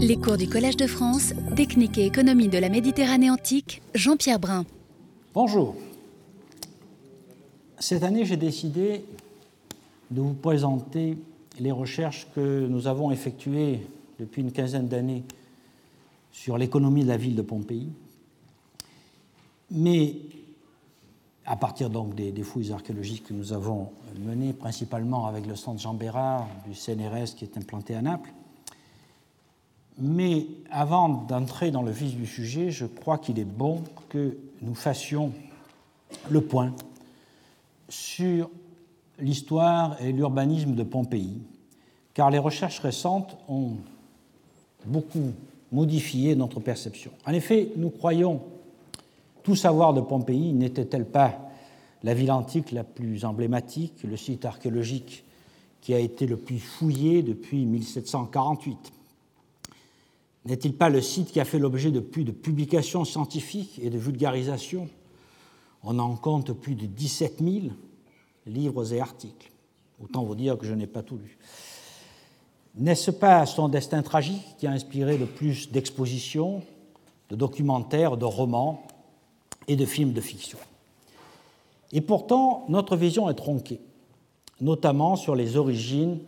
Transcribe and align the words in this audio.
Les 0.00 0.16
cours 0.16 0.36
du 0.36 0.48
Collège 0.48 0.76
de 0.76 0.86
France, 0.86 1.32
Technique 1.56 1.98
et 1.98 2.06
économie 2.06 2.46
de 2.46 2.56
la 2.56 2.68
Méditerranée 2.68 3.30
antique, 3.30 3.82
Jean-Pierre 3.96 4.38
Brun. 4.38 4.64
Bonjour. 5.34 5.74
Cette 7.80 8.04
année, 8.04 8.24
j'ai 8.24 8.36
décidé 8.36 9.04
de 10.12 10.20
vous 10.20 10.34
présenter 10.34 11.18
les 11.58 11.72
recherches 11.72 12.28
que 12.32 12.68
nous 12.68 12.86
avons 12.86 13.10
effectuées 13.10 13.88
depuis 14.20 14.42
une 14.42 14.52
quinzaine 14.52 14.86
d'années 14.86 15.24
sur 16.30 16.58
l'économie 16.58 17.02
de 17.02 17.08
la 17.08 17.16
ville 17.16 17.34
de 17.34 17.42
Pompéi, 17.42 17.88
mais 19.72 20.14
à 21.44 21.56
partir 21.56 21.90
donc 21.90 22.14
des, 22.14 22.32
fouilles 22.44 22.70
archéologiques 22.70 23.24
que 23.24 23.34
nous 23.34 23.52
avons 23.52 23.88
menées, 24.20 24.52
principalement 24.52 25.26
avec 25.26 25.44
le 25.44 25.56
centre 25.56 25.80
Jean 25.80 25.94
Bérard 25.94 26.46
du 26.68 26.74
CNRS 26.76 27.34
qui 27.36 27.44
est 27.44 27.56
implanté 27.56 27.96
à 27.96 28.02
Naples. 28.02 28.30
Mais 29.98 30.46
avant 30.70 31.08
d'entrer 31.08 31.70
dans 31.70 31.82
le 31.82 31.90
vif 31.90 32.16
du 32.16 32.26
sujet, 32.26 32.70
je 32.70 32.86
crois 32.86 33.18
qu'il 33.18 33.38
est 33.38 33.44
bon 33.44 33.82
que 34.08 34.36
nous 34.62 34.74
fassions 34.74 35.32
le 36.30 36.40
point 36.40 36.72
sur 37.88 38.48
l'histoire 39.18 40.00
et 40.00 40.12
l'urbanisme 40.12 40.74
de 40.74 40.82
Pompéi, 40.84 41.42
car 42.14 42.30
les 42.30 42.38
recherches 42.38 42.78
récentes 42.78 43.36
ont 43.48 43.72
beaucoup 44.86 45.32
modifié 45.72 46.36
notre 46.36 46.60
perception. 46.60 47.10
En 47.26 47.32
effet, 47.32 47.70
nous 47.76 47.90
croyons 47.90 48.40
tout 49.42 49.56
savoir 49.56 49.94
de 49.94 50.00
Pompéi 50.00 50.52
n'était-elle 50.52 51.06
pas 51.06 51.50
la 52.04 52.14
ville 52.14 52.30
antique 52.30 52.70
la 52.70 52.84
plus 52.84 53.24
emblématique, 53.24 54.04
le 54.04 54.16
site 54.16 54.44
archéologique 54.44 55.24
qui 55.80 55.94
a 55.94 55.98
été 55.98 56.26
le 56.26 56.36
plus 56.36 56.58
fouillé 56.58 57.22
depuis 57.22 57.64
1748 57.64 58.92
N'est-il 60.44 60.74
pas 60.74 60.88
le 60.88 61.00
site 61.00 61.32
qui 61.32 61.40
a 61.40 61.44
fait 61.44 61.58
l'objet 61.58 61.90
de 61.90 62.00
plus 62.00 62.24
de 62.24 62.32
publications 62.32 63.04
scientifiques 63.04 63.78
et 63.82 63.90
de 63.90 63.98
vulgarisation 63.98 64.88
On 65.82 65.98
en 65.98 66.16
compte 66.16 66.52
plus 66.52 66.74
de 66.74 66.86
17 66.86 67.42
000 67.42 67.66
livres 68.46 68.92
et 68.92 69.00
articles. 69.00 69.50
Autant 70.02 70.24
vous 70.24 70.34
dire 70.34 70.56
que 70.56 70.66
je 70.66 70.74
n'ai 70.74 70.86
pas 70.86 71.02
tout 71.02 71.18
lu. 71.18 71.38
N'est-ce 72.76 73.10
pas 73.10 73.44
son 73.46 73.68
destin 73.68 74.02
tragique 74.02 74.56
qui 74.58 74.66
a 74.66 74.70
inspiré 74.70 75.18
le 75.18 75.26
plus 75.26 75.70
d'expositions, 75.70 76.62
de 77.28 77.36
documentaires, 77.36 78.16
de 78.16 78.24
romans 78.24 78.86
et 79.66 79.74
de 79.74 79.84
films 79.84 80.12
de 80.12 80.20
fiction? 80.20 80.58
Et 81.92 82.00
pourtant, 82.00 82.64
notre 82.68 82.96
vision 82.96 83.28
est 83.28 83.34
tronquée, 83.34 83.80
notamment 84.60 85.16
sur 85.16 85.34
les 85.34 85.56
origines 85.56 86.20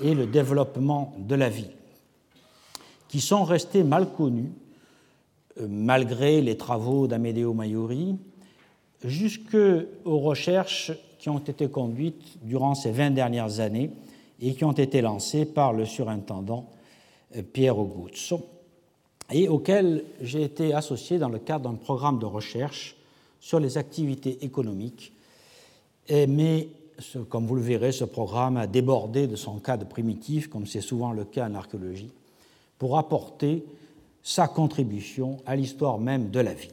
et 0.00 0.14
le 0.14 0.26
développement 0.26 1.14
de 1.18 1.34
la 1.34 1.50
vie, 1.50 1.70
qui 3.10 3.20
sont 3.20 3.42
restés 3.42 3.82
mal 3.82 4.12
connus, 4.12 4.52
euh, 5.60 5.66
malgré 5.68 6.40
les 6.40 6.56
travaux 6.56 7.08
d'Amedeo 7.08 7.52
Maiori, 7.52 8.16
jusqu'aux 9.04 9.82
recherches 10.04 10.92
qui 11.18 11.28
ont 11.28 11.40
été 11.40 11.68
conduites 11.68 12.38
durant 12.44 12.76
ces 12.76 12.92
20 12.92 13.10
dernières 13.10 13.58
années 13.58 13.90
et 14.40 14.54
qui 14.54 14.64
ont 14.64 14.72
été 14.72 15.00
lancées 15.00 15.44
par 15.44 15.72
le 15.72 15.86
surintendant 15.86 16.70
euh, 17.36 17.42
Pierre 17.42 17.80
Auguzzo 17.80 18.46
et 19.32 19.48
auxquelles 19.48 20.04
j'ai 20.20 20.44
été 20.44 20.72
associé 20.72 21.18
dans 21.18 21.28
le 21.28 21.40
cadre 21.40 21.68
d'un 21.68 21.76
programme 21.76 22.20
de 22.20 22.26
recherche 22.26 22.96
sur 23.40 23.58
les 23.58 23.76
activités 23.76 24.38
économiques. 24.44 25.12
mais, 26.10 26.68
comme 27.28 27.46
vous 27.46 27.54
le 27.54 27.62
verrez, 27.62 27.92
ce 27.92 28.04
programme 28.04 28.56
a 28.56 28.66
débordé 28.66 29.28
de 29.28 29.36
son 29.36 29.58
cadre 29.60 29.86
primitif, 29.86 30.48
comme 30.48 30.66
c'est 30.66 30.80
souvent 30.80 31.12
le 31.12 31.24
cas 31.24 31.48
en 31.48 31.54
archéologie, 31.54 32.10
pour 32.80 32.96
apporter 32.96 33.66
sa 34.22 34.48
contribution 34.48 35.36
à 35.44 35.54
l'histoire 35.54 35.98
même 35.98 36.30
de 36.30 36.40
la 36.40 36.54
ville. 36.54 36.72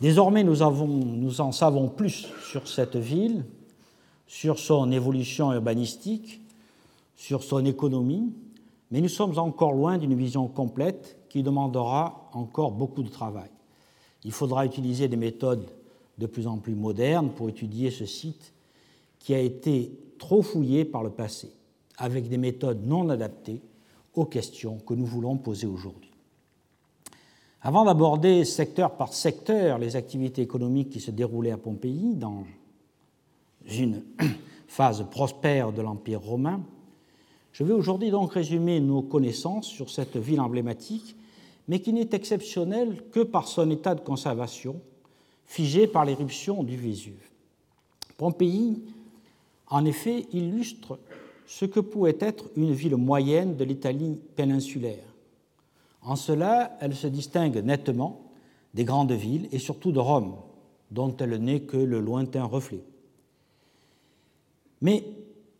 Désormais, 0.00 0.44
nous, 0.44 0.62
en 0.62 1.50
savons 1.50 1.88
plus 1.88 2.28
sur 2.48 2.68
cette 2.68 2.94
ville, 2.94 3.44
sur 4.28 4.60
son 4.60 4.92
évolution 4.92 5.52
urbanistique, 5.52 6.40
sur 7.16 7.42
son 7.42 7.64
économie, 7.64 8.32
mais 8.92 9.00
nous 9.00 9.08
sommes 9.08 9.36
encore 9.36 9.72
loin 9.72 9.98
d'une 9.98 10.14
vision 10.14 10.46
complète 10.46 11.18
qui 11.28 11.42
demandera 11.42 12.30
encore 12.32 12.70
beaucoup 12.70 13.02
de 13.02 13.08
travail. 13.08 13.50
Il 14.22 14.30
faudra 14.30 14.64
utiliser 14.64 15.08
des 15.08 15.16
méthodes 15.16 15.66
de 16.18 16.26
plus 16.26 16.46
en 16.46 16.58
plus 16.58 16.76
modernes 16.76 17.30
pour 17.30 17.48
étudier 17.48 17.90
ce 17.90 18.06
site 18.06 18.52
qui 19.18 19.34
a 19.34 19.40
été 19.40 19.90
trop 20.20 20.42
fouillé 20.42 20.84
par 20.84 21.02
le 21.02 21.10
passé, 21.10 21.50
avec 21.98 22.28
des 22.28 22.38
méthodes 22.38 22.86
non 22.86 23.08
adaptées 23.08 23.60
aux 24.16 24.24
questions 24.24 24.78
que 24.78 24.94
nous 24.94 25.06
voulons 25.06 25.36
poser 25.36 25.66
aujourd'hui. 25.66 26.10
Avant 27.60 27.84
d'aborder 27.84 28.44
secteur 28.44 28.96
par 28.96 29.12
secteur 29.12 29.78
les 29.78 29.96
activités 29.96 30.42
économiques 30.42 30.90
qui 30.90 31.00
se 31.00 31.10
déroulaient 31.10 31.52
à 31.52 31.58
Pompéi 31.58 32.14
dans 32.14 32.44
une 33.66 34.02
phase 34.68 35.04
prospère 35.10 35.72
de 35.72 35.82
l'Empire 35.82 36.20
romain, 36.20 36.60
je 37.52 37.64
vais 37.64 37.72
aujourd'hui 37.72 38.10
donc 38.10 38.34
résumer 38.34 38.80
nos 38.80 39.02
connaissances 39.02 39.66
sur 39.66 39.90
cette 39.90 40.16
ville 40.16 40.40
emblématique, 40.40 41.16
mais 41.68 41.80
qui 41.80 41.92
n'est 41.92 42.10
exceptionnelle 42.12 43.02
que 43.10 43.20
par 43.20 43.48
son 43.48 43.70
état 43.70 43.94
de 43.94 44.00
conservation, 44.00 44.80
figé 45.44 45.86
par 45.86 46.04
l'éruption 46.04 46.62
du 46.62 46.76
Vésuve. 46.76 47.30
Pompéi, 48.18 48.82
en 49.68 49.84
effet, 49.84 50.26
illustre 50.32 50.98
ce 51.46 51.64
que 51.64 51.80
pouvait 51.80 52.16
être 52.20 52.50
une 52.56 52.72
ville 52.72 52.96
moyenne 52.96 53.56
de 53.56 53.64
l'Italie 53.64 54.18
péninsulaire. 54.34 55.04
En 56.02 56.16
cela, 56.16 56.76
elle 56.80 56.94
se 56.94 57.06
distingue 57.06 57.58
nettement 57.58 58.30
des 58.74 58.84
grandes 58.84 59.12
villes 59.12 59.48
et 59.52 59.58
surtout 59.58 59.92
de 59.92 59.98
Rome, 59.98 60.36
dont 60.90 61.16
elle 61.16 61.36
n'est 61.38 61.60
que 61.60 61.76
le 61.76 62.00
lointain 62.00 62.44
reflet. 62.44 62.84
Mais 64.80 65.04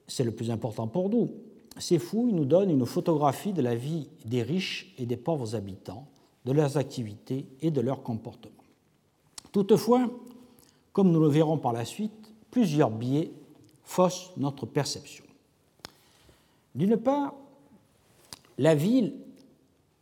c'est 0.07 0.25
le 0.25 0.31
plus 0.31 0.51
important 0.51 0.87
pour 0.87 1.09
nous. 1.09 1.31
Ces 1.79 1.99
fouilles 1.99 2.33
nous 2.33 2.45
donnent 2.45 2.71
une 2.71 2.87
photographie 2.87 3.53
de 3.53 3.63
la 3.63 3.75
vie 3.75 4.09
des 4.25 4.43
riches 4.43 4.95
et 4.99 5.07
des 5.07 5.17
pauvres 5.17 5.55
habitants, 5.55 6.07
de 6.45 6.53
leurs 6.53 6.77
activités 6.77 7.47
et 7.61 7.71
de 7.71 7.81
leurs 7.81 8.03
comportements. 8.03 8.55
Toutefois, 9.53 10.11
comme 10.93 11.11
nous 11.11 11.21
le 11.21 11.29
verrons 11.29 11.59
par 11.59 11.73
la 11.73 11.85
suite, 11.85 12.33
plusieurs 12.51 12.91
biais 12.91 13.31
faussent 13.83 14.33
notre 14.37 14.65
perception. 14.65 15.26
D'une 16.77 16.99
part, 16.99 17.35
la 18.59 18.75
ville 18.75 19.15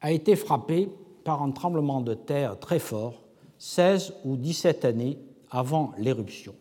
a 0.00 0.10
été 0.10 0.34
frappée 0.34 0.90
par 1.22 1.40
un 1.42 1.52
tremblement 1.52 2.00
de 2.00 2.14
terre 2.14 2.58
très 2.58 2.80
fort 2.80 3.22
16 3.58 4.14
ou 4.24 4.36
17 4.36 4.84
années 4.84 5.18
avant 5.50 5.92
l'éruption. 5.98 6.54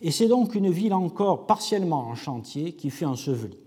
Et 0.00 0.10
c'est 0.10 0.26
donc 0.26 0.54
une 0.54 0.70
ville 0.70 0.94
encore 0.94 1.46
partiellement 1.46 2.08
en 2.08 2.14
chantier 2.14 2.72
qui 2.72 2.88
fut 2.88 3.04
ensevelie. 3.04 3.58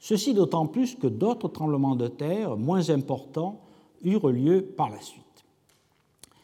Ceci 0.00 0.32
d'autant 0.32 0.66
plus 0.66 0.96
que 0.96 1.06
d'autres 1.06 1.48
tremblements 1.48 1.94
de 1.94 2.08
terre 2.08 2.56
moins 2.56 2.88
importants 2.88 3.60
eurent 4.02 4.30
lieu 4.30 4.62
par 4.62 4.88
la 4.88 5.00
suite. 5.00 5.22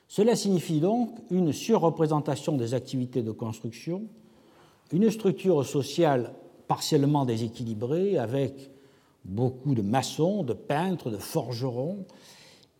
Cela 0.07 0.37
signifie 0.37 0.81
donc 0.81 1.19
une 1.31 1.53
surreprésentation 1.53 2.57
des 2.57 2.75
activités 2.75 3.23
de 3.23 3.33
construction, 3.33 4.03
une 4.93 5.11
structure 5.11 5.67
sociale 5.67 6.35
partiellement 6.69 7.25
déséquilibrée 7.25 8.19
avec 8.19 8.71
beaucoup 9.25 9.75
de 9.75 9.83
maçons, 9.83 10.45
de 10.45 10.53
peintres, 10.53 11.11
de 11.11 11.17
forgerons, 11.17 12.05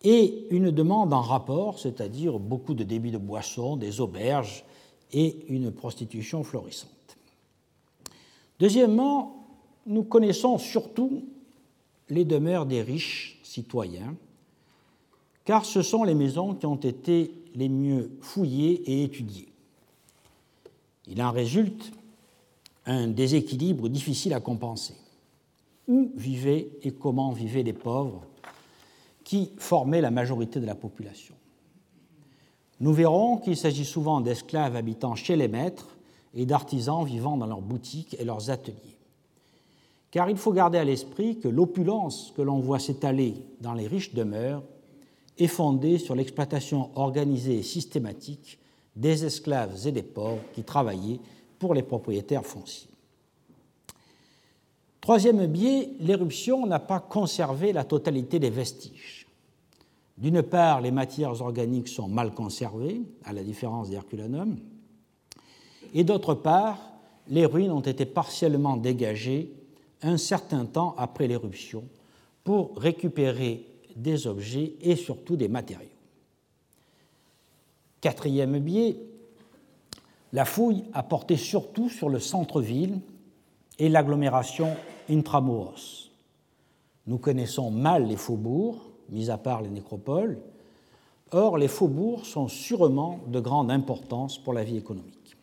et 0.03 0.47
une 0.51 0.71
demande 0.71 1.13
en 1.13 1.21
rapport, 1.21 1.79
c'est-à-dire 1.79 2.39
beaucoup 2.39 2.73
de 2.73 2.83
débits 2.83 3.11
de 3.11 3.17
boissons, 3.17 3.75
des 3.75 3.99
auberges 3.99 4.63
et 5.11 5.45
une 5.49 5.71
prostitution 5.71 6.43
florissante. 6.43 7.17
Deuxièmement, 8.59 9.47
nous 9.85 10.03
connaissons 10.03 10.57
surtout 10.57 11.25
les 12.09 12.25
demeures 12.25 12.65
des 12.65 12.81
riches 12.81 13.39
citoyens, 13.43 14.15
car 15.45 15.65
ce 15.65 15.81
sont 15.81 16.03
les 16.03 16.15
maisons 16.15 16.53
qui 16.53 16.65
ont 16.65 16.75
été 16.75 17.33
les 17.55 17.69
mieux 17.69 18.11
fouillées 18.21 18.83
et 18.85 19.03
étudiées. 19.03 19.49
Il 21.07 21.21
en 21.21 21.31
résulte 21.31 21.91
un 22.91 23.07
déséquilibre 23.07 23.89
difficile 23.89 24.33
à 24.33 24.39
compenser. 24.39 24.95
Où 25.87 26.11
vivaient 26.15 26.69
et 26.83 26.91
comment 26.91 27.31
vivaient 27.31 27.63
les 27.63 27.73
pauvres 27.73 28.23
qui 29.23 29.51
formaient 29.57 30.01
la 30.01 30.11
majorité 30.11 30.59
de 30.59 30.65
la 30.65 30.75
population? 30.75 31.35
Nous 32.79 32.93
verrons 32.93 33.37
qu'il 33.37 33.57
s'agit 33.57 33.85
souvent 33.85 34.21
d'esclaves 34.21 34.75
habitant 34.75 35.15
chez 35.15 35.35
les 35.35 35.47
maîtres 35.47 35.97
et 36.33 36.45
d'artisans 36.45 37.05
vivant 37.05 37.37
dans 37.37 37.47
leurs 37.47 37.61
boutiques 37.61 38.15
et 38.19 38.23
leurs 38.23 38.49
ateliers 38.49 38.99
car 40.11 40.29
il 40.29 40.37
faut 40.37 40.53
garder 40.53 40.77
à 40.77 40.83
l'esprit 40.83 41.39
que 41.39 41.47
l'opulence 41.47 42.33
que 42.35 42.41
l'on 42.41 42.59
voit 42.59 42.79
s'étaler 42.79 43.35
dans 43.61 43.73
les 43.73 43.87
riches 43.87 44.13
demeures 44.13 44.63
est 45.37 45.47
fondée 45.47 45.97
sur 45.97 46.15
l'exploitation 46.15 46.89
organisée 46.95 47.59
et 47.59 47.63
systématique 47.63 48.59
des 48.95 49.23
esclaves 49.25 49.87
et 49.87 49.91
des 49.91 50.03
pauvres 50.03 50.41
qui 50.53 50.63
travaillaient 50.63 51.19
pour 51.59 51.73
les 51.73 51.83
propriétaires 51.83 52.45
fonciers. 52.45 52.89
Troisième 55.01 55.45
biais, 55.47 55.89
l'éruption 55.99 56.65
n'a 56.65 56.79
pas 56.79 56.99
conservé 56.99 57.73
la 57.73 57.83
totalité 57.83 58.39
des 58.39 58.49
vestiges. 58.49 59.27
D'une 60.17 60.43
part, 60.43 60.81
les 60.81 60.91
matières 60.91 61.41
organiques 61.41 61.87
sont 61.87 62.07
mal 62.07 62.33
conservées, 62.33 63.01
à 63.23 63.33
la 63.33 63.43
différence 63.43 63.89
d'Herculanum, 63.89 64.57
et 65.93 66.03
d'autre 66.03 66.33
part, 66.33 66.77
les 67.29 67.45
ruines 67.45 67.71
ont 67.71 67.79
été 67.79 68.05
partiellement 68.05 68.77
dégagées 68.77 69.53
un 70.01 70.17
certain 70.17 70.65
temps 70.65 70.95
après 70.97 71.27
l'éruption 71.27 71.83
pour 72.43 72.75
récupérer 72.77 73.65
des 73.95 74.27
objets 74.27 74.73
et 74.81 74.95
surtout 74.95 75.35
des 75.35 75.47
matériaux. 75.47 75.87
Quatrième 78.01 78.59
biais, 78.59 78.97
la 80.33 80.45
fouille 80.45 80.83
a 80.93 81.03
porté 81.03 81.37
surtout 81.37 81.89
sur 81.89 82.09
le 82.09 82.19
centre-ville 82.19 82.99
et 83.79 83.89
l'agglomération 83.89 84.75
intramuros. 85.09 86.11
Nous 87.07 87.17
connaissons 87.17 87.71
mal 87.71 88.07
les 88.07 88.17
faubourgs, 88.17 88.81
mis 89.09 89.29
à 89.29 89.37
part 89.37 89.61
les 89.61 89.69
nécropoles. 89.69 90.37
Or, 91.31 91.57
les 91.57 91.67
faubourgs 91.67 92.25
sont 92.25 92.47
sûrement 92.47 93.19
de 93.27 93.39
grande 93.39 93.71
importance 93.71 94.37
pour 94.37 94.53
la 94.53 94.63
vie 94.63 94.77
économique. 94.77 95.35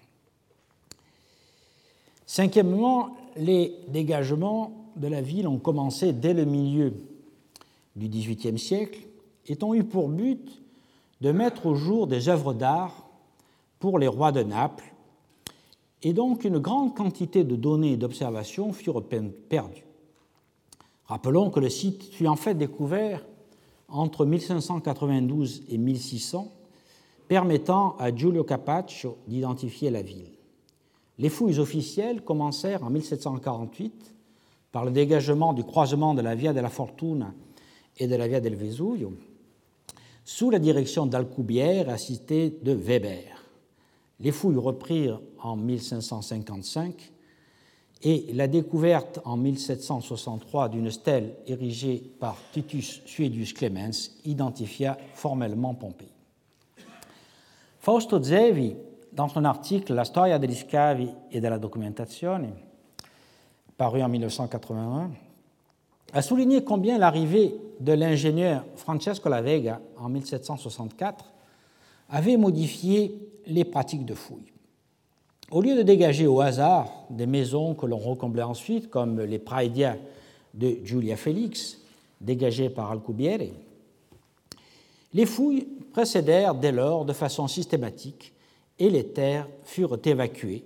Cinquièmement, 2.27 3.17
les 3.37 3.77
dégagements 3.89 4.73
de 4.97 5.09
la 5.09 5.21
ville 5.21 5.49
ont 5.49 5.59
commencé 5.59 6.13
dès 6.13 6.35
le 6.35 6.45
milieu 6.45 6.95
du 7.95 8.09
XVIIIe 8.09 8.59
siècle 8.59 9.01
et 9.47 9.57
ont 9.63 9.75
eu 9.75 9.85
pour 9.85 10.09
but 10.09 10.63
de 11.21 11.33
mettre 11.33 11.67
au 11.67 11.75
jour 11.75 12.07
des 12.07 12.29
œuvres 12.29 12.53
d'art 12.53 13.06
pour 13.79 13.99
les 13.99 14.09
rois 14.09 14.33
de 14.33 14.43
Naples, 14.43 14.95
et 16.03 16.13
donc 16.13 16.45
une 16.45 16.59
grande 16.59 16.95
quantité 16.95 17.45
de 17.45 17.57
données 17.57 17.93
et 17.93 17.97
d'observations 17.97 18.73
furent 18.73 19.03
perdues. 19.49 19.87
Rappelons 21.07 21.51
que 21.51 21.61
le 21.61 21.69
site 21.69 22.03
fut 22.13 22.27
en 22.27 22.37
fait 22.37 22.55
découvert 22.55 23.25
entre 23.89 24.25
1592 24.25 25.65
et 25.69 25.79
1600, 25.79 26.53
permettant 27.29 27.97
à 27.99 28.15
Giulio 28.15 28.45
Capaccio 28.45 29.19
d'identifier 29.27 29.91
la 29.91 30.03
ville. 30.03 30.33
Les 31.19 31.29
fouilles 31.29 31.59
officielles 31.59 32.23
commencèrent 32.23 32.85
en 32.85 32.91
1748 32.91 34.15
par 34.73 34.85
le 34.85 34.91
dégagement 34.91 35.53
du 35.55 35.65
croisement 35.65 36.15
de 36.15 36.21
la 36.21 36.35
Via 36.35 36.53
della 36.53 36.69
Fortuna 36.69 37.33
et 37.99 38.07
de 38.07 38.17
la 38.17 38.29
Via 38.29 38.41
del 38.41 38.57
Vesuvio, 38.57 39.13
sous 40.25 40.51
la 40.51 40.59
direction 40.59 41.07
d'Alcubierre 41.07 41.89
assisté 41.89 42.59
de 42.63 42.73
Weber. 42.73 43.46
Les 44.21 44.33
fouilles 44.33 44.57
reprirent 44.57 45.21
en 45.43 45.57
1555 45.57 47.13
et 48.03 48.33
la 48.33 48.47
découverte 48.47 49.21
en 49.25 49.37
1763 49.37 50.69
d'une 50.69 50.91
stèle 50.91 51.35
érigée 51.47 52.03
par 52.19 52.37
Titus 52.53 53.03
Suedius 53.07 53.53
Clemens 53.53 54.11
identifia 54.25 54.97
formellement 55.15 55.75
Pompéi. 55.75 56.09
Fausto 57.79 58.23
Zevi, 58.23 58.77
dans 59.13 59.29
son 59.29 59.45
article 59.45 59.95
La 59.95 60.05
storia 60.05 60.39
degli 60.39 60.55
scavi 60.55 61.09
e 61.31 61.41
della 61.41 61.59
documentazione, 61.59 62.53
paru 63.77 64.03
en 64.03 64.09
1981, 64.09 65.11
a 66.13 66.23
souligné 66.23 66.65
combien 66.65 66.99
l'arrivée 66.99 67.55
de 67.81 67.93
l'ingénieur 67.93 68.65
Francesco 68.75 69.29
La 69.29 69.43
Vega 69.43 69.81
en 69.97 70.09
1764 70.09 71.33
avait 72.09 72.37
modifié 72.37 73.19
les 73.47 73.65
pratiques 73.65 74.05
de 74.05 74.15
fouille. 74.15 74.53
Au 75.51 75.61
lieu 75.61 75.77
de 75.77 75.83
dégager 75.83 76.27
au 76.27 76.41
hasard 76.41 77.07
des 77.11 77.27
maisons 77.27 77.75
que 77.75 77.87
l'on 77.87 77.99
recomblait 77.99 78.43
ensuite, 78.43 78.91
comme 78.91 79.21
les 79.21 79.39
Praedia 79.39 79.97
de 80.55 80.79
Giulia 80.85 81.17
Félix, 81.17 81.79
dégagées 82.21 82.71
par 82.71 82.91
Alcubierre, 82.91 83.41
les 85.15 85.27
fouilles 85.27 85.69
précédèrent 85.93 86.55
dès 86.55 86.73
lors 86.73 87.05
de 87.05 87.13
façon 87.13 87.47
systématique 87.47 88.33
et 88.79 88.91
les 88.91 89.07
terres 89.09 89.49
furent 89.65 89.99
évacuées 90.05 90.65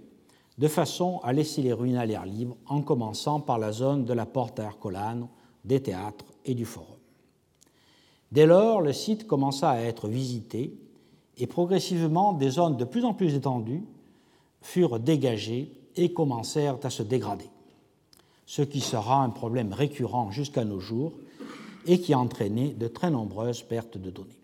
de 0.58 0.68
façon 0.68 1.20
à 1.22 1.32
laisser 1.32 1.62
les 1.62 1.72
ruines 1.72 1.96
à 1.96 2.04
l'air 2.04 2.26
libre, 2.26 2.56
en 2.66 2.82
commençant 2.82 3.40
par 3.40 3.58
la 3.58 3.72
zone 3.72 4.04
de 4.04 4.12
la 4.12 4.26
Porta 4.26 4.64
Ercolano, 4.64 5.28
des 5.64 5.80
théâtres 5.80 6.26
et 6.44 6.54
du 6.54 6.66
forum. 6.66 6.96
Dès 8.30 8.46
lors, 8.46 8.82
le 8.82 8.92
site 8.92 9.26
commença 9.26 9.70
à 9.70 9.80
être 9.80 10.08
visité 10.08 10.74
et 11.40 11.46
progressivement 11.46 12.32
des 12.32 12.50
zones 12.50 12.76
de 12.76 12.84
plus 12.84 13.04
en 13.04 13.14
plus 13.14 13.34
étendues 13.34 13.82
furent 14.60 15.00
dégagées 15.00 15.72
et 15.96 16.12
commencèrent 16.12 16.78
à 16.82 16.90
se 16.90 17.02
dégrader, 17.02 17.48
ce 18.46 18.62
qui 18.62 18.80
sera 18.80 19.22
un 19.22 19.30
problème 19.30 19.72
récurrent 19.72 20.30
jusqu'à 20.30 20.64
nos 20.64 20.80
jours 20.80 21.12
et 21.86 22.00
qui 22.00 22.12
a 22.12 22.18
entraîné 22.18 22.74
de 22.74 22.88
très 22.88 23.10
nombreuses 23.10 23.62
pertes 23.62 23.96
de 23.96 24.10
données. 24.10 24.38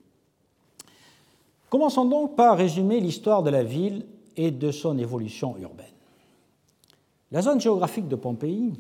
Commençons 1.69 2.07
donc 2.07 2.37
par 2.37 2.57
résumer 2.57 3.01
l'histoire 3.01 3.43
de 3.43 3.51
la 3.51 3.63
ville 3.63 4.07
et 4.37 4.51
de 4.51 4.71
son 4.71 4.99
évolution 4.99 5.57
urbaine. 5.59 5.87
La 7.31 7.43
zone 7.43 7.61
géographique 7.61 8.09
de 8.09 8.17
Pompéi 8.17 8.73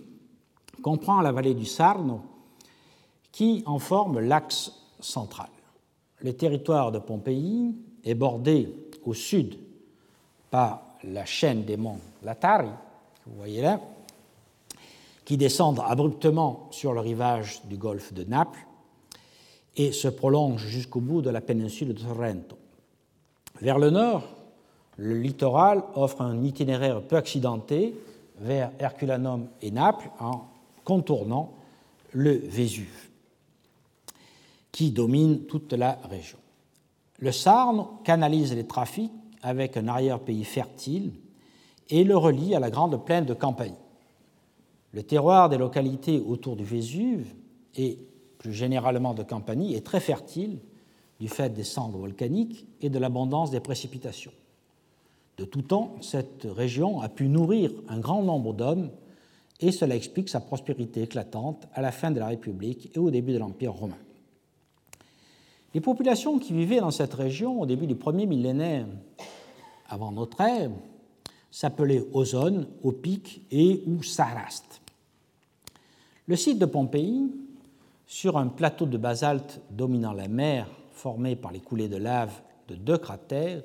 comprend 0.83 1.21
la 1.21 1.33
vallée 1.33 1.55
du 1.55 1.67
Sarno 1.67 2.21
qui 3.33 3.63
en 3.67 3.79
forme 3.79 4.21
l'axe 4.21 4.73
central. 5.01 5.49
Le 6.21 6.35
territoire 6.35 6.93
de 6.93 6.99
Pompéi 6.99 7.75
est 8.07 8.15
bordé 8.15 8.73
au 9.05 9.13
sud 9.13 9.59
par 10.51 10.83
la 11.05 11.27
chaîne 11.27 11.65
des 11.65 11.77
monts 11.77 12.01
Latari, 12.23 12.69
que 12.69 13.31
vous 13.31 13.37
voyez 13.37 13.61
là, 13.61 13.81
qui 15.25 15.37
descendent 15.37 15.83
abruptement 15.85 16.69
sur 16.71 16.93
le 16.93 17.01
rivage 17.01 17.61
du 17.65 17.77
golfe 17.77 18.15
de 18.15 18.25
Naples 18.25 18.65
et 19.77 19.93
se 19.93 20.09
prolongent 20.09 20.67
jusqu'au 20.67 21.01
bout 21.01 21.21
de 21.21 21.31
la 21.31 21.41
péninsule 21.41 21.93
de 21.93 21.99
Sorrento. 21.99 22.57
Vers 23.61 23.79
le 23.79 23.91
nord, 23.91 24.23
le 24.97 25.19
littoral 25.19 25.83
offre 25.95 26.23
un 26.23 26.43
itinéraire 26.43 27.03
peu 27.03 27.17
accidenté 27.17 27.95
vers 28.39 28.71
Herculanum 28.79 29.49
et 29.61 29.71
Naples 29.71 30.11
en 30.21 30.47
contournant 30.85 31.53
le 32.13 32.33
Vésuve, 32.33 33.11
qui 34.73 34.91
domine 34.91 35.41
toute 35.47 35.73
la 35.73 35.99
région. 36.09 36.39
Le 37.19 37.33
Sarne 37.33 37.87
canalise 38.05 38.55
les 38.55 38.67
trafics 38.67 39.13
avec 39.43 39.77
un 39.77 39.89
arrière-pays 39.89 40.45
fertile 40.45 41.13
et 41.89 42.05
le 42.05 42.17
relie 42.17 42.55
à 42.55 42.61
la 42.61 42.71
grande 42.71 43.05
plaine 43.05 43.25
de 43.25 43.35
Campanie. 43.35 43.75
Le 44.93 45.03
terroir 45.03 45.49
des 45.49 45.59
localités 45.59 46.21
autour 46.21 46.57
du 46.57 46.65
Vésuve 46.65 47.35
et 47.75 47.99
plus 48.39 48.53
généralement 48.53 49.15
de 49.15 49.23
Campanie 49.23 49.75
est 49.75 49.85
très 49.85 50.01
fertile 50.01 50.59
du 51.21 51.29
fait 51.29 51.51
des 51.51 51.65
cendres 51.65 51.99
volcaniques 51.99 52.67
et 52.81 52.91
de 52.91 52.99
l'abondance 52.99 53.51
des 53.51 53.61
précipitations. 53.61 54.33
De 55.39 55.45
tout 55.45 55.63
temps, 55.63 55.97
cette 56.01 56.45
région 56.45 57.01
a 57.01 57.09
pu 57.09 57.29
nourrir 57.29 57.71
un 57.89 57.99
grand 57.99 58.23
nombre 58.23 58.53
d'hommes 58.53 58.91
et 59.61 59.73
cela 59.73 59.97
explique 59.97 60.29
sa 60.29 60.41
prospérité 60.41 61.03
éclatante 61.03 61.67
à 61.73 61.81
la 61.81 61.93
fin 61.93 62.11
de 62.11 62.19
la 62.19 62.27
République 62.27 62.91
et 62.95 62.99
au 62.99 63.11
début 63.11 63.33
de 63.33 63.39
l'Empire 63.39 63.73
romain. 63.73 63.97
Les 65.77 65.83
populations 65.83 66.39
qui 66.39 66.55
vivaient 66.55 66.81
dans 66.81 66.91
cette 66.91 67.13
région 67.13 67.61
au 67.61 67.67
début 67.67 67.87
du 67.87 67.97
premier 67.97 68.25
millénaire 68.25 68.87
avant 69.91 70.11
notre 70.11 70.41
ère 70.41 70.71
s'appelaient 71.51 72.03
Ozone, 72.15 72.67
Opic 72.83 73.43
et 73.51 73.83
ou 73.87 74.03
Saraste. 74.03 74.81
Le 76.27 76.35
site 76.35 76.59
de 76.59 76.65
Pompéi, 76.65 77.31
sur 78.07 78.39
un 78.39 78.47
plateau 78.47 78.87
de 78.87 78.97
basalte 78.97 79.61
dominant 79.71 80.15
la 80.15 80.29
mer 80.29 80.67
formé 80.93 81.37
par 81.37 81.53
les 81.53 81.61
coulées 81.61 81.91
de 81.91 81.99
lave 81.99 82.33
de 82.69 82.75
deux 82.75 82.97
cratères, 82.97 83.63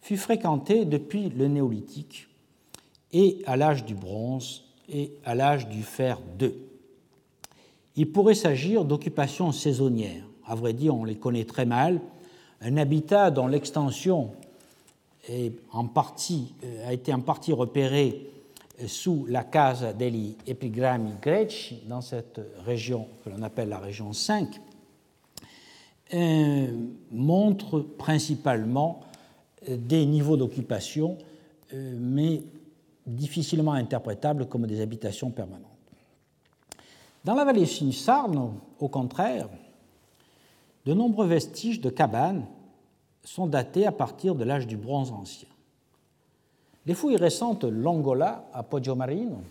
fut 0.00 0.16
fréquenté 0.16 0.86
depuis 0.86 1.28
le 1.28 1.48
néolithique 1.48 2.28
et 3.12 3.42
à 3.44 3.58
l'âge 3.58 3.84
du 3.84 3.94
bronze 3.94 4.64
et 4.88 5.12
à 5.26 5.34
l'âge 5.34 5.68
du 5.68 5.82
fer 5.82 6.18
II. 6.40 6.54
Il 7.96 8.10
pourrait 8.10 8.34
s'agir 8.34 8.86
d'occupations 8.86 9.52
saisonnières 9.52 10.29
à 10.50 10.56
vrai 10.56 10.72
dire, 10.72 10.96
on 10.96 11.04
les 11.04 11.14
connaît 11.14 11.44
très 11.44 11.64
mal, 11.64 12.00
un 12.60 12.76
habitat 12.76 13.30
dont 13.30 13.46
l'extension 13.46 14.32
euh, 15.30 15.50
a 16.86 16.92
été 16.92 17.14
en 17.14 17.20
partie 17.20 17.52
repérée 17.52 18.26
euh, 18.82 18.88
sous 18.88 19.26
la 19.28 19.44
Casa 19.44 19.92
degli 19.92 20.36
Epigrammi 20.48 21.12
Greci, 21.22 21.78
dans 21.86 22.00
cette 22.00 22.40
région 22.66 23.06
que 23.24 23.30
l'on 23.30 23.42
appelle 23.42 23.68
la 23.68 23.78
région 23.78 24.12
5, 24.12 24.60
euh, 26.14 26.66
montre 27.12 27.78
principalement 27.78 29.02
des 29.68 30.04
niveaux 30.06 30.38
d'occupation, 30.38 31.18
mais 31.72 32.42
difficilement 33.06 33.74
interprétables 33.74 34.46
comme 34.46 34.66
des 34.66 34.80
habitations 34.80 35.30
permanentes. 35.30 35.66
Dans 37.22 37.34
la 37.34 37.44
vallée 37.44 37.66
Sinisarno, 37.66 38.54
au 38.80 38.88
contraire, 38.88 39.50
de 40.86 40.94
nombreux 40.94 41.26
vestiges 41.26 41.80
de 41.80 41.90
cabanes 41.90 42.46
sont 43.24 43.46
datés 43.46 43.86
à 43.86 43.92
partir 43.92 44.34
de 44.34 44.44
l'âge 44.44 44.66
du 44.66 44.76
bronze 44.76 45.12
ancien. 45.12 45.48
Les 46.86 46.94
fouilles 46.94 47.16
récentes 47.16 47.64
l'Angola 47.64 48.48
à 48.52 48.62
Poggiomarino 48.62 49.42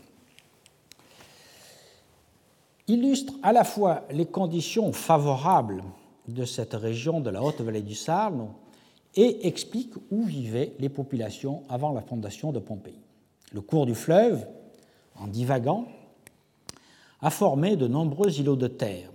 illustre 2.88 3.34
à 3.44 3.54
la 3.54 3.64
fois 3.64 4.06
les 4.12 4.26
conditions 4.26 4.92
favorables 4.92 5.84
de 6.28 6.46
cette 6.46 6.74
région 6.74 7.20
de 7.22 7.30
la 7.30 7.44
haute 7.44 7.62
vallée 7.62 7.84
du 7.84 7.96
Sarno 7.96 8.50
et 9.16 9.48
explique 9.48 9.94
où 10.12 10.24
vivaient 10.24 10.74
les 10.80 10.90
populations 10.90 11.64
avant 11.70 11.92
la 11.92 12.02
fondation 12.02 12.52
de 12.52 12.60
Pompéi. 12.60 13.00
Le 13.54 13.62
cours 13.62 13.86
du 13.86 13.96
fleuve, 13.96 14.46
en 15.16 15.28
divagant, 15.28 15.88
a 17.22 17.30
formé 17.30 17.76
de 17.76 17.88
nombreux 17.88 18.40
îlots 18.40 18.56
de 18.56 18.68
terre. 18.68 19.12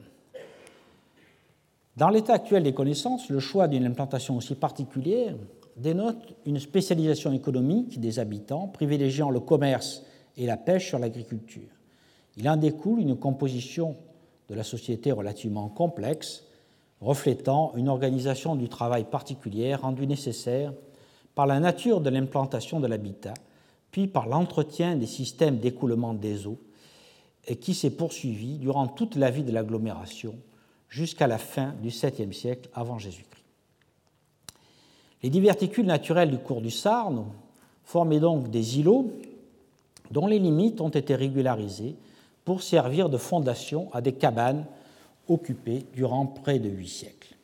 Dans 1.96 2.08
l'état 2.08 2.34
actuel 2.34 2.64
des 2.64 2.74
connaissances, 2.74 3.28
le 3.28 3.38
choix 3.38 3.68
d'une 3.68 3.86
implantation 3.86 4.36
aussi 4.36 4.56
particulière 4.56 5.36
dénote 5.76 6.34
une 6.44 6.58
spécialisation 6.58 7.32
économique 7.32 8.00
des 8.00 8.18
habitants, 8.18 8.66
privilégiant 8.66 9.30
le 9.30 9.38
commerce 9.38 10.02
et 10.36 10.46
la 10.46 10.56
pêche 10.56 10.88
sur 10.88 10.98
l'agriculture. 10.98 11.68
Il 12.36 12.48
en 12.48 12.56
découle 12.56 12.98
une 12.98 13.16
composition 13.16 13.96
de 14.48 14.56
la 14.56 14.64
société 14.64 15.12
relativement 15.12 15.68
complexe, 15.68 16.44
reflétant 17.00 17.72
une 17.76 17.88
organisation 17.88 18.56
du 18.56 18.68
travail 18.68 19.04
particulière 19.04 19.82
rendue 19.82 20.08
nécessaire 20.08 20.72
par 21.36 21.46
la 21.46 21.60
nature 21.60 22.00
de 22.00 22.10
l'implantation 22.10 22.80
de 22.80 22.88
l'habitat, 22.88 23.34
puis 23.92 24.08
par 24.08 24.26
l'entretien 24.26 24.96
des 24.96 25.06
systèmes 25.06 25.58
d'écoulement 25.58 26.12
des 26.12 26.48
eaux, 26.48 26.58
qui 27.60 27.74
s'est 27.74 27.90
poursuivi 27.90 28.58
durant 28.58 28.88
toute 28.88 29.14
la 29.14 29.30
vie 29.30 29.44
de 29.44 29.52
l'agglomération 29.52 30.34
jusqu'à 30.94 31.26
la 31.26 31.38
fin 31.38 31.74
du 31.82 31.88
7e 31.88 32.32
siècle 32.32 32.70
avant 32.72 33.00
Jésus-Christ. 33.00 33.42
Les 35.24 35.28
diverticules 35.28 35.86
naturels 35.86 36.30
du 36.30 36.38
cours 36.38 36.60
du 36.60 36.70
Sarne 36.70 37.24
formaient 37.82 38.20
donc 38.20 38.48
des 38.48 38.78
îlots 38.78 39.10
dont 40.12 40.28
les 40.28 40.38
limites 40.38 40.80
ont 40.80 40.90
été 40.90 41.16
régularisées 41.16 41.96
pour 42.44 42.62
servir 42.62 43.08
de 43.08 43.16
fondation 43.16 43.92
à 43.92 44.00
des 44.00 44.12
cabanes 44.12 44.66
occupées 45.28 45.84
durant 45.94 46.26
près 46.26 46.60
de 46.60 46.68
huit 46.68 46.88
siècles. 46.88 47.34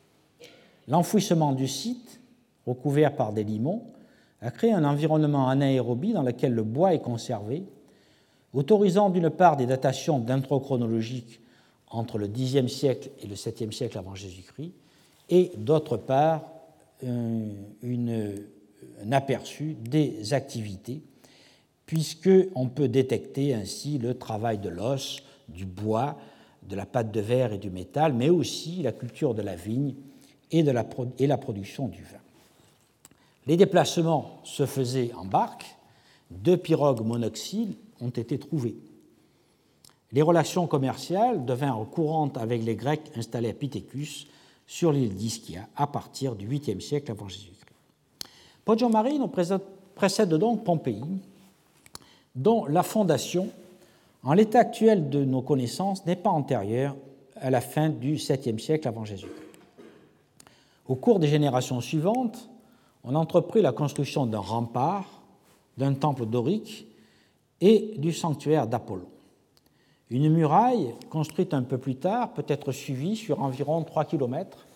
L'enfouissement 0.87 1.51
du 1.51 1.67
site, 1.67 2.21
recouvert 2.65 3.17
par 3.17 3.33
des 3.33 3.43
limons, 3.43 3.83
a 4.41 4.51
créé 4.51 4.71
un 4.71 4.85
environnement 4.85 5.49
anaérobie 5.49 6.13
dans 6.13 6.23
lequel 6.23 6.53
le 6.53 6.63
bois 6.63 6.93
est 6.93 7.01
conservé, 7.01 7.65
autorisant 8.53 9.09
d'une 9.09 9.29
part 9.29 9.57
des 9.57 9.65
datations 9.65 10.19
d'introchronologiques 10.19 11.40
entre 11.91 12.17
le 12.17 12.27
Xe 12.27 12.65
siècle 12.67 13.09
et 13.21 13.27
le 13.27 13.35
7e 13.35 13.71
siècle 13.71 13.97
avant 13.97 14.15
Jésus-Christ, 14.15 14.71
et 15.29 15.51
d'autre 15.57 15.97
part 15.97 16.43
un 17.03 19.11
aperçu 19.11 19.75
des 19.79 20.33
activités, 20.33 21.01
puisqu'on 21.85 22.69
peut 22.69 22.87
détecter 22.87 23.53
ainsi 23.53 23.97
le 23.97 24.17
travail 24.17 24.59
de 24.59 24.69
l'os, 24.69 25.23
du 25.49 25.65
bois, 25.65 26.17
de 26.63 26.75
la 26.75 26.85
pâte 26.85 27.11
de 27.11 27.19
verre 27.19 27.53
et 27.53 27.57
du 27.57 27.69
métal, 27.69 28.13
mais 28.13 28.29
aussi 28.29 28.83
la 28.83 28.91
culture 28.91 29.33
de 29.33 29.41
la 29.41 29.55
vigne 29.55 29.95
et, 30.51 30.63
de 30.63 30.71
la, 30.71 30.85
et 31.19 31.27
la 31.27 31.37
production 31.37 31.87
du 31.87 32.03
vin. 32.03 32.19
Les 33.47 33.57
déplacements 33.57 34.39
se 34.43 34.65
faisaient 34.65 35.11
en 35.15 35.25
barque, 35.25 35.75
deux 36.29 36.57
pirogues 36.57 37.05
monoxyles 37.05 37.75
ont 37.99 38.09
été 38.09 38.37
trouvées. 38.37 38.75
Les 40.13 40.21
relations 40.21 40.67
commerciales 40.67 41.45
devinrent 41.45 41.89
courantes 41.89 42.37
avec 42.37 42.63
les 42.63 42.75
Grecs 42.75 43.11
installés 43.15 43.49
à 43.49 43.53
Pithecus 43.53 44.27
sur 44.67 44.91
l'île 44.91 45.15
d'Ischia 45.15 45.67
à 45.75 45.87
partir 45.87 46.35
du 46.35 46.47
8e 46.47 46.81
siècle 46.81 47.11
avant 47.11 47.27
Jésus-Christ. 47.27 47.57
Poggio 48.65 48.89
Marino 48.89 49.29
précède 49.95 50.33
donc 50.33 50.63
Pompéi, 50.63 51.03
dont 52.35 52.65
la 52.65 52.83
fondation, 52.83 53.49
en 54.23 54.33
l'état 54.33 54.59
actuel 54.59 55.09
de 55.09 55.23
nos 55.23 55.41
connaissances, 55.41 56.05
n'est 56.05 56.15
pas 56.15 56.29
antérieure 56.29 56.95
à 57.35 57.49
la 57.49 57.61
fin 57.61 57.89
du 57.89 58.15
7e 58.15 58.59
siècle 58.59 58.87
avant 58.87 59.05
Jésus-Christ. 59.05 59.37
Au 60.87 60.95
cours 60.95 61.19
des 61.19 61.27
générations 61.27 61.81
suivantes, 61.81 62.49
on 63.03 63.15
entreprit 63.15 63.61
la 63.61 63.71
construction 63.71 64.25
d'un 64.25 64.39
rempart, 64.39 65.21
d'un 65.77 65.93
temple 65.93 66.25
dorique 66.25 66.85
et 67.61 67.93
du 67.97 68.11
sanctuaire 68.13 68.67
d'Apollon. 68.67 69.10
Une 70.11 70.29
muraille, 70.29 70.93
construite 71.09 71.53
un 71.53 71.63
peu 71.63 71.77
plus 71.77 71.95
tard, 71.95 72.33
peut 72.33 72.45
être 72.49 72.73
suivie 72.73 73.15
sur 73.15 73.41
environ 73.41 73.81
3 73.81 74.03
km 74.03 74.67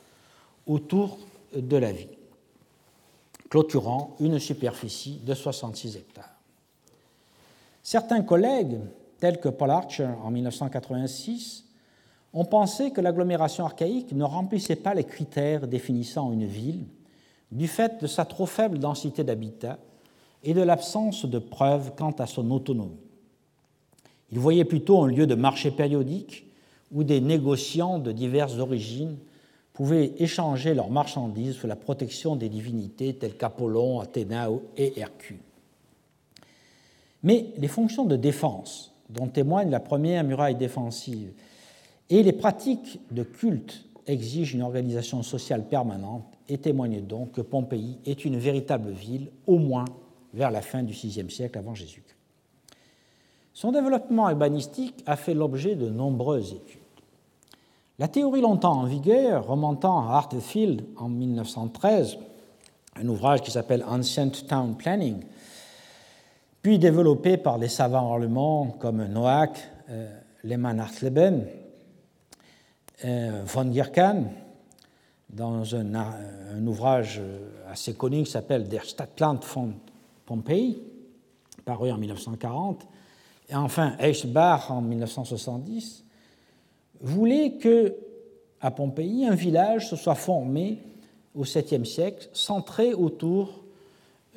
autour 0.66 1.18
de 1.54 1.76
la 1.76 1.92
ville, 1.92 2.18
clôturant 3.50 4.16
une 4.22 4.40
superficie 4.40 5.20
de 5.26 5.34
66 5.34 5.98
hectares. 5.98 6.40
Certains 7.84 8.24
collègues, 8.24 8.80
tels 9.20 9.42
que 9.42 9.50
Paul 9.50 9.72
Archer 9.72 10.10
en 10.24 10.32
1986, 10.32 11.66
ont 12.32 12.46
pensé 12.46 12.92
que 12.92 13.02
l'agglomération 13.02 13.66
archaïque 13.66 14.14
ne 14.14 14.24
remplissait 14.24 14.78
pas 14.78 14.94
les 14.94 15.04
critères 15.04 15.68
définissant 15.68 16.32
une 16.32 16.46
ville 16.46 16.86
du 17.52 17.68
fait 17.68 18.02
de 18.02 18.08
sa 18.08 18.24
trop 18.24 18.46
faible 18.46 18.80
densité 18.80 19.26
d'habitat 19.26 19.80
et 20.44 20.54
de 20.54 20.62
l'absence 20.62 21.26
de 21.26 21.40
preuves 21.40 21.92
quant 21.98 22.12
à 22.12 22.26
son 22.26 22.50
autonomie. 22.52 23.05
Il 24.36 24.40
voyait 24.40 24.66
plutôt 24.66 25.02
un 25.02 25.08
lieu 25.08 25.28
de 25.28 25.36
marché 25.36 25.72
périodique 25.72 26.46
où 26.92 27.06
des 27.06 27.22
négociants 27.22 28.00
de 28.00 28.12
diverses 28.12 28.58
origines 28.58 29.16
pouvaient 29.72 30.12
échanger 30.18 30.74
leurs 30.74 30.90
marchandises 30.90 31.56
sous 31.56 31.68
la 31.68 31.78
protection 31.78 32.36
des 32.36 32.50
divinités 32.50 33.14
telles 33.14 33.38
qu'Apollon, 33.38 34.02
Athéna 34.02 34.50
et 34.76 35.00
Hercule. 35.00 35.40
Mais 37.24 37.54
les 37.56 37.70
fonctions 37.70 38.04
de 38.04 38.18
défense, 38.18 38.94
dont 39.10 39.28
témoigne 39.28 39.70
la 39.70 39.80
première 39.80 40.26
muraille 40.26 40.56
défensive, 40.56 41.32
et 42.10 42.22
les 42.22 42.34
pratiques 42.34 43.00
de 43.12 43.24
culte 43.24 43.86
exigent 44.06 44.54
une 44.54 44.64
organisation 44.64 45.24
sociale 45.24 45.70
permanente 45.70 46.26
et 46.50 46.58
témoignent 46.58 47.00
donc 47.00 47.32
que 47.32 47.42
Pompéi 47.42 48.00
est 48.06 48.26
une 48.26 48.38
véritable 48.38 48.92
ville, 48.92 49.32
au 49.48 49.60
moins 49.60 49.86
vers 50.34 50.52
la 50.52 50.62
fin 50.62 50.84
du 50.84 50.92
VIe 50.92 51.32
siècle 51.32 51.58
avant 51.58 51.74
Jésus-Christ. 51.74 52.05
Son 53.56 53.72
développement 53.72 54.30
urbanistique 54.30 55.02
a 55.06 55.16
fait 55.16 55.34
l'objet 55.34 55.76
de 55.76 55.90
nombreuses 55.90 56.52
études. 56.52 56.82
La 58.00 58.10
théorie 58.10 58.42
longtemps 58.42 58.82
en 58.82 58.84
vigueur, 58.84 59.48
remontant 59.48 60.10
à 60.10 60.16
Hartefield 60.16 60.84
en 60.98 61.08
1913, 61.08 62.18
un 62.98 63.08
ouvrage 63.08 63.42
qui 63.42 63.52
s'appelle 63.52 63.86
Ancient 63.88 64.32
Town 64.50 64.76
Planning, 64.76 65.24
puis 66.62 66.80
développé 66.80 67.38
par 67.38 67.58
des 67.58 67.70
savants 67.70 68.14
allemands 68.14 68.76
comme 68.78 69.06
Noack, 69.06 69.58
euh, 69.90 70.20
Lehmann 70.44 70.82
Hartleben, 70.82 71.48
euh, 73.06 73.44
von 73.46 73.72
Gierkan, 73.72 74.26
dans 75.30 75.76
un, 75.76 75.96
un, 75.96 76.68
ouvrage 76.68 77.22
assez 77.72 77.94
connu 77.94 78.24
qui 78.24 78.32
s'appelle 78.32 78.68
Der 78.68 78.84
Stadtplan 78.84 79.40
von 79.54 79.76
Pompeii, 80.26 80.82
paru 81.64 81.90
en 81.90 81.98
1940, 81.98 82.86
et 83.50 83.56
enfin 83.56 83.96
Eichbach 84.00 84.70
en 84.70 84.82
1970, 84.82 86.04
voulait 87.02 87.58
que, 87.58 87.96
à 88.62 88.72
Pompéi, 88.72 89.26
un 89.26 89.36
village 89.36 89.90
se 89.90 89.96
soit 89.96 90.16
formé 90.16 90.82
au 91.36 91.44
7e 91.44 91.86
siècle, 91.86 92.30
centré 92.34 92.94
autour 92.94 93.64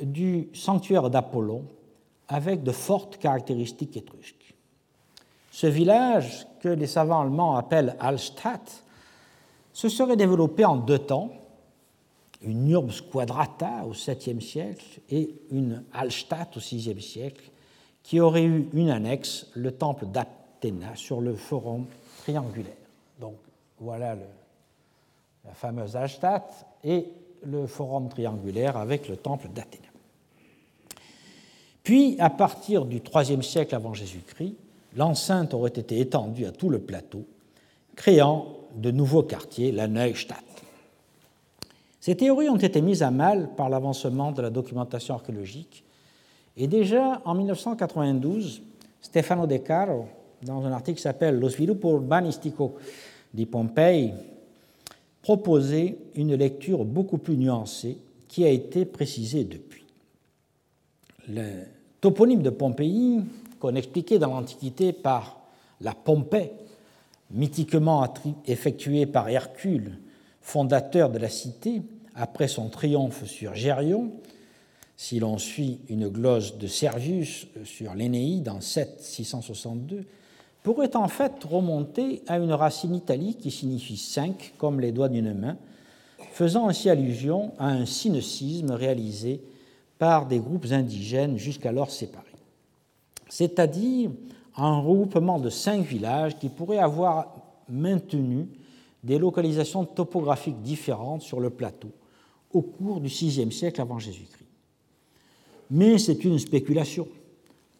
du 0.03 0.49
sanctuaire 0.53 1.11
d'Apollon, 1.11 1.65
avec 2.29 2.63
de 2.63 2.73
fortes 2.73 3.17
caractéristiques 3.17 3.97
étrusques. 3.97 4.55
Ce 5.51 5.67
village, 5.67 6.47
que 6.61 6.69
les 6.69 6.87
savants 6.87 7.23
allemands 7.23 7.57
appellent 7.57 7.97
Hallstatt, 8.01 8.85
se 9.73 9.89
serait 9.89 10.17
développé 10.17 10.65
en 10.65 10.77
deux 10.77 10.99
temps, 10.99 11.31
une 12.43 12.69
urbs 12.71 13.01
quadrata 13.11 13.85
au 13.87 13.93
7e 13.93 14.41
siècle 14.41 15.01
et 15.11 15.35
une 15.51 15.85
Hallstatt 15.93 16.57
au 16.57 16.61
6e 16.61 17.01
siècle, 17.01 17.51
qui 18.03 18.21
aurait 18.21 18.45
eu 18.45 18.69
une 18.73 18.91
annexe, 18.91 19.47
le 19.55 19.73
temple 19.73 20.07
d'Athéna, 20.07 20.97
sur 20.97 21.21
le 21.21 21.35
forum 21.35 21.87
triangulaire. 22.23 22.73
Donc 23.21 23.37
voilà 23.81 24.15
la 25.45 25.55
fameuse 25.55 25.97
Hallstatt 25.97 26.67
et 26.85 27.07
le 27.45 27.67
forum 27.67 28.09
triangulaire 28.09 28.77
avec 28.77 29.09
le 29.09 29.17
temple 29.17 29.49
d'Athéna. 29.49 29.89
Puis, 31.83 32.17
à 32.19 32.29
partir 32.29 32.85
du 32.85 33.01
IIIe 33.15 33.43
siècle 33.43 33.75
avant 33.75 33.95
Jésus-Christ, 33.95 34.57
l'enceinte 34.95 35.55
aurait 35.55 35.71
été 35.71 36.01
étendue 36.01 36.45
à 36.45 36.53
tout 36.53 36.69
le 36.69 36.81
plateau, 36.81 37.25
créant 37.97 38.47
de 38.75 38.91
nouveaux 38.91 39.23
quartiers, 39.23 39.73
la 39.73 39.89
Neustadt. 39.89 40.45
Ces 42.01 42.17
théories 42.17 42.51
ont 42.51 42.57
été 42.57 42.81
mises 42.83 43.03
à 43.03 43.11
mal 43.11 43.55
par 43.57 43.69
l'avancement 43.71 44.33
de 44.33 44.43
la 44.43 44.51
documentation 44.51 45.15
archéologique 45.15 45.85
et 46.59 46.67
déjà 46.67 47.23
en 47.25 47.35
1992, 47.35 48.63
Stefano 49.01 49.47
De 49.47 49.57
Caro, 49.59 50.07
dans 50.43 50.67
un 50.67 50.73
article 50.73 50.97
qui 50.97 51.03
s'appelle 51.03 51.39
Lo 51.39 51.49
sviluppo 51.49 51.93
urbanistico 51.93 52.75
di 53.33 53.47
Pompei, 53.47 54.13
proposait 55.23 55.97
une 56.17 56.35
lecture 56.35 56.85
beaucoup 56.85 57.19
plus 57.19 57.37
nuancée 57.37 57.97
qui 58.27 58.45
a 58.45 58.49
été 58.49 58.85
précisée 58.85 59.45
depuis. 59.45 59.85
Le 61.29 61.65
toponyme 62.01 62.43
de 62.43 62.51
Pompéi, 62.51 63.23
qu'on 63.61 63.75
expliquait 63.75 64.19
dans 64.19 64.31
l'Antiquité 64.31 64.93
par 64.93 65.41
la 65.81 65.95
Pompée, 65.95 66.51
mythiquement 67.31 68.07
effectué 68.47 69.07
par 69.07 69.29
Hercule, 69.29 69.99
fondateur 70.41 71.11
de 71.11 71.19
la 71.19 71.29
cité, 71.29 71.83
après 72.15 72.49
son 72.49 72.69
triomphe 72.69 73.27
sur 73.27 73.55
Gérion, 73.55 74.11
si 74.99 75.21
l'on 75.21 75.39
suit 75.39 75.79
une 75.89 76.09
glose 76.09 76.59
de 76.59 76.67
Servius 76.67 77.47
sur 77.63 77.95
l'Énéide 77.95 78.49
en 78.49 78.61
7 78.61 78.97
662, 78.99 80.05
pourrait 80.65 80.97
en 80.97 81.07
fait 81.07 81.45
remonter 81.45 82.21
à 82.27 82.37
une 82.37 82.53
racine 82.53 82.97
italique 82.97 83.39
qui 83.39 83.53
signifie 83.53 83.97
cinq, 83.97 84.55
comme 84.59 84.81
les 84.81 84.91
doigts 84.91 85.09
d'une 85.09 85.35
main, 85.35 85.57
faisant 86.33 86.67
ainsi 86.67 86.91
allusion 86.91 87.53
à 87.61 87.69
un 87.69 87.87
cynicisme 87.87 88.73
réalisé 88.73 89.41
par 90.01 90.27
des 90.27 90.41
groupes 90.41 90.67
indigènes 90.73 91.39
jusqu'alors 91.39 91.93
séparés. 91.93 92.27
C'est-à-dire 93.29 94.11
un 94.57 94.81
regroupement 94.81 95.39
de 95.39 95.49
cinq 95.49 95.87
villages 95.87 96.37
qui 96.41 96.49
pourraient 96.49 96.79
avoir 96.79 97.37
maintenu 97.69 98.49
des 99.05 99.21
localisations 99.21 99.85
topographiques 99.85 100.61
différentes 100.61 101.23
sur 101.23 101.39
le 101.39 101.51
plateau 101.51 101.93
au 102.53 102.63
cours 102.63 103.01
du 103.01 103.07
VIe 103.07 103.53
siècle 103.53 103.81
avant 103.81 104.01
Jésus-Christ. 104.01 104.48
Mais 105.71 105.99
c'est 105.99 106.25
une 106.25 106.39
spéculation, 106.39 107.07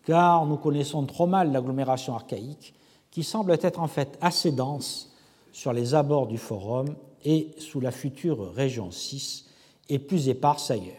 car 0.05 0.45
nous 0.47 0.57
connaissons 0.57 1.05
trop 1.07 1.27
mal 1.27 1.53
l'agglomération 1.53 2.15
archaïque 2.15 2.75
qui 3.11 3.25
semble 3.25 3.53
être 3.53 3.81
en 3.81 3.89
fait 3.89 4.19
assez 4.21 4.53
dense 4.53 5.13
sur 5.53 5.73
les 5.73 5.95
abords 5.95 6.27
du 6.27 6.39
forum 6.39 6.95
et 7.25 7.49
sous 7.59 7.81
la 7.81 7.91
future 7.91 8.53
région 8.53 8.91
6 8.91 9.47
et 9.89 9.99
plus 9.99 10.29
éparse 10.29 10.71
ailleurs. 10.71 10.95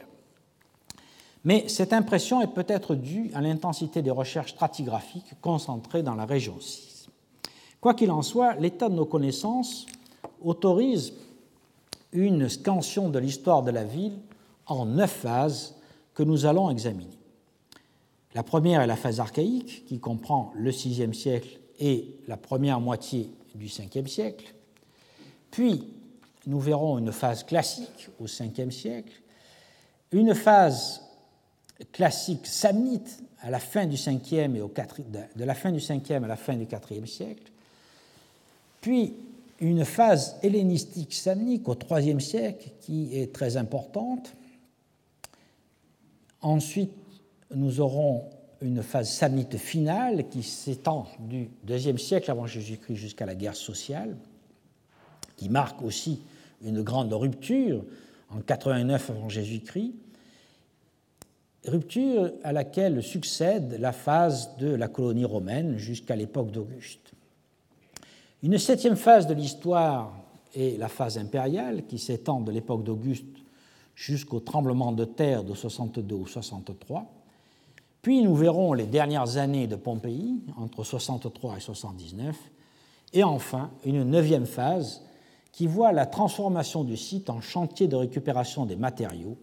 Mais 1.46 1.69
cette 1.69 1.93
impression 1.93 2.41
est 2.41 2.53
peut-être 2.53 2.96
due 2.96 3.31
à 3.34 3.41
l'intensité 3.41 4.01
des 4.01 4.12
recherches 4.12 4.51
stratigraphiques 4.51 5.34
concentrées 5.41 6.03
dans 6.03 6.15
la 6.15 6.25
région 6.25 6.60
6. 6.60 7.08
Quoi 7.79 7.93
qu'il 7.93 8.12
en 8.12 8.22
soit, 8.22 8.55
l'état 8.55 8.89
de 8.89 8.96
nos 8.96 9.05
connaissances 9.05 9.86
autorise 10.43 11.13
une 12.12 12.50
scansion 12.50 13.10
de 13.10 13.19
l'histoire 13.19 13.63
de 13.63 13.72
la 13.72 13.84
ville 13.84 14.17
en 14.65 14.86
neuf 14.86 15.12
phases 15.12 15.75
que 16.19 16.23
nous 16.25 16.45
allons 16.45 16.69
examiner. 16.69 17.17
La 18.35 18.43
première 18.43 18.81
est 18.81 18.88
la 18.88 18.97
phase 18.97 19.21
archaïque, 19.21 19.85
qui 19.85 19.99
comprend 19.99 20.51
le 20.53 20.69
VIe 20.69 21.15
siècle 21.15 21.61
et 21.79 22.13
la 22.27 22.35
première 22.35 22.81
moitié 22.81 23.29
du 23.55 23.67
Ve 23.67 24.07
siècle. 24.07 24.53
Puis, 25.49 25.88
nous 26.45 26.59
verrons 26.59 26.97
une 26.97 27.13
phase 27.13 27.45
classique 27.45 28.09
au 28.19 28.25
Ve 28.25 28.69
siècle, 28.69 29.13
une 30.11 30.35
phase 30.35 31.03
classique 31.93 32.45
samnite 32.47 33.23
à 33.39 33.49
la 33.49 33.59
fin 33.59 33.85
du 33.85 33.95
5e 33.95 34.57
et 34.57 34.61
au 34.61 34.67
4, 34.67 34.99
de 35.38 35.43
la 35.45 35.55
fin 35.55 35.71
du 35.71 35.79
5e 35.79 36.25
à 36.25 36.27
la 36.27 36.35
fin 36.35 36.57
du 36.57 36.67
IVe 36.91 37.05
siècle, 37.05 37.49
puis 38.81 39.13
une 39.61 39.85
phase 39.85 40.35
hellénistique 40.43 41.13
samnique 41.13 41.69
au 41.69 41.77
IIIe 41.91 42.19
siècle 42.19 42.71
qui 42.81 43.17
est 43.17 43.33
très 43.33 43.55
importante. 43.55 44.33
Ensuite, 46.41 46.93
nous 47.53 47.81
aurons 47.81 48.29
une 48.62 48.84
phase 48.84 49.10
samnite 49.10 49.58
finale 49.58 50.27
qui 50.29 50.43
s'étend 50.43 51.08
du 51.19 51.50
IIe 51.67 52.00
siècle 52.00 52.29
avant 52.31 52.46
Jésus-Christ 52.46 52.96
jusqu'à 52.96 53.25
la 53.25 53.36
guerre 53.36 53.55
sociale, 53.55 54.15
qui 55.38 55.50
marque 55.50 55.81
aussi 55.81 56.22
une 56.63 56.81
grande 56.81 57.13
rupture 57.13 57.84
en 58.29 58.41
89 58.41 59.10
avant 59.10 59.29
Jésus-Christ, 59.29 59.93
rupture 61.65 62.31
à 62.43 62.51
laquelle 62.51 63.03
succède 63.03 63.77
la 63.79 63.91
phase 63.91 64.55
de 64.58 64.69
la 64.69 64.88
colonie 64.88 65.25
romaine 65.25 65.77
jusqu'à 65.77 66.15
l'époque 66.15 66.51
d'Auguste. 66.51 67.12
Une 68.43 68.58
septième 68.58 68.96
phase 68.96 69.27
de 69.27 69.34
l'histoire 69.34 70.13
est 70.55 70.79
la 70.79 70.88
phase 70.88 71.17
impériale 71.17 71.86
qui 71.86 71.98
s'étend 71.98 72.39
de 72.39 72.51
l'époque 72.51 72.84
d'Auguste 72.84 73.25
jusqu'au 73.99 74.39
tremblement 74.39 74.93
de 74.93 75.03
terre 75.03 75.43
de 75.43 75.53
62 75.53 76.15
ou 76.15 76.25
63. 76.25 77.05
Puis 78.01 78.23
nous 78.23 78.33
verrons 78.33 78.71
les 78.71 78.85
dernières 78.85 79.35
années 79.35 79.67
de 79.67 79.75
Pompéi, 79.75 80.39
entre 80.55 80.85
63 80.85 81.57
et 81.57 81.59
79. 81.59 82.38
Et 83.12 83.25
enfin, 83.25 83.71
une 83.83 84.05
neuvième 84.05 84.45
phase 84.45 85.03
qui 85.51 85.67
voit 85.67 85.91
la 85.91 86.05
transformation 86.05 86.85
du 86.85 86.95
site 86.95 87.29
en 87.29 87.41
chantier 87.41 87.89
de 87.89 87.97
récupération 87.97 88.65
des 88.65 88.77
matériaux 88.77 89.38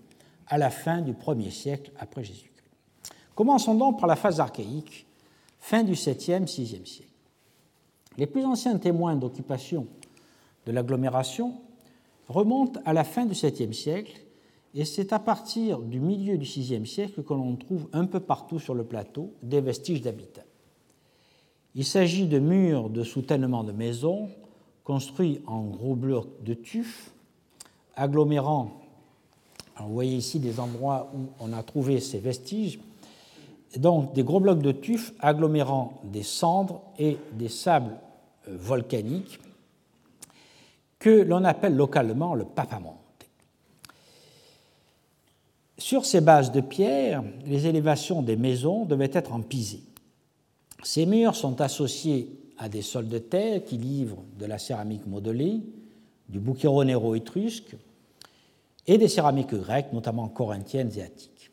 à 0.46 0.56
la 0.56 0.70
fin 0.70 1.02
du 1.02 1.12
1er 1.12 1.50
siècle 1.50 1.92
après 1.98 2.24
Jésus-Christ. 2.24 2.70
Commençons 3.34 3.74
donc 3.74 4.00
par 4.00 4.08
la 4.08 4.16
phase 4.16 4.40
archaïque, 4.40 5.06
fin 5.60 5.82
du 5.82 5.92
7e, 5.92 6.46
6e 6.46 6.86
siècle. 6.86 7.10
Les 8.16 8.26
plus 8.26 8.46
anciens 8.46 8.78
témoins 8.78 9.16
d'occupation 9.16 9.86
de 10.64 10.72
l'agglomération 10.72 11.60
remontent 12.28 12.80
à 12.86 12.94
la 12.94 13.04
fin 13.04 13.26
du 13.26 13.34
7e 13.34 13.74
siècle 13.74 14.22
et 14.76 14.84
c'est 14.84 15.14
à 15.14 15.18
partir 15.18 15.78
du 15.78 16.00
milieu 16.00 16.36
du 16.36 16.44
VIe 16.44 16.86
siècle 16.86 17.22
que 17.22 17.32
l'on 17.32 17.56
trouve 17.56 17.88
un 17.94 18.04
peu 18.04 18.20
partout 18.20 18.58
sur 18.58 18.74
le 18.74 18.84
plateau 18.84 19.32
des 19.42 19.62
vestiges 19.62 20.02
d'habitat. 20.02 20.42
Il 21.74 21.84
s'agit 21.86 22.26
de 22.26 22.38
murs 22.38 22.90
de 22.90 23.02
soutènement 23.02 23.64
de 23.64 23.72
maisons 23.72 24.28
construits 24.84 25.40
en 25.46 25.62
gros 25.62 25.94
blocs 25.94 26.42
de 26.44 26.52
tuf, 26.52 27.10
agglomérant. 27.96 28.70
vous 29.80 29.94
voyez 29.94 30.18
ici 30.18 30.40
des 30.40 30.60
endroits 30.60 31.10
où 31.14 31.28
on 31.40 31.54
a 31.54 31.62
trouvé 31.62 31.98
ces 31.98 32.18
vestiges. 32.18 32.78
Donc 33.78 34.12
des 34.12 34.24
gros 34.24 34.40
blocs 34.40 34.60
de 34.60 34.72
tuf 34.72 35.14
agglomérant 35.20 36.02
des 36.04 36.22
cendres 36.22 36.82
et 36.98 37.16
des 37.32 37.48
sables 37.48 37.96
euh, 38.46 38.56
volcaniques 38.58 39.40
que 40.98 41.22
l'on 41.22 41.44
appelle 41.44 41.76
localement 41.76 42.34
le 42.34 42.44
papamonte. 42.44 43.05
Sur 45.78 46.06
ces 46.06 46.22
bases 46.22 46.52
de 46.52 46.62
pierre, 46.62 47.22
les 47.44 47.66
élévations 47.66 48.22
des 48.22 48.36
maisons 48.36 48.86
devaient 48.86 49.10
être 49.12 49.32
en 49.32 49.42
pisé. 49.42 49.82
Ces 50.82 51.04
murs 51.04 51.36
sont 51.36 51.60
associés 51.60 52.30
à 52.58 52.68
des 52.68 52.80
sols 52.80 53.08
de 53.08 53.18
terre 53.18 53.62
qui 53.62 53.76
livrent 53.76 54.22
de 54.38 54.46
la 54.46 54.58
céramique 54.58 55.06
modelée, 55.06 55.60
du 56.28 56.40
bucchero 56.40 56.82
nero 56.84 57.14
étrusque 57.14 57.76
et 58.86 58.96
des 58.96 59.08
céramiques 59.08 59.54
grecques, 59.54 59.92
notamment 59.92 60.28
corinthiennes 60.28 60.90
et 60.96 61.02
attiques. 61.02 61.50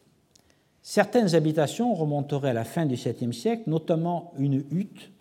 Certaines 0.81 1.35
habitations 1.35 1.93
remonteraient 1.93 2.51
à 2.51 2.53
la 2.53 2.63
fin 2.63 2.85
du 2.85 2.95
7e 2.95 3.33
siècle, 3.33 3.63
notamment 3.67 4.33
une 4.37 4.63
hutte 4.71 5.11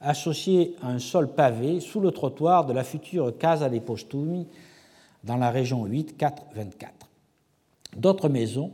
associée 0.00 0.76
à 0.82 0.88
un 0.88 0.98
sol 0.98 1.34
pavé 1.34 1.80
sous 1.80 2.00
le 2.00 2.10
trottoir 2.10 2.66
de 2.66 2.72
la 2.72 2.84
future 2.84 3.36
Casa 3.38 3.68
dei 3.68 3.80
Postumi 3.80 4.46
dans 5.24 5.36
la 5.36 5.50
région 5.50 5.84
8 5.84 6.16
4 6.16 6.42
24 6.54 7.01
D'autres 7.96 8.28
maisons, 8.28 8.72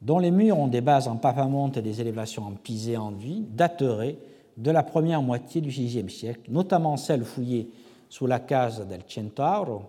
dont 0.00 0.18
les 0.18 0.30
murs 0.30 0.58
ont 0.58 0.68
des 0.68 0.80
bases 0.80 1.08
en 1.08 1.16
papamonte 1.16 1.76
et 1.76 1.82
des 1.82 2.00
élévations 2.00 2.44
en 2.44 2.52
pisé 2.52 2.96
enduit, 2.96 3.46
dateraient 3.50 4.18
de 4.56 4.70
la 4.70 4.82
première 4.82 5.22
moitié 5.22 5.60
du 5.60 5.68
VIe 5.68 6.08
siècle, 6.10 6.50
notamment 6.50 6.96
celles 6.96 7.24
fouillées 7.24 7.70
sous 8.08 8.26
la 8.26 8.40
Casa 8.40 8.84
del 8.84 9.02
Centauro 9.06 9.82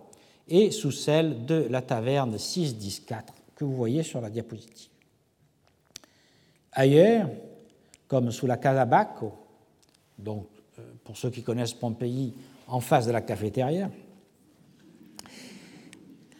et 0.48 0.70
sous 0.70 0.90
celle 0.90 1.44
de 1.46 1.66
la 1.70 1.82
taverne 1.82 2.36
6-10-4 2.36 3.22
que 3.54 3.64
vous 3.64 3.74
voyez 3.74 4.02
sur 4.02 4.20
la 4.20 4.30
diapositive. 4.30 4.90
Ailleurs, 6.72 7.28
comme 8.08 8.30
sous 8.30 8.46
la 8.46 8.56
Casa 8.56 8.84
Bacco, 8.84 9.32
donc 10.18 10.46
euh, 10.78 10.82
pour 11.04 11.16
ceux 11.16 11.30
qui 11.30 11.42
connaissent 11.42 11.74
Pompéi, 11.74 12.34
en 12.68 12.80
face 12.80 13.06
de 13.06 13.12
la 13.12 13.20
cafétéria, 13.20 13.90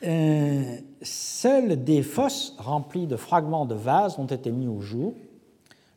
euh, 0.03 0.79
seules 1.03 1.85
des 1.85 2.03
fosses 2.03 2.55
remplies 2.59 3.07
de 3.07 3.17
fragments 3.17 3.67
de 3.67 3.75
vases 3.75 4.19
ont 4.19 4.27
été 4.27 4.51
mis 4.51 4.67
au 4.67 4.81
jour. 4.81 5.15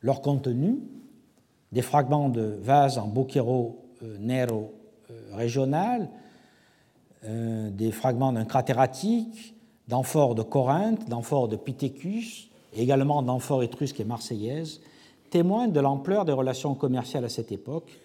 Leur 0.02 0.20
contenu, 0.20 0.78
des 1.72 1.82
fragments 1.82 2.28
de 2.28 2.58
vases 2.60 2.98
en 2.98 3.06
bocchero 3.06 3.84
euh, 4.02 4.16
nero 4.18 4.74
euh, 5.10 5.36
régional, 5.36 6.08
des 7.26 7.90
fragments 7.90 8.34
d'un 8.34 8.44
cratératique, 8.44 9.54
d'amphores 9.88 10.34
de 10.34 10.42
Corinthe, 10.42 11.08
d'amphores 11.08 11.48
de 11.48 11.56
Pitécus, 11.56 12.50
également 12.74 13.22
d'amphores 13.22 13.62
étrusques 13.62 13.98
et 14.00 14.04
marseillaises, 14.04 14.82
témoignent 15.30 15.72
de 15.72 15.80
l'ampleur 15.80 16.26
des 16.26 16.32
relations 16.32 16.74
commerciales 16.74 17.24
à 17.24 17.30
cette 17.30 17.50
époque, 17.50 17.98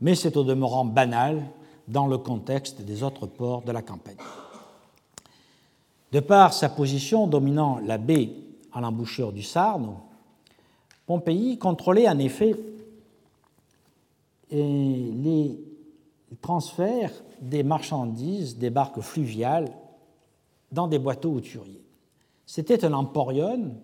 mais 0.00 0.14
c'est 0.14 0.38
au 0.38 0.44
demeurant 0.44 0.86
banal 0.86 1.42
dans 1.88 2.06
le 2.06 2.16
contexte 2.16 2.80
des 2.80 3.02
autres 3.02 3.26
ports 3.26 3.60
de 3.60 3.72
la 3.72 3.82
campagne. 3.82 4.16
De 6.14 6.20
par 6.20 6.54
sa 6.54 6.68
position 6.68 7.26
dominant 7.26 7.80
la 7.80 7.98
baie 7.98 8.30
à 8.72 8.80
l'embouchure 8.80 9.32
du 9.32 9.42
Sarno, 9.42 9.96
Pompéi 11.06 11.58
contrôlait 11.58 12.08
en 12.08 12.20
effet 12.20 12.54
les 14.48 15.58
transferts 16.40 17.24
des 17.40 17.64
marchandises 17.64 18.58
des 18.58 18.70
barques 18.70 19.00
fluviales 19.00 19.72
dans 20.70 20.86
des 20.86 21.00
bateaux 21.00 21.32
hauturiers. 21.32 21.84
C'était 22.46 22.84
un 22.84 22.92
emporion 22.92 23.74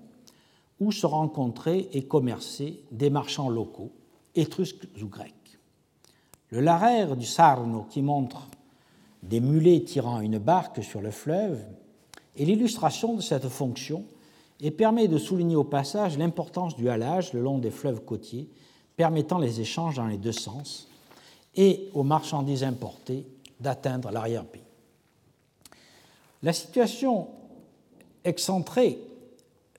où 0.78 0.92
se 0.92 1.06
rencontraient 1.06 1.88
et 1.92 2.04
commerçaient 2.04 2.78
des 2.92 3.10
marchands 3.10 3.48
locaux, 3.48 3.90
étrusques 4.36 4.86
ou 5.02 5.08
grecs. 5.08 5.58
Le 6.50 6.60
Larère 6.60 7.16
du 7.16 7.26
Sarno, 7.26 7.86
qui 7.90 8.02
montre 8.02 8.46
des 9.20 9.40
mulets 9.40 9.82
tirant 9.82 10.20
une 10.20 10.38
barque 10.38 10.84
sur 10.84 11.00
le 11.00 11.10
fleuve, 11.10 11.60
est 12.36 12.44
l'illustration 12.44 13.14
de 13.14 13.20
cette 13.20 13.48
fonction 13.48 14.04
et 14.60 14.70
permet 14.70 15.08
de 15.08 15.18
souligner 15.18 15.56
au 15.56 15.64
passage 15.64 16.18
l'importance 16.18 16.76
du 16.76 16.88
halage 16.88 17.32
le 17.32 17.40
long 17.40 17.58
des 17.58 17.70
fleuves 17.70 18.04
côtiers, 18.04 18.48
permettant 18.96 19.38
les 19.38 19.60
échanges 19.60 19.96
dans 19.96 20.06
les 20.06 20.18
deux 20.18 20.32
sens, 20.32 20.88
et 21.56 21.88
aux 21.94 22.02
marchandises 22.02 22.62
importées 22.62 23.26
d'atteindre 23.58 24.10
l'arrière-pays. 24.10 24.62
La 26.42 26.52
situation 26.52 27.28
excentrée 28.24 28.98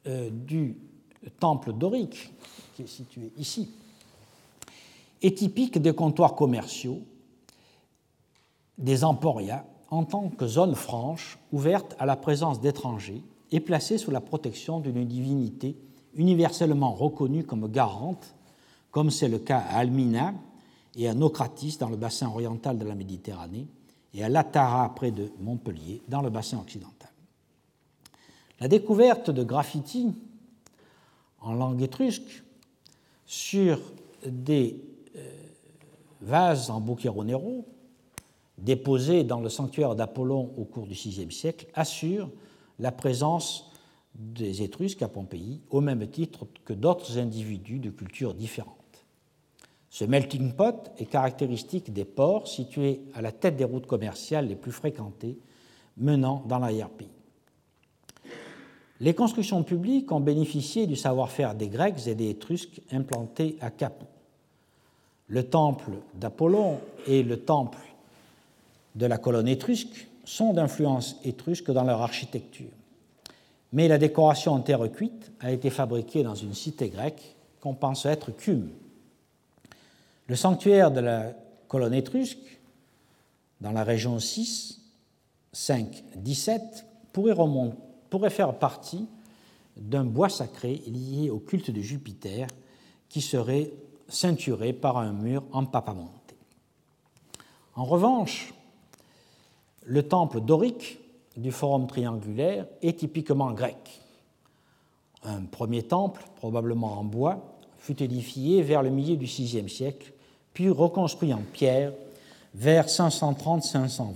euh, 0.07 0.29
du 0.31 0.77
temple 1.39 1.73
dorique, 1.73 2.31
qui 2.75 2.83
est 2.83 2.87
situé 2.87 3.31
ici, 3.37 3.69
est 5.21 5.37
typique 5.37 5.77
des 5.79 5.93
comptoirs 5.93 6.35
commerciaux, 6.35 7.01
des 8.77 9.03
emporias, 9.03 9.63
en 9.91 10.05
tant 10.05 10.29
que 10.29 10.47
zone 10.47 10.73
franche 10.73 11.37
ouverte 11.51 11.95
à 11.99 12.05
la 12.05 12.15
présence 12.15 12.61
d'étrangers 12.61 13.21
et 13.51 13.59
placée 13.59 13.97
sous 13.97 14.09
la 14.09 14.21
protection 14.21 14.79
d'une 14.79 15.05
divinité 15.05 15.75
universellement 16.15 16.93
reconnue 16.93 17.43
comme 17.43 17.69
garante, 17.69 18.33
comme 18.89 19.11
c'est 19.11 19.27
le 19.27 19.39
cas 19.39 19.59
à 19.59 19.79
Almina 19.79 20.33
et 20.95 21.07
à 21.07 21.13
Nocratis 21.13 21.77
dans 21.77 21.89
le 21.89 21.97
bassin 21.97 22.29
oriental 22.29 22.77
de 22.77 22.85
la 22.85 22.95
Méditerranée 22.95 23.67
et 24.13 24.23
à 24.23 24.29
Latara 24.29 24.93
près 24.95 25.11
de 25.11 25.29
Montpellier 25.39 26.01
dans 26.07 26.21
le 26.21 26.29
bassin 26.29 26.57
occidental. 26.59 27.09
La 28.59 28.67
découverte 28.67 29.29
de 29.29 29.43
graffitis 29.43 30.13
en 31.41 31.53
langue 31.53 31.81
étrusque 31.81 32.43
sur 33.25 33.79
des 34.25 34.81
euh, 35.15 35.31
vases 36.21 36.69
en 36.69 36.79
Nero 36.79 37.65
déposés 38.61 39.23
dans 39.23 39.39
le 39.39 39.49
sanctuaire 39.49 39.95
d'Apollon 39.95 40.51
au 40.57 40.63
cours 40.63 40.87
du 40.87 40.93
VIe 40.93 41.31
siècle 41.31 41.67
assure 41.73 42.29
la 42.79 42.91
présence 42.91 43.71
des 44.15 44.61
Étrusques 44.61 45.01
à 45.01 45.07
Pompéi 45.07 45.61
au 45.69 45.81
même 45.81 46.07
titre 46.07 46.47
que 46.65 46.73
d'autres 46.73 47.17
individus 47.17 47.79
de 47.79 47.89
cultures 47.89 48.33
différentes. 48.33 48.77
Ce 49.89 50.05
melting 50.05 50.53
pot 50.53 50.91
est 50.97 51.05
caractéristique 51.05 51.91
des 51.91 52.05
ports 52.05 52.47
situés 52.47 53.01
à 53.13 53.21
la 53.21 53.31
tête 53.31 53.57
des 53.57 53.65
routes 53.65 53.87
commerciales 53.87 54.47
les 54.47 54.55
plus 54.55 54.71
fréquentées 54.71 55.37
menant 55.97 56.43
dans 56.47 56.59
l'arrière-pays. 56.59 57.09
Les 59.01 59.15
constructions 59.15 59.63
publiques 59.63 60.11
ont 60.11 60.19
bénéficié 60.19 60.85
du 60.85 60.95
savoir-faire 60.95 61.55
des 61.55 61.67
Grecs 61.67 62.07
et 62.07 62.15
des 62.15 62.29
Étrusques 62.29 62.81
implantés 62.91 63.57
à 63.59 63.71
Capoue. 63.71 64.05
Le 65.27 65.43
temple 65.43 65.93
d'Apollon 66.13 66.79
et 67.07 67.23
le 67.23 67.37
temple 67.37 67.79
de 68.95 69.05
la 69.05 69.17
colonne 69.17 69.47
étrusque 69.47 70.07
sont 70.25 70.53
d'influence 70.53 71.17
étrusque 71.23 71.71
dans 71.71 71.83
leur 71.83 72.01
architecture. 72.01 72.71
Mais 73.73 73.87
la 73.87 73.97
décoration 73.97 74.53
en 74.53 74.59
terre 74.59 74.91
cuite 74.91 75.31
a 75.39 75.51
été 75.51 75.69
fabriquée 75.69 76.23
dans 76.23 76.35
une 76.35 76.53
cité 76.53 76.89
grecque 76.89 77.35
qu'on 77.61 77.73
pense 77.73 78.05
être 78.05 78.31
Cume. 78.31 78.69
Le 80.27 80.35
sanctuaire 80.35 80.91
de 80.91 80.99
la 80.99 81.33
colonne 81.67 81.93
étrusque, 81.93 82.59
dans 83.61 83.71
la 83.71 83.83
région 83.83 84.19
6, 84.19 84.81
5, 85.53 86.03
17, 86.15 86.85
pourrait, 87.13 87.35
pourrait 88.09 88.29
faire 88.29 88.53
partie 88.55 89.07
d'un 89.77 90.03
bois 90.03 90.29
sacré 90.29 90.81
lié 90.87 91.29
au 91.29 91.39
culte 91.39 91.71
de 91.71 91.81
Jupiter 91.81 92.47
qui 93.09 93.21
serait 93.21 93.71
ceinturé 94.07 94.73
par 94.73 94.97
un 94.97 95.13
mur 95.13 95.43
en 95.51 95.65
papamonté. 95.65 96.35
En 97.75 97.85
revanche, 97.85 98.53
le 99.91 100.03
temple 100.03 100.39
dorique 100.39 100.99
du 101.35 101.51
forum 101.51 101.85
triangulaire 101.85 102.65
est 102.81 102.97
typiquement 102.97 103.51
grec. 103.51 103.99
Un 105.25 105.41
premier 105.41 105.83
temple, 105.83 106.23
probablement 106.37 106.97
en 106.97 107.03
bois, 107.03 107.57
fut 107.77 108.01
édifié 108.01 108.61
vers 108.61 108.83
le 108.83 108.89
milieu 108.89 109.17
du 109.17 109.25
VIe 109.25 109.67
siècle, 109.67 110.13
puis 110.53 110.69
reconstruit 110.69 111.33
en 111.33 111.41
pierre 111.51 111.91
vers 112.55 112.87
530-520, 112.87 114.13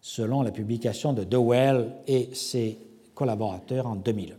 selon 0.00 0.42
la 0.42 0.50
publication 0.50 1.12
de 1.12 1.22
Dewell 1.22 1.92
et 2.08 2.30
ses 2.34 2.76
collaborateurs 3.14 3.86
en 3.86 3.94
2001. 3.94 4.34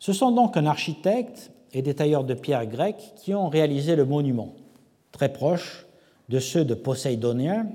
Ce 0.00 0.12
sont 0.12 0.32
donc 0.32 0.56
un 0.56 0.66
architecte 0.66 1.52
et 1.72 1.82
des 1.82 1.94
tailleurs 1.94 2.24
de 2.24 2.34
pierre 2.34 2.66
grecs 2.66 3.12
qui 3.14 3.32
ont 3.32 3.48
réalisé 3.48 3.94
le 3.94 4.04
monument, 4.04 4.56
très 5.12 5.32
proche 5.32 5.86
de 6.28 6.40
ceux 6.40 6.64
de 6.64 6.74
Poséidonien, 6.74 7.68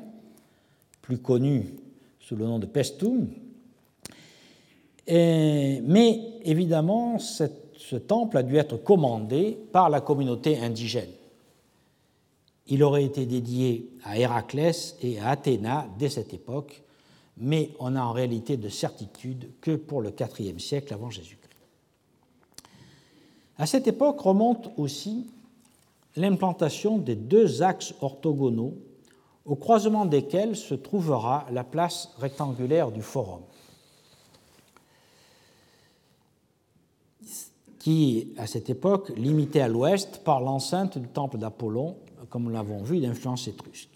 plus 1.09 1.17
connus 1.17 1.73
sous 2.19 2.35
le 2.35 2.45
nom 2.45 2.59
de 2.59 2.67
Pestum. 2.67 3.29
mais 5.07 6.19
évidemment, 6.43 7.17
ce 7.17 7.95
temple 7.95 8.37
a 8.37 8.43
dû 8.43 8.57
être 8.57 8.77
commandé 8.77 9.57
par 9.71 9.89
la 9.89 10.01
communauté 10.01 10.59
indigène. 10.59 11.09
Il 12.67 12.83
aurait 12.83 13.05
été 13.05 13.25
dédié 13.25 13.89
à 14.03 14.19
Héraclès 14.19 14.97
et 15.01 15.17
à 15.17 15.29
Athéna 15.29 15.87
dès 15.97 16.09
cette 16.09 16.35
époque, 16.35 16.83
mais 17.37 17.71
on 17.79 17.89
n'a 17.89 18.05
en 18.05 18.11
réalité 18.11 18.55
de 18.55 18.69
certitude 18.69 19.49
que 19.61 19.75
pour 19.77 20.03
le 20.03 20.13
IVe 20.37 20.59
siècle 20.59 20.93
avant 20.93 21.09
Jésus-Christ. 21.09 21.39
À 23.57 23.65
cette 23.65 23.87
époque 23.87 24.19
remonte 24.19 24.69
aussi 24.77 25.25
l'implantation 26.15 26.99
des 26.99 27.15
deux 27.15 27.63
axes 27.63 27.95
orthogonaux 27.99 28.77
au 29.49 29.55
croisement 29.55 30.05
desquels 30.05 30.55
se 30.55 30.75
trouvera 30.75 31.47
la 31.51 31.63
place 31.63 32.13
rectangulaire 32.19 32.91
du 32.91 33.01
forum, 33.01 33.41
qui, 37.79 38.31
à 38.37 38.45
cette 38.45 38.69
époque, 38.69 39.11
limitée 39.17 39.61
à 39.61 39.67
l'ouest 39.67 40.23
par 40.23 40.39
l'enceinte 40.39 40.99
du 40.99 41.07
temple 41.07 41.39
d'Apollon, 41.39 41.97
comme 42.29 42.43
nous 42.43 42.51
l'avons 42.51 42.83
vu, 42.83 42.99
d'influence 42.99 43.47
étrusque. 43.47 43.89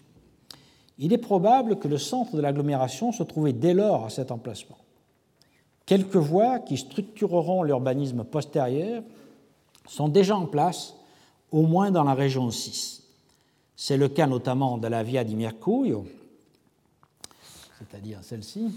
Il 0.98 1.12
est 1.12 1.18
probable 1.18 1.78
que 1.78 1.86
le 1.86 1.98
centre 1.98 2.34
de 2.34 2.40
l'agglomération 2.40 3.12
se 3.12 3.22
trouvait 3.22 3.52
dès 3.52 3.74
lors 3.74 4.06
à 4.06 4.10
cet 4.10 4.32
emplacement. 4.32 4.78
Quelques 5.86 6.16
voies 6.16 6.58
qui 6.58 6.78
structureront 6.78 7.62
l'urbanisme 7.62 8.24
postérieur 8.24 9.04
sont 9.86 10.08
déjà 10.08 10.36
en 10.36 10.46
place, 10.46 10.96
au 11.52 11.62
moins 11.62 11.92
dans 11.92 12.04
la 12.04 12.14
région 12.14 12.50
6. 12.50 13.03
C'est 13.76 13.96
le 13.96 14.08
cas 14.08 14.26
notamment 14.26 14.78
de 14.78 14.86
la 14.86 15.02
Via 15.02 15.24
di 15.24 15.34
Mercurio, 15.34 16.06
c'est-à-dire 17.78 18.18
celle-ci, 18.22 18.70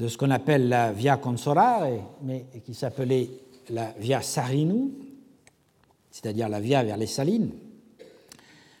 de 0.00 0.08
ce 0.08 0.16
qu'on 0.16 0.30
appelle 0.30 0.68
la 0.68 0.92
Via 0.92 1.16
Consolare, 1.16 1.88
mais 2.22 2.46
qui 2.64 2.74
s'appelait 2.74 3.28
la 3.70 3.92
Via 3.98 4.22
Sarinu, 4.22 4.90
c'est-à-dire 6.10 6.48
la 6.48 6.60
Via 6.60 6.82
vers 6.82 6.96
les 6.96 7.06
Salines, 7.06 7.50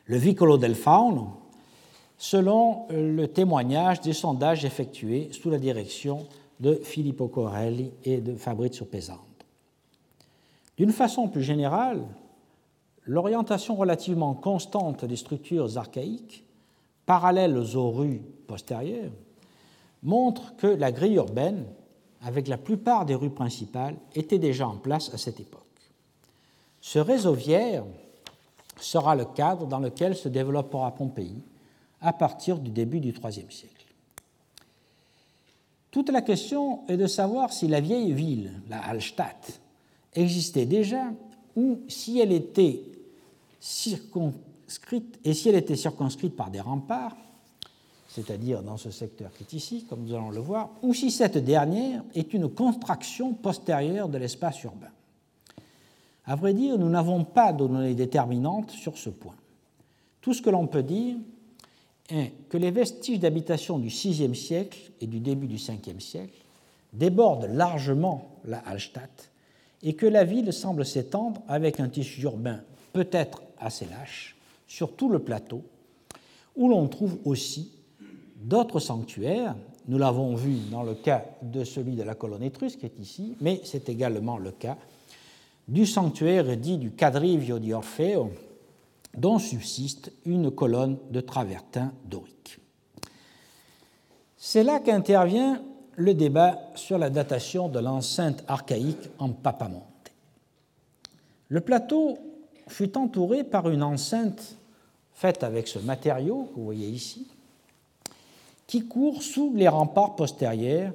le 0.06 0.16
Vicolo 0.16 0.56
del 0.56 0.74
Fauno, 0.74 1.34
selon 2.16 2.86
le 2.90 3.26
témoignage 3.26 4.00
des 4.00 4.12
sondages 4.14 4.64
effectués 4.64 5.28
sous 5.32 5.50
la 5.50 5.58
direction 5.58 6.26
de 6.58 6.74
Filippo 6.74 7.28
Corelli 7.28 7.92
et 8.04 8.18
de 8.18 8.34
Fabrizio 8.34 8.86
Pesando. 8.86 9.22
D'une 10.76 10.92
façon 10.92 11.28
plus 11.28 11.42
générale, 11.42 12.02
l'orientation 13.08 13.74
relativement 13.74 14.34
constante 14.34 15.04
des 15.04 15.16
structures 15.16 15.78
archaïques, 15.78 16.44
parallèles 17.06 17.56
aux 17.56 17.90
rues 17.90 18.22
postérieures, 18.46 19.10
montre 20.02 20.54
que 20.56 20.66
la 20.66 20.92
grille 20.92 21.14
urbaine, 21.14 21.64
avec 22.22 22.46
la 22.46 22.58
plupart 22.58 23.06
des 23.06 23.14
rues 23.14 23.30
principales, 23.30 23.96
était 24.14 24.38
déjà 24.38 24.68
en 24.68 24.76
place 24.76 25.12
à 25.14 25.18
cette 25.18 25.40
époque. 25.40 25.62
Ce 26.82 26.98
réseau 26.98 27.32
viaire 27.32 27.84
sera 28.78 29.16
le 29.16 29.24
cadre 29.24 29.66
dans 29.66 29.80
lequel 29.80 30.14
se 30.14 30.28
développera 30.28 30.94
Pompéi 30.94 31.42
à 32.00 32.12
partir 32.12 32.58
du 32.58 32.70
début 32.70 33.00
du 33.00 33.08
IIIe 33.08 33.50
siècle. 33.50 33.86
Toute 35.90 36.10
la 36.10 36.20
question 36.20 36.86
est 36.88 36.98
de 36.98 37.06
savoir 37.06 37.52
si 37.52 37.66
la 37.66 37.80
vieille 37.80 38.12
ville, 38.12 38.52
la 38.68 38.80
Hallstatt, 38.80 39.60
existait 40.14 40.66
déjà 40.66 41.04
ou 41.56 41.80
si 41.88 42.20
elle 42.20 42.32
était 42.32 42.82
circonscrite, 43.60 45.18
et 45.24 45.34
si 45.34 45.48
elle 45.48 45.56
était 45.56 45.76
circonscrite 45.76 46.36
par 46.36 46.50
des 46.50 46.60
remparts, 46.60 47.16
c'est-à-dire 48.08 48.62
dans 48.62 48.76
ce 48.76 48.90
secteur 48.90 49.30
qui 49.32 49.44
est 49.44 49.52
ici, 49.52 49.84
comme 49.88 50.02
nous 50.04 50.14
allons 50.14 50.30
le 50.30 50.40
voir, 50.40 50.70
ou 50.82 50.94
si 50.94 51.10
cette 51.10 51.38
dernière 51.38 52.02
est 52.14 52.32
une 52.34 52.48
contraction 52.48 53.34
postérieure 53.34 54.08
de 54.08 54.18
l'espace 54.18 54.62
urbain. 54.64 54.90
À 56.26 56.36
vrai 56.36 56.52
dire, 56.52 56.78
nous 56.78 56.88
n'avons 56.88 57.24
pas 57.24 57.52
de 57.52 57.58
données 57.58 57.94
déterminantes 57.94 58.70
sur 58.70 58.98
ce 58.98 59.10
point. 59.10 59.36
Tout 60.20 60.34
ce 60.34 60.42
que 60.42 60.50
l'on 60.50 60.66
peut 60.66 60.82
dire 60.82 61.16
est 62.10 62.32
que 62.48 62.58
les 62.58 62.70
vestiges 62.70 63.20
d'habitation 63.20 63.78
du 63.78 63.88
VIe 63.88 64.34
siècle 64.34 64.90
et 65.00 65.06
du 65.06 65.20
début 65.20 65.46
du 65.46 65.56
Ve 65.56 66.00
siècle 66.00 66.44
débordent 66.92 67.48
largement 67.52 68.36
la 68.44 68.58
Hallstatt 68.58 69.30
et 69.82 69.94
que 69.94 70.06
la 70.06 70.24
ville 70.24 70.52
semble 70.52 70.84
s'étendre 70.84 71.42
avec 71.48 71.80
un 71.80 71.88
tissu 71.88 72.22
urbain 72.22 72.60
peut-être 72.98 73.42
assez 73.60 73.86
lâche, 73.86 74.34
sur 74.66 74.96
tout 74.96 75.08
le 75.08 75.20
plateau, 75.20 75.62
où 76.56 76.68
l'on 76.68 76.88
trouve 76.88 77.16
aussi 77.24 77.70
d'autres 78.34 78.80
sanctuaires. 78.80 79.54
Nous 79.86 79.98
l'avons 79.98 80.34
vu 80.34 80.56
dans 80.72 80.82
le 80.82 80.96
cas 80.96 81.24
de 81.40 81.62
celui 81.62 81.94
de 81.94 82.02
la 82.02 82.16
colonne 82.16 82.42
étrusque 82.42 82.80
qui 82.80 82.86
est 82.86 82.98
ici, 82.98 83.36
mais 83.40 83.60
c'est 83.62 83.88
également 83.88 84.36
le 84.36 84.50
cas 84.50 84.76
du 85.68 85.86
sanctuaire 85.86 86.56
dit 86.56 86.76
du 86.76 86.90
Quadrivio 86.90 87.60
di 87.60 87.72
Orfeo, 87.72 88.32
dont 89.16 89.38
subsiste 89.38 90.10
une 90.26 90.50
colonne 90.50 90.98
de 91.12 91.20
travertin 91.20 91.92
dorique. 92.04 92.58
C'est 94.36 94.64
là 94.64 94.80
qu'intervient 94.80 95.62
le 95.94 96.14
débat 96.14 96.58
sur 96.74 96.98
la 96.98 97.10
datation 97.10 97.68
de 97.68 97.78
l'enceinte 97.78 98.42
archaïque 98.48 99.08
en 99.20 99.28
Papamonte. 99.28 99.84
Le 101.48 101.60
plateau 101.60 102.18
fut 102.68 102.96
entouré 102.96 103.44
par 103.44 103.68
une 103.68 103.82
enceinte 103.82 104.56
faite 105.14 105.42
avec 105.42 105.68
ce 105.68 105.78
matériau 105.78 106.44
que 106.44 106.56
vous 106.56 106.64
voyez 106.64 106.88
ici, 106.88 107.26
qui 108.66 108.86
court 108.86 109.22
sous 109.22 109.52
les 109.54 109.68
remparts 109.68 110.16
postérieurs 110.16 110.92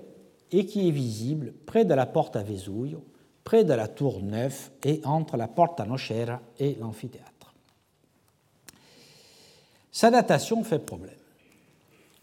et 0.52 0.66
qui 0.66 0.88
est 0.88 0.92
visible 0.92 1.54
près 1.66 1.86
de 1.86 1.94
la 1.94 2.06
porte 2.06 2.36
à 2.36 2.44
Vesuvio, 2.44 3.04
près 3.44 3.64
de 3.64 3.74
la 3.74 3.88
tour 3.88 4.22
Neuve 4.22 4.70
et 4.84 5.02
entre 5.04 5.36
la 5.36 5.48
porte 5.48 5.80
à 5.80 5.86
Nocera 5.86 6.40
et 6.60 6.76
l'amphithéâtre. 6.80 7.54
Sa 9.92 10.10
datation 10.10 10.64
fait 10.64 10.80
problème. 10.80 11.14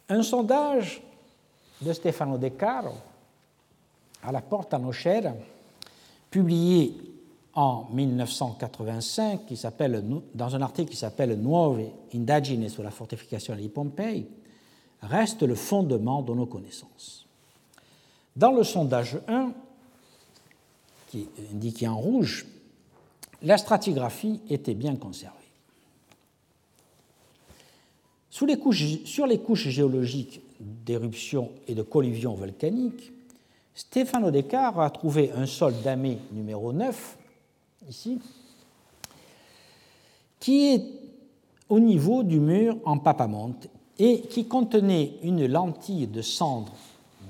Un 0.09 0.23
sondage 0.23 1.03
de 1.83 1.93
Stefano 1.93 2.39
De 2.39 2.49
Caro 2.49 2.95
à 4.23 4.33
la 4.33 4.41
Porta 4.41 4.79
Nocera, 4.79 5.35
publié 6.31 6.95
en 7.55 7.89
1985, 7.93 9.47
qui 9.47 9.61
dans 10.35 10.55
un 10.55 10.63
article 10.63 10.91
qui 10.91 10.97
s'appelle 10.97 11.37
Nuove 11.37 11.91
indagini 12.15 12.69
sulla 12.69 12.91
fortificazione 12.91 13.61
di 13.61 13.69
Pompei, 13.69 14.27
reste 15.01 15.43
le 15.43 15.55
fondement 15.55 16.23
de 16.23 16.35
nos 16.35 16.47
connaissances. 16.47 17.27
Dans 18.37 18.53
le 18.53 18.63
sondage 18.63 19.19
1, 19.27 19.53
qui 21.09 21.21
est 21.21 21.53
indiqué 21.53 21.89
en 21.89 21.99
rouge, 21.99 22.47
la 23.43 23.59
stratigraphie 23.59 24.41
était 24.49 24.75
bien 24.75 24.95
conservée. 24.97 25.37
Sous 28.31 28.47
les 28.47 28.59
couches, 28.59 29.03
sur 29.05 29.27
les 29.27 29.41
couches 29.41 29.69
géologiques 29.69 30.41
d'éruption 30.61 31.51
et 31.67 31.75
de 31.75 31.83
collision 31.83 32.35
volcanique, 32.35 33.13
Stefano 33.75 34.31
Descartes 34.31 34.79
a 34.79 34.91
trouvé 34.91 35.33
un 35.33 35.47
sol 35.47 35.75
damé 35.83 36.19
numéro 36.33 36.73
9, 36.73 37.17
qui 40.39 40.75
est 40.75 40.85
au 41.69 41.81
niveau 41.81 42.23
du 42.23 42.41
mur 42.41 42.77
en 42.85 42.99
papamonte 42.99 43.69
et 43.99 44.23
qui 44.23 44.47
contenait 44.47 45.15
une 45.23 45.47
lentille 45.47 46.07
de 46.07 46.23
cendre 46.23 46.73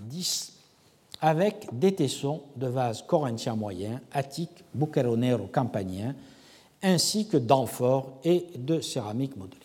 10 0.09 0.53
avec 1.21 1.69
des 1.73 1.95
tessons 1.95 2.43
de 2.57 2.67
vases 2.67 3.03
corinthiens 3.03 3.57
moyens, 3.57 4.01
attiques, 4.13 4.65
bucaronero 4.73 5.49
campaniens, 5.49 6.15
ainsi 6.83 7.27
que 7.29 7.37
d'amphores 7.37 8.13
et 8.25 8.47
de 8.57 8.81
céramique 8.81 9.37
modelée. 9.37 9.59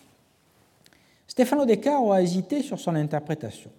Stefano 1.28 1.66
De 1.66 1.76
Caro 1.76 2.12
a 2.12 2.22
hésité 2.22 2.62
sur 2.62 2.80
son 2.80 2.96
interprétation. 2.96 3.72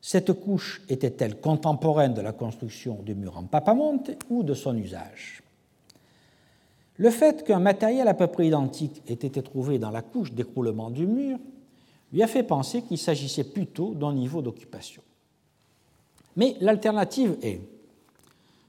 Cette 0.00 0.32
couche 0.32 0.82
était-elle 0.88 1.40
contemporaine 1.40 2.14
de 2.14 2.20
la 2.20 2.32
construction 2.32 3.00
du 3.02 3.14
mur 3.14 3.36
en 3.36 3.44
papamonte 3.44 4.10
ou 4.30 4.44
de 4.44 4.54
son 4.54 4.76
usage? 4.76 5.42
Le 6.98 7.10
fait 7.10 7.44
qu'un 7.44 7.60
matériel 7.60 8.08
à 8.08 8.14
peu 8.14 8.26
près 8.26 8.48
identique 8.48 9.02
ait 9.06 9.12
été 9.12 9.42
trouvé 9.42 9.78
dans 9.78 9.90
la 9.90 10.02
couche 10.02 10.32
d'écroulement 10.32 10.90
du 10.90 11.06
mur 11.06 11.38
lui 12.12 12.22
a 12.22 12.26
fait 12.26 12.42
penser 12.42 12.82
qu'il 12.82 12.98
s'agissait 12.98 13.44
plutôt 13.44 13.94
d'un 13.94 14.12
niveau 14.12 14.42
d'occupation. 14.42 15.02
Mais 16.36 16.56
l'alternative 16.60 17.36
est 17.42 17.60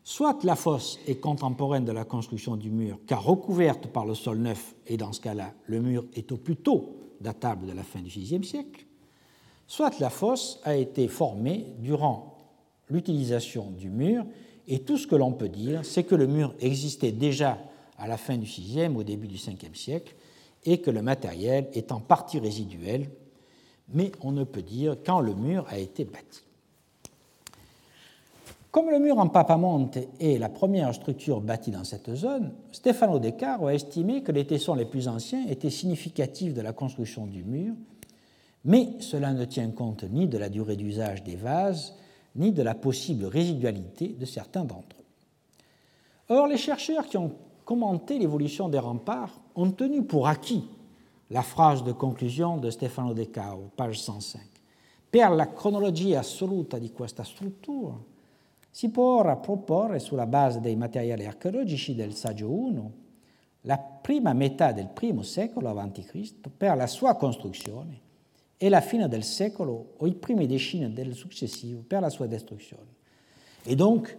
soit 0.03 0.43
la 0.43 0.55
fosse 0.55 0.99
est 1.07 1.19
contemporaine 1.19 1.85
de 1.85 1.91
la 1.91 2.03
construction 2.03 2.55
du 2.55 2.71
mur, 2.71 2.99
car 3.05 3.23
recouverte 3.23 3.87
par 3.87 4.05
le 4.05 4.15
sol 4.15 4.39
neuf, 4.39 4.75
et 4.87 4.97
dans 4.97 5.13
ce 5.13 5.21
cas-là, 5.21 5.53
le 5.65 5.81
mur 5.81 6.05
est 6.15 6.31
au 6.31 6.37
plus 6.37 6.55
tôt 6.55 6.97
datable 7.21 7.67
de 7.67 7.73
la 7.73 7.83
fin 7.83 8.01
du 8.01 8.09
VIe 8.09 8.43
siècle, 8.43 8.85
soit 9.67 9.99
la 9.99 10.09
fosse 10.09 10.59
a 10.63 10.75
été 10.75 11.07
formée 11.07 11.67
durant 11.79 12.37
l'utilisation 12.89 13.69
du 13.69 13.89
mur, 13.89 14.25
et 14.67 14.79
tout 14.79 14.97
ce 14.97 15.05
que 15.05 15.15
l'on 15.15 15.31
peut 15.31 15.49
dire, 15.49 15.85
c'est 15.85 16.03
que 16.03 16.15
le 16.15 16.27
mur 16.27 16.55
existait 16.59 17.11
déjà 17.11 17.59
à 17.99 18.07
la 18.07 18.17
fin 18.17 18.37
du 18.37 18.45
VIe, 18.45 18.87
au 18.95 19.03
début 19.03 19.27
du 19.27 19.35
Ve 19.35 19.75
siècle, 19.75 20.15
et 20.65 20.79
que 20.79 20.91
le 20.91 21.01
matériel 21.01 21.69
est 21.73 21.91
en 21.91 21.99
partie 21.99 22.39
résiduel, 22.39 23.09
mais 23.93 24.11
on 24.21 24.31
ne 24.31 24.43
peut 24.43 24.61
dire 24.61 24.97
quand 25.05 25.19
le 25.19 25.33
mur 25.33 25.65
a 25.69 25.77
été 25.77 26.05
bâti. 26.05 26.43
Comme 28.71 28.91
le 28.91 28.99
mur 28.99 29.17
en 29.17 29.27
papamonte 29.27 29.97
est 30.19 30.37
la 30.37 30.49
première 30.49 30.93
structure 30.93 31.41
bâtie 31.41 31.71
dans 31.71 31.83
cette 31.83 32.13
zone, 32.13 32.53
Stefano 32.71 33.17
De 33.17 33.31
Caro 33.31 33.67
a 33.67 33.73
estimé 33.73 34.21
que 34.21 34.31
les 34.31 34.45
tessons 34.45 34.75
les 34.75 34.85
plus 34.85 35.07
anciens 35.07 35.47
étaient 35.47 35.71
significatifs 35.71 36.53
de 36.53 36.61
la 36.61 36.71
construction 36.71 37.25
du 37.25 37.43
mur, 37.43 37.73
mais 38.65 38.89
cela 38.99 39.33
ne 39.33 39.45
tient 39.45 39.71
compte 39.71 40.03
ni 40.03 40.27
de 40.27 40.37
la 40.37 40.49
durée 40.49 40.75
d'usage 40.75 41.23
des 41.23 41.35
vases, 41.35 41.95
ni 42.35 42.51
de 42.51 42.61
la 42.61 42.75
possible 42.75 43.25
résidualité 43.25 44.09
de 44.09 44.25
certains 44.25 44.65
d'entre 44.65 44.97
eux. 44.99 46.35
Or, 46.35 46.45
les 46.45 46.57
chercheurs 46.57 47.07
qui 47.07 47.17
ont 47.17 47.31
commenté 47.69 48.17
l'évolution 48.17 48.67
des 48.67 48.79
remparts 48.79 49.39
ont 49.53 49.69
tenu 49.69 50.01
pour 50.01 50.27
acquis 50.27 50.67
la 51.29 51.43
phrase 51.43 51.83
de 51.83 51.91
conclusion 51.91 52.57
de 52.57 52.71
Stefano 52.71 53.13
De 53.13 53.25
Caro, 53.25 53.69
page 53.75 53.99
105. 53.99 54.41
Per 55.11 55.29
la 55.29 55.53
cronologia 55.53 56.17
assoluta 56.17 56.79
di 56.79 56.91
questa 56.91 57.23
struttura, 57.23 57.95
si 58.71 58.89
può 58.89 59.19
ora 59.19 59.35
proporre 59.35 59.99
sulla 59.99 60.25
base 60.25 60.61
dei 60.61 60.75
materiali 60.75 61.27
archeologici 61.27 61.93
del 61.93 62.15
Saggio 62.15 62.49
I 62.49 62.81
la 63.61 63.77
prima 63.77 64.33
metà 64.33 64.71
del 64.71 64.89
I 64.99 65.23
secolo 65.23 65.69
a.C. 65.69 66.33
per 66.57 66.75
la 66.75 66.87
sua 66.87 67.13
costruzione 67.17 67.99
e 68.57 68.67
la 68.67 68.81
fine 68.81 69.07
del 69.07 69.23
secolo 69.23 69.93
o 69.97 70.07
i 70.07 70.15
primi 70.15 70.47
décenni 70.47 70.91
del 70.91 71.13
successivo 71.13 71.83
per 71.87 72.01
la 72.01 72.09
sua 72.09 72.25
destruzione. 72.25 72.97
Et 73.65 73.75
donc, 73.75 74.17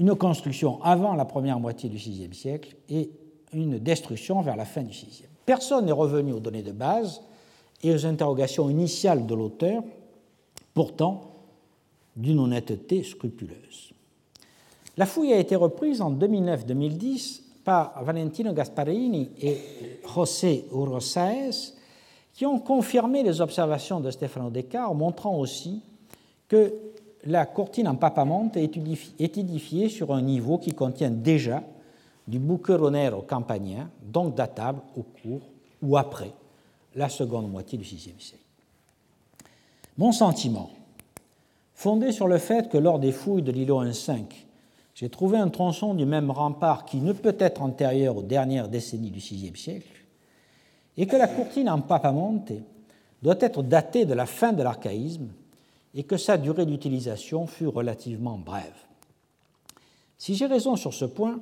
une 0.00 0.14
construction 0.16 0.82
avant 0.82 1.14
la 1.14 1.26
première 1.26 1.60
moitié 1.60 1.90
du 1.90 1.98
VIe 1.98 2.28
siècle 2.32 2.74
et 2.88 3.10
une 3.52 3.78
destruction 3.78 4.40
vers 4.40 4.56
la 4.56 4.64
fin 4.64 4.82
du 4.82 4.92
VIe. 4.92 5.24
Personne 5.44 5.84
n'est 5.84 5.92
revenu 5.92 6.32
aux 6.32 6.40
données 6.40 6.62
de 6.62 6.72
base 6.72 7.20
et 7.82 7.94
aux 7.94 8.06
interrogations 8.06 8.70
initiales 8.70 9.26
de 9.26 9.34
l'auteur. 9.34 9.82
Pourtant, 10.72 11.34
d'une 12.16 12.38
honnêteté 12.38 13.02
scrupuleuse. 13.02 13.92
La 14.96 15.04
fouille 15.04 15.34
a 15.34 15.38
été 15.38 15.54
reprise 15.54 16.00
en 16.00 16.12
2009-2010 16.12 17.42
par 17.62 18.02
Valentino 18.02 18.54
Gasparini 18.54 19.30
et 19.42 19.58
José 20.14 20.64
Urosaez, 20.72 21.74
qui 22.32 22.46
ont 22.46 22.58
confirmé 22.58 23.22
les 23.22 23.40
observations 23.42 24.00
de 24.00 24.10
Stefano 24.10 24.48
Descartes, 24.48 24.94
montrant 24.94 25.36
aussi 25.36 25.82
que 26.48 26.72
la 27.24 27.46
courtine 27.46 27.88
en 27.88 27.96
papamonte 27.96 28.56
est 28.56 28.76
édifiée 29.20 29.88
sur 29.88 30.14
un 30.14 30.22
niveau 30.22 30.58
qui 30.58 30.72
contient 30.72 31.10
déjà 31.10 31.62
du 32.26 32.38
bucheronero 32.38 33.22
campanien, 33.22 33.90
donc 34.02 34.34
datable 34.34 34.80
au 34.96 35.02
cours 35.02 35.42
ou 35.82 35.96
après 35.96 36.32
la 36.94 37.08
seconde 37.08 37.50
moitié 37.50 37.78
du 37.78 37.84
VIe 37.84 37.98
siècle. 37.98 38.44
Mon 39.98 40.12
sentiment, 40.12 40.70
fondé 41.74 42.12
sur 42.12 42.26
le 42.26 42.38
fait 42.38 42.68
que 42.68 42.78
lors 42.78 42.98
des 42.98 43.12
fouilles 43.12 43.42
de 43.42 43.52
l'îlot 43.52 43.84
1-5, 43.84 44.24
j'ai 44.94 45.08
trouvé 45.08 45.38
un 45.38 45.48
tronçon 45.48 45.94
du 45.94 46.04
même 46.04 46.30
rempart 46.30 46.84
qui 46.84 46.98
ne 46.98 47.12
peut 47.12 47.36
être 47.38 47.62
antérieur 47.62 48.16
aux 48.16 48.22
dernières 48.22 48.68
décennies 48.68 49.10
du 49.10 49.18
VIe 49.18 49.52
siècle, 49.56 49.86
et 50.96 51.06
que 51.06 51.16
la 51.16 51.28
courtine 51.28 51.70
en 51.70 51.80
papamonte 51.80 52.52
doit 53.22 53.38
être 53.40 53.62
datée 53.62 54.04
de 54.04 54.14
la 54.14 54.26
fin 54.26 54.52
de 54.52 54.62
l'archaïsme 54.62 55.28
et 55.94 56.04
que 56.04 56.16
sa 56.16 56.38
durée 56.38 56.66
d'utilisation 56.66 57.46
fut 57.46 57.66
relativement 57.66 58.38
brève. 58.38 58.64
Si 60.18 60.34
j'ai 60.34 60.46
raison 60.46 60.76
sur 60.76 60.94
ce 60.94 61.04
point, 61.04 61.40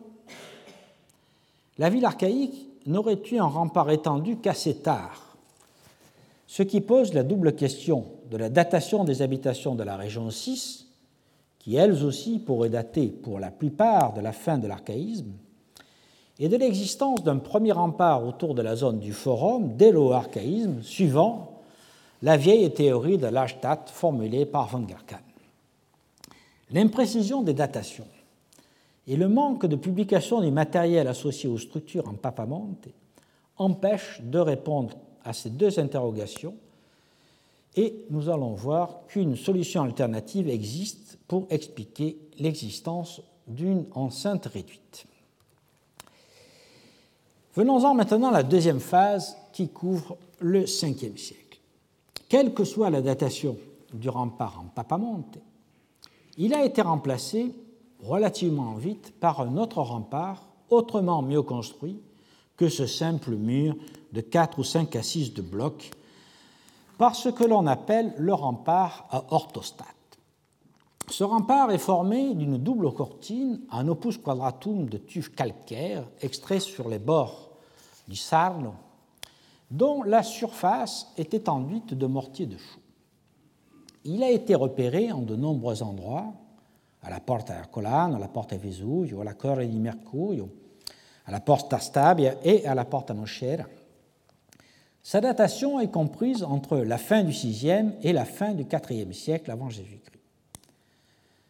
la 1.78 1.90
ville 1.90 2.04
archaïque 2.04 2.68
n'aurait 2.87 3.20
eu 3.30 3.38
un 3.38 3.46
rempart 3.46 3.90
étendu 3.90 4.37
qu'assez 4.37 4.76
tard, 4.76 5.37
ce 6.46 6.62
qui 6.62 6.80
pose 6.80 7.12
la 7.12 7.22
double 7.22 7.54
question 7.54 8.06
de 8.30 8.37
la 8.37 8.48
datation 8.48 9.04
des 9.04 9.20
habitations 9.20 9.74
de 9.74 9.82
la 9.82 9.96
région 9.96 10.30
6, 10.30 10.87
qui 11.58 11.76
elles 11.76 12.04
aussi 12.04 12.38
pourraient 12.38 12.70
dater 12.70 13.08
pour 13.08 13.38
la 13.38 13.50
plupart 13.50 14.14
de 14.14 14.20
la 14.20 14.32
fin 14.32 14.58
de 14.58 14.66
l'archaïsme, 14.66 15.32
et 16.38 16.48
de 16.48 16.56
l'existence 16.56 17.22
d'un 17.24 17.38
premier 17.38 17.72
rempart 17.72 18.24
autour 18.24 18.54
de 18.54 18.62
la 18.62 18.76
zone 18.76 19.00
du 19.00 19.12
forum 19.12 19.76
dès 19.76 19.92
l'archaïsme, 19.92 20.82
suivant 20.82 21.58
la 22.22 22.37
vieille 22.37 22.72
théorie 22.72 23.18
de 23.18 23.26
l'Ashtat 23.26 23.85
formulée 23.87 24.46
par 24.46 24.68
von 24.68 24.87
Gerkan. 24.87 25.20
L'imprécision 26.70 27.42
des 27.42 27.54
datations 27.54 28.09
et 29.07 29.16
le 29.16 29.28
manque 29.28 29.66
de 29.66 29.76
publication 29.76 30.40
du 30.40 30.50
matériel 30.50 31.09
associé 31.09 31.48
aux 31.48 31.59
structures 31.59 32.09
en 32.09 32.14
papamonte 32.14 32.88
empêche 33.57 34.20
de 34.22 34.38
répondre 34.38 34.96
à 35.24 35.33
ces 35.33 35.50
deux 35.50 35.78
interrogations 35.78 36.57
et 37.76 38.04
nous 38.11 38.28
allons 38.28 38.54
voir 38.54 39.07
qu'une 39.09 39.37
solution 39.37 39.83
alternative 39.83 40.48
existe 40.48 41.18
pour 41.28 41.46
expliquer 41.50 42.18
l'existence 42.38 43.22
d'une 43.46 43.87
enceinte 43.92 44.46
réduite. 44.46 45.07
Venons-en 47.54 47.94
maintenant 47.94 48.28
à 48.28 48.33
la 48.33 48.42
deuxième 48.42 48.81
phase 48.81 49.37
qui 49.52 49.68
couvre 49.68 50.16
le 50.40 50.64
5e 50.64 51.16
siècle. 51.16 51.47
Quelle 52.28 52.52
que 52.52 52.64
soit 52.64 52.90
la 52.90 53.00
datation 53.00 53.56
du 53.92 54.08
rempart 54.08 54.60
en 54.60 54.68
Papamonte, 54.68 55.38
il 56.36 56.54
a 56.54 56.64
été 56.64 56.82
remplacé 56.82 57.54
relativement 58.00 58.74
vite 58.74 59.18
par 59.18 59.40
un 59.40 59.56
autre 59.56 59.80
rempart 59.80 60.42
autrement 60.70 61.22
mieux 61.22 61.42
construit 61.42 62.00
que 62.56 62.68
ce 62.68 62.86
simple 62.86 63.36
mur 63.36 63.76
de 64.12 64.20
4 64.20 64.58
ou 64.58 64.64
5 64.64 64.94
assises 64.96 65.32
de 65.32 65.42
blocs 65.42 65.90
par 66.98 67.14
ce 67.14 67.28
que 67.28 67.44
l'on 67.44 67.66
appelle 67.66 68.12
le 68.18 68.34
rempart 68.34 69.06
à 69.10 69.24
orthostate. 69.32 69.86
Ce 71.08 71.24
rempart 71.24 71.70
est 71.70 71.78
formé 71.78 72.34
d'une 72.34 72.58
double 72.58 72.92
cortine 72.92 73.60
en 73.70 73.88
opus 73.88 74.18
quadratum 74.18 74.88
de 74.88 74.98
tuf 74.98 75.30
calcaire 75.30 76.04
extrait 76.20 76.60
sur 76.60 76.88
les 76.88 76.98
bords 76.98 77.50
du 78.06 78.16
Sarno, 78.16 78.74
dont 79.70 80.02
la 80.02 80.22
surface 80.22 81.12
était 81.16 81.48
enduite 81.48 81.94
de 81.94 82.07
mortier 82.07 82.46
de 82.46 82.57
chaux. 82.57 82.81
Il 84.04 84.22
a 84.22 84.31
été 84.31 84.54
repéré 84.54 85.12
en 85.12 85.20
de 85.20 85.37
nombreux 85.37 85.83
endroits, 85.83 86.33
à 87.02 87.11
la 87.11 87.20
porte 87.20 87.50
à 87.50 87.59
Ercolano, 87.59 88.16
à 88.16 88.18
la 88.18 88.28
porte 88.28 88.52
à 88.52 88.57
Vesuvio, 88.57 89.20
à 89.20 89.24
la 89.24 89.35
Corre 89.35 89.66
di 89.66 89.78
Mercurio, 89.78 90.48
à 91.26 91.31
la 91.31 91.40
porte 91.40 91.72
à 91.72 91.78
Stabia 91.78 92.35
et 92.42 92.66
à 92.66 92.74
la 92.74 92.85
porte 92.85 93.11
à 93.11 93.14
Nochera. 93.14 93.64
Sa 95.02 95.20
datation 95.20 95.81
est 95.81 95.90
comprise 95.90 96.42
entre 96.42 96.78
la 96.78 96.98
fin 96.98 97.22
du 97.22 97.33
VIe 97.33 97.92
et 98.02 98.12
la 98.12 98.24
fin 98.24 98.52
du 98.52 98.66
IVe 98.90 99.12
siècle 99.12 99.50
avant 99.50 99.68
Jésus-Christ. 99.68 100.18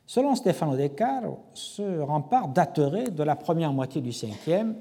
Selon 0.07 0.35
Stefano 0.35 0.77
De 0.77 0.87
Caro, 0.87 1.41
ce 1.55 2.01
rempart 2.01 2.49
daterait 2.49 3.11
de 3.11 3.23
la 3.23 3.37
première 3.37 3.73
moitié 3.73 4.01
du 4.01 4.11
Ve 4.11 4.75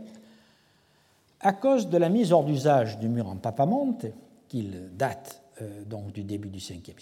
à 1.40 1.54
cause 1.54 1.90
de 1.90 1.98
la 1.98 2.10
mise 2.10 2.32
hors 2.32 2.44
d'usage 2.44 2.98
du 3.00 3.10
mur 3.10 3.28
en 3.28 3.36
Papamonte, 3.36 4.06
qu'il 4.48 4.96
date 4.96 5.42
euh, 5.62 5.84
donc 5.86 6.12
du 6.12 6.24
début 6.24 6.50
du 6.50 6.60
Ve 6.60 6.62
siècle. 6.62 6.94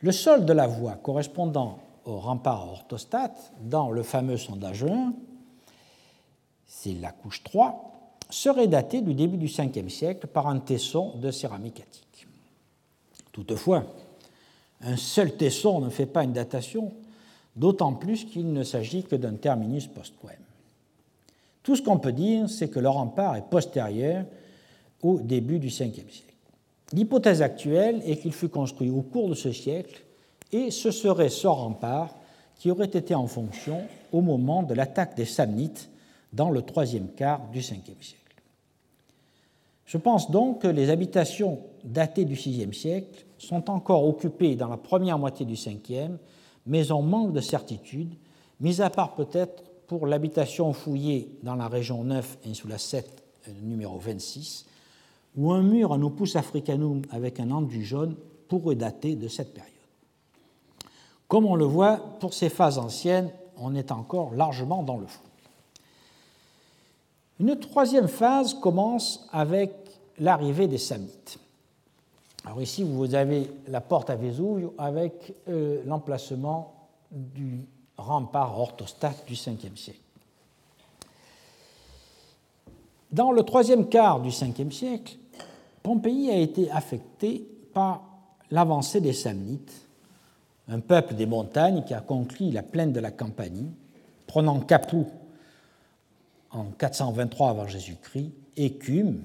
Le 0.00 0.12
sol 0.12 0.44
de 0.44 0.52
la 0.52 0.66
voie 0.66 0.94
correspondant 0.94 1.78
au 2.04 2.18
rempart 2.18 2.68
orthostate 2.68 3.52
dans 3.60 3.90
le 3.90 4.02
fameux 4.02 4.36
sondage 4.36 4.84
1, 4.84 5.12
c'est 6.66 6.94
la 6.94 7.12
couche 7.12 7.42
3, 7.44 7.90
serait 8.30 8.66
daté 8.66 9.02
du 9.02 9.14
début 9.14 9.36
du 9.36 9.46
Ve 9.46 9.88
siècle 9.88 10.26
par 10.26 10.46
un 10.46 10.58
tesson 10.58 11.16
de 11.16 11.30
céramique 11.30 11.80
attique. 11.80 12.26
Toutefois, 13.30 13.84
un 14.80 14.96
seul 14.96 15.36
tesson 15.36 15.80
ne 15.80 15.90
fait 15.90 16.06
pas 16.06 16.24
une 16.24 16.32
datation, 16.32 16.92
d'autant 17.54 17.94
plus 17.94 18.24
qu'il 18.24 18.52
ne 18.52 18.64
s'agit 18.64 19.04
que 19.04 19.16
d'un 19.16 19.34
terminus 19.34 19.86
post-quem. 19.86 20.36
Tout 21.62 21.76
ce 21.76 21.82
qu'on 21.82 21.98
peut 21.98 22.12
dire, 22.12 22.48
c'est 22.48 22.68
que 22.68 22.80
le 22.80 22.88
rempart 22.88 23.36
est 23.36 23.48
postérieur 23.48 24.24
au 25.02 25.18
début 25.18 25.58
du 25.58 25.68
Ve 25.68 25.70
siècle. 25.70 26.02
L'hypothèse 26.92 27.42
actuelle 27.42 28.02
est 28.04 28.16
qu'il 28.16 28.32
fut 28.32 28.48
construit 28.48 28.90
au 28.90 29.02
cours 29.02 29.28
de 29.28 29.34
ce 29.34 29.52
siècle 29.52 30.02
et 30.52 30.70
ce 30.70 30.90
serait 30.90 31.30
ce 31.30 31.46
rempart 31.46 32.14
qui 32.56 32.70
aurait 32.70 32.86
été 32.86 33.14
en 33.14 33.26
fonction 33.26 33.82
au 34.12 34.20
moment 34.20 34.62
de 34.62 34.74
l'attaque 34.74 35.16
des 35.16 35.24
Samnites 35.24 35.88
dans 36.32 36.50
le 36.50 36.62
troisième 36.62 37.08
quart 37.08 37.40
du 37.52 37.60
Ve 37.60 37.62
siècle. 37.62 38.16
Je 39.92 39.98
pense 39.98 40.30
donc 40.30 40.62
que 40.62 40.68
les 40.68 40.88
habitations 40.88 41.58
datées 41.84 42.24
du 42.24 42.34
VIe 42.34 42.72
siècle 42.72 43.26
sont 43.36 43.68
encore 43.68 44.06
occupées 44.06 44.56
dans 44.56 44.68
la 44.68 44.78
première 44.78 45.18
moitié 45.18 45.44
du 45.44 45.54
Ve, 45.54 46.16
mais 46.66 46.90
on 46.92 47.02
manque 47.02 47.32
de 47.32 47.40
certitude, 47.40 48.14
mis 48.60 48.80
à 48.80 48.88
part 48.88 49.14
peut-être 49.14 49.62
pour 49.92 50.06
l'habitation 50.06 50.72
fouillée 50.72 51.28
dans 51.42 51.54
la 51.54 51.68
région 51.68 52.02
9, 52.02 52.38
Insula 52.46 52.78
7, 52.78 53.22
euh, 53.46 53.50
numéro 53.60 53.98
26, 53.98 54.64
où 55.36 55.52
un 55.52 55.60
mur 55.60 55.92
en 55.92 56.00
opus 56.00 56.34
africanum 56.34 57.02
avec 57.10 57.38
un 57.40 57.50
enduit 57.50 57.84
jaune 57.84 58.16
pourrait 58.48 58.74
dater 58.74 59.16
de 59.16 59.28
cette 59.28 59.52
période. 59.52 59.70
Comme 61.28 61.44
on 61.44 61.56
le 61.56 61.66
voit, 61.66 61.98
pour 62.20 62.32
ces 62.32 62.48
phases 62.48 62.78
anciennes, 62.78 63.30
on 63.58 63.74
est 63.74 63.92
encore 63.92 64.34
largement 64.34 64.82
dans 64.82 64.96
le 64.96 65.06
flou. 65.06 65.26
Une 67.40 67.58
troisième 67.58 68.08
phase 68.08 68.54
commence 68.54 69.28
avec 69.30 69.74
l'arrivée 70.18 70.68
des 70.68 70.78
Samnites. 70.78 71.38
Alors 72.46 72.62
ici, 72.62 72.82
vous 72.82 73.14
avez 73.14 73.50
la 73.68 73.82
porte 73.82 74.08
à 74.08 74.16
Vesuvio 74.16 74.72
avec 74.78 75.34
euh, 75.48 75.82
l'emplacement 75.84 76.88
du 77.10 77.66
rempart 78.02 78.58
orthostate 78.58 79.26
du 79.26 79.34
5e 79.34 79.76
siècle. 79.76 79.98
Dans 83.10 83.30
le 83.30 83.42
troisième 83.42 83.88
quart 83.88 84.20
du 84.20 84.30
5e 84.30 84.70
siècle, 84.70 85.16
Pompéi 85.82 86.30
a 86.30 86.36
été 86.36 86.70
affecté 86.70 87.46
par 87.74 88.02
l'avancée 88.50 89.00
des 89.00 89.12
Samnites, 89.12 89.86
un 90.68 90.80
peuple 90.80 91.14
des 91.14 91.26
montagnes 91.26 91.84
qui 91.84 91.92
a 91.92 92.00
conquis 92.00 92.50
la 92.50 92.62
plaine 92.62 92.92
de 92.92 93.00
la 93.00 93.10
Campanie, 93.10 93.70
prenant 94.26 94.60
Capoue 94.60 95.10
en 96.50 96.64
423 96.64 97.50
avant 97.50 97.66
Jésus-Christ 97.66 98.32
et 98.56 98.74
Cume, 98.74 99.24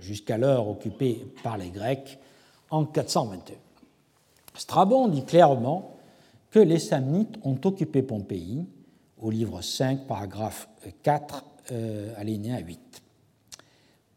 jusqu'alors 0.00 0.68
occupé 0.68 1.26
par 1.42 1.56
les 1.56 1.70
Grecs, 1.70 2.18
en 2.70 2.84
421. 2.84 3.56
Strabon 4.54 5.08
dit 5.08 5.24
clairement 5.24 5.95
les 6.60 6.78
Samnites 6.78 7.38
ont 7.42 7.58
occupé 7.64 8.02
Pompéi, 8.02 8.64
au 9.18 9.30
livre 9.30 9.62
5, 9.62 10.06
paragraphe 10.06 10.68
4, 11.02 11.44
euh, 11.72 12.14
alinéa 12.16 12.58
8, 12.58 13.02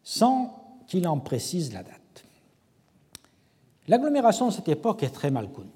sans 0.02 0.82
qu'il 0.86 1.06
en 1.08 1.18
précise 1.18 1.72
la 1.72 1.82
date. 1.82 2.24
L'agglomération 3.88 4.48
de 4.48 4.52
cette 4.52 4.68
époque 4.68 5.02
est 5.02 5.10
très 5.10 5.30
mal 5.30 5.50
connue. 5.50 5.68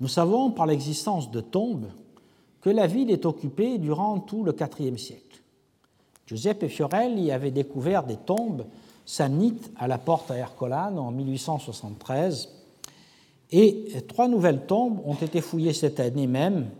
Nous 0.00 0.08
savons 0.08 0.50
par 0.50 0.66
l'existence 0.66 1.30
de 1.30 1.40
tombes 1.40 1.90
que 2.60 2.70
la 2.70 2.86
ville 2.86 3.10
est 3.10 3.26
occupée 3.26 3.78
durant 3.78 4.20
tout 4.20 4.44
le 4.44 4.54
IVe 4.78 4.98
siècle. 4.98 5.42
Giuseppe 6.26 6.68
Fiorelli 6.68 7.32
avait 7.32 7.50
découvert 7.50 8.04
des 8.04 8.16
tombes 8.16 8.64
samnites 9.04 9.72
à 9.76 9.88
la 9.88 9.98
porte 9.98 10.30
à 10.30 10.36
Ercolano 10.36 11.02
en 11.02 11.10
1873 11.10 12.59
et 13.52 13.92
trois 14.08 14.28
nouvelles 14.28 14.66
tombes 14.66 15.00
ont 15.04 15.14
été 15.14 15.40
fouillées 15.40 15.72
cette 15.72 16.00
année 16.00 16.26
même 16.26 16.70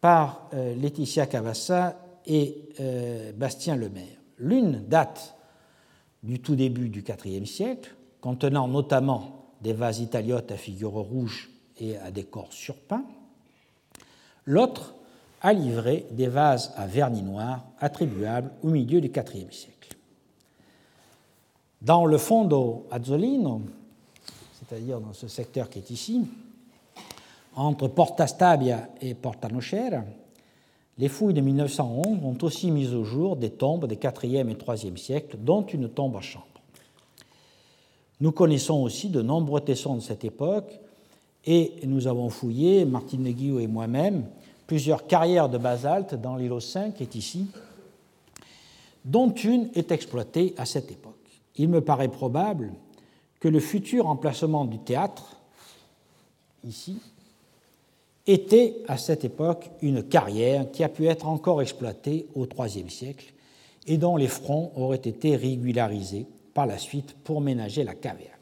par 0.00 0.48
euh, 0.54 0.74
Laetitia 0.74 1.26
Cavassa 1.26 1.96
et 2.26 2.68
euh, 2.80 3.32
Bastien 3.32 3.76
Lemaire. 3.76 4.16
L'une 4.38 4.84
date 4.86 5.34
du 6.22 6.40
tout 6.40 6.54
début 6.54 6.88
du 6.88 7.04
IVe 7.24 7.44
siècle, 7.44 7.94
contenant 8.20 8.68
notamment 8.68 9.52
des 9.60 9.72
vases 9.72 10.00
italiotes 10.00 10.50
à 10.52 10.56
figures 10.56 10.92
rouges 10.92 11.50
et 11.78 11.96
à 11.98 12.10
décors 12.10 12.52
surpeints. 12.52 13.04
L'autre 14.44 14.94
a 15.42 15.52
livré 15.52 16.06
des 16.10 16.26
vases 16.26 16.72
à 16.76 16.86
vernis 16.86 17.22
noir 17.22 17.64
attribuables 17.78 18.50
au 18.62 18.68
milieu 18.68 19.00
du 19.00 19.08
IVe 19.08 19.52
siècle. 19.52 19.96
Dans 21.82 22.06
le 22.06 22.18
fondo 22.18 22.86
Azzolino, 22.90 23.62
c'est-à-dire 24.68 25.00
dans 25.00 25.14
ce 25.14 25.28
secteur 25.28 25.70
qui 25.70 25.78
est 25.78 25.90
ici, 25.90 26.22
entre 27.56 27.88
Porta 27.88 28.26
Stabia 28.26 28.88
et 29.00 29.14
Porta 29.14 29.48
Nocera, 29.48 30.04
les 30.98 31.08
fouilles 31.08 31.34
de 31.34 31.40
1911 31.40 32.18
ont 32.24 32.36
aussi 32.42 32.70
mis 32.70 32.92
au 32.92 33.04
jour 33.04 33.36
des 33.36 33.50
tombes 33.50 33.86
des 33.86 33.98
IVe 34.02 34.48
et 34.50 34.56
IIIe 34.84 34.98
siècles, 34.98 35.36
dont 35.38 35.62
une 35.62 35.88
tombe 35.88 36.16
à 36.16 36.20
chambre. 36.20 36.44
Nous 38.20 38.32
connaissons 38.32 38.82
aussi 38.82 39.08
de 39.08 39.22
nombreux 39.22 39.60
tessons 39.60 39.94
de 39.94 40.00
cette 40.00 40.24
époque 40.24 40.78
et 41.46 41.74
nous 41.84 42.06
avons 42.08 42.28
fouillé, 42.30 42.84
Martine 42.84 43.22
Neguillot 43.22 43.60
et 43.60 43.68
moi-même, 43.68 44.26
plusieurs 44.66 45.06
carrières 45.06 45.48
de 45.48 45.56
basalte 45.56 46.14
dans 46.14 46.36
l'îlot 46.36 46.60
5 46.60 46.94
qui 46.94 47.04
est 47.04 47.14
ici, 47.14 47.46
dont 49.04 49.30
une 49.30 49.70
est 49.74 49.92
exploitée 49.92 50.54
à 50.58 50.66
cette 50.66 50.90
époque. 50.90 51.14
Il 51.56 51.68
me 51.68 51.80
paraît 51.80 52.08
probable 52.08 52.72
que 53.40 53.48
le 53.48 53.60
futur 53.60 54.06
emplacement 54.06 54.64
du 54.64 54.78
théâtre, 54.78 55.36
ici, 56.64 56.98
était 58.26 58.82
à 58.88 58.98
cette 58.98 59.24
époque 59.24 59.70
une 59.80 60.02
carrière 60.02 60.70
qui 60.70 60.84
a 60.84 60.88
pu 60.88 61.06
être 61.06 61.26
encore 61.26 61.62
exploitée 61.62 62.26
au 62.34 62.46
IIIe 62.46 62.90
siècle 62.90 63.32
et 63.86 63.96
dont 63.96 64.16
les 64.16 64.28
fronts 64.28 64.72
auraient 64.76 64.96
été 64.96 65.34
régularisés 65.34 66.26
par 66.52 66.66
la 66.66 66.76
suite 66.76 67.16
pour 67.24 67.40
ménager 67.40 67.84
la 67.84 67.94
caverne. 67.94 68.32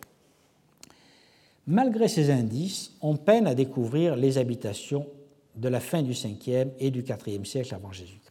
Malgré 1.69 2.09
ces 2.09 2.31
indices, 2.31 2.93
on 3.01 3.17
peine 3.17 3.47
à 3.47 3.55
découvrir 3.55 4.17
les 4.17 4.39
habitations 4.39 5.07
de 5.55 5.69
la 5.69 5.81
fin 5.81 6.03
du 6.03 6.13
5e 6.13 6.71
et 6.79 6.91
du 6.91 7.03
4e 7.03 7.45
siècle 7.45 7.75
avant 7.75 7.93
Jésus-Christ. 7.93 8.23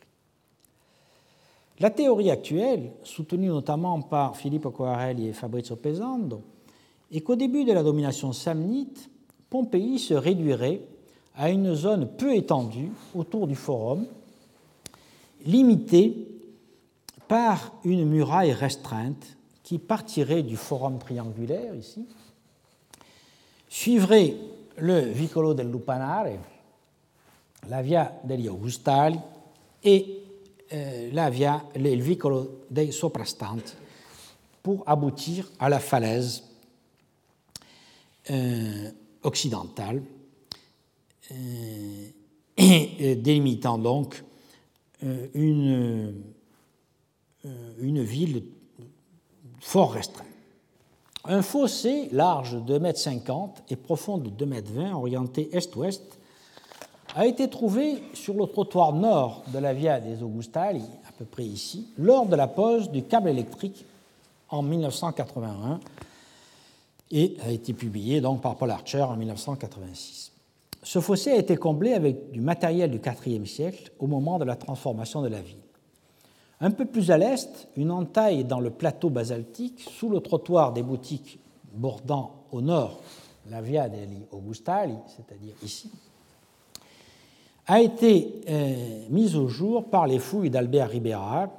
La 1.79 1.89
théorie 1.89 2.31
actuelle, 2.31 2.91
soutenue 3.03 3.47
notamment 3.47 4.01
par 4.01 4.37
Filippo 4.37 4.71
Coarelli 4.71 5.27
et 5.27 5.33
Fabrizio 5.33 5.75
Pesando, 5.75 6.41
est 7.11 7.21
qu'au 7.21 7.35
début 7.35 7.65
de 7.65 7.73
la 7.73 7.83
domination 7.83 8.33
samnite, 8.33 9.09
Pompéi 9.49 9.99
se 9.99 10.13
réduirait 10.13 10.81
à 11.35 11.49
une 11.49 11.75
zone 11.75 12.07
peu 12.17 12.35
étendue 12.35 12.89
autour 13.13 13.47
du 13.47 13.55
forum, 13.55 14.05
limitée 15.45 16.27
par 17.27 17.73
une 17.83 18.05
muraille 18.05 18.53
restreinte 18.53 19.37
qui 19.63 19.79
partirait 19.79 20.43
du 20.43 20.57
forum 20.57 20.99
triangulaire 20.99 21.75
ici, 21.75 22.05
suivrait 23.67 24.35
le 24.77 24.99
Vicolo 24.99 25.53
del 25.53 25.71
Lupanare, 25.71 26.37
la 27.69 27.81
Via 27.81 28.13
degli 28.23 28.47
Augustali 28.47 29.19
et 29.83 30.19
euh, 30.71 31.09
la 31.13 31.29
Via, 31.29 31.63
le 31.75 31.95
Vicolo 31.95 32.61
dei 32.69 32.91
Soprastanti 32.91 33.73
pour 34.61 34.83
aboutir 34.87 35.51
à 35.59 35.69
la 35.69 35.79
falaise 35.79 36.43
euh, 38.31 38.91
occidentale, 39.23 40.01
euh, 41.31 42.07
et 42.57 43.15
délimitant 43.15 43.77
donc 43.77 44.23
une, 45.33 46.23
une 47.79 48.01
ville 48.01 48.43
fort 49.59 49.91
restreinte. 49.91 50.25
Un 51.25 51.41
fossé 51.41 52.07
large 52.11 52.63
de 52.63 52.79
2,50 52.79 53.43
m 53.43 53.49
et 53.69 53.75
profond 53.75 54.17
de 54.17 54.29
2,20 54.29 54.79
m, 54.79 54.95
orienté 54.95 55.49
est-ouest, 55.55 56.17
a 57.15 57.25
été 57.25 57.49
trouvé 57.49 58.03
sur 58.13 58.35
le 58.35 58.45
trottoir 58.45 58.93
nord 58.93 59.43
de 59.53 59.57
la 59.57 59.73
Via 59.73 59.99
des 59.99 60.21
Augustali, 60.21 60.83
à 61.07 61.11
peu 61.17 61.25
près 61.25 61.45
ici, 61.45 61.87
lors 61.97 62.25
de 62.25 62.35
la 62.35 62.47
pose 62.47 62.91
du 62.91 63.03
câble 63.03 63.29
électrique 63.29 63.85
en 64.49 64.61
1981 64.61 65.79
et 67.11 67.37
a 67.45 67.51
été 67.51 67.73
publié 67.73 68.21
donc 68.21 68.41
par 68.41 68.55
Paul 68.55 68.71
Archer 68.71 69.01
en 69.01 69.15
1986. 69.15 70.31
Ce 70.83 70.99
fossé 70.99 71.31
a 71.31 71.37
été 71.37 71.57
comblé 71.57 71.93
avec 71.93 72.31
du 72.31 72.41
matériel 72.41 72.91
du 72.91 72.99
IVe 73.25 73.45
siècle 73.45 73.91
au 73.99 74.07
moment 74.07 74.37
de 74.37 74.45
la 74.45 74.55
transformation 74.55 75.21
de 75.21 75.27
la 75.27 75.41
ville. 75.41 75.57
Un 76.61 76.71
peu 76.71 76.85
plus 76.85 77.11
à 77.11 77.17
l'est, 77.17 77.67
une 77.75 77.91
entaille 77.91 78.45
dans 78.45 78.59
le 78.59 78.69
plateau 78.69 79.09
basaltique, 79.09 79.81
sous 79.81 80.09
le 80.09 80.19
trottoir 80.19 80.73
des 80.73 80.83
boutiques 80.83 81.39
bordant 81.73 82.45
au 82.51 82.61
nord 82.61 83.01
la 83.49 83.61
Via 83.61 83.89
degli 83.89 84.25
Augustali, 84.31 84.95
c'est-à-dire 85.07 85.53
ici, 85.63 85.91
a 87.67 87.81
été 87.81 88.41
euh, 88.47 89.05
mise 89.09 89.35
au 89.35 89.47
jour 89.47 89.89
par 89.89 90.07
les 90.07 90.19
fouilles 90.19 90.49
d'Albert 90.49 90.89
Ribera 90.89 91.49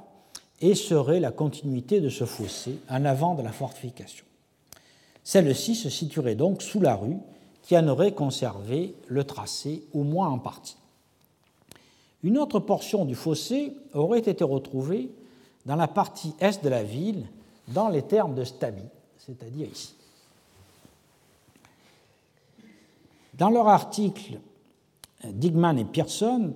et 0.61 0.73
serait 0.73 1.19
la 1.19 1.31
continuité 1.31 2.01
de 2.01 2.09
ce 2.09 2.25
fossé 2.25 2.79
en 2.89 3.05
avant 3.05 3.35
de 3.35 3.41
la 3.41 3.51
fortification. 3.51 4.25
Celle-ci 5.27 5.75
se 5.75 5.89
situerait 5.89 6.35
donc 6.35 6.61
sous 6.61 6.79
la 6.79 6.95
rue 6.95 7.17
qui 7.61 7.77
en 7.77 7.85
aurait 7.89 8.13
conservé 8.13 8.95
le 9.09 9.25
tracé 9.25 9.83
au 9.93 10.03
moins 10.03 10.29
en 10.29 10.39
partie. 10.39 10.77
Une 12.23 12.37
autre 12.37 12.61
portion 12.61 13.03
du 13.03 13.13
fossé 13.13 13.73
aurait 13.93 14.21
été 14.21 14.41
retrouvée 14.45 15.11
dans 15.65 15.75
la 15.75 15.89
partie 15.89 16.33
est 16.39 16.63
de 16.63 16.69
la 16.69 16.81
ville, 16.81 17.25
dans 17.67 17.89
les 17.89 18.03
termes 18.03 18.35
de 18.35 18.45
Stabi, 18.45 18.83
c'est-à-dire 19.17 19.67
ici. 19.69 19.95
Dans 23.33 23.49
leur 23.49 23.67
article, 23.67 24.39
Digman 25.25 25.77
et 25.77 25.83
Pearson, 25.83 26.53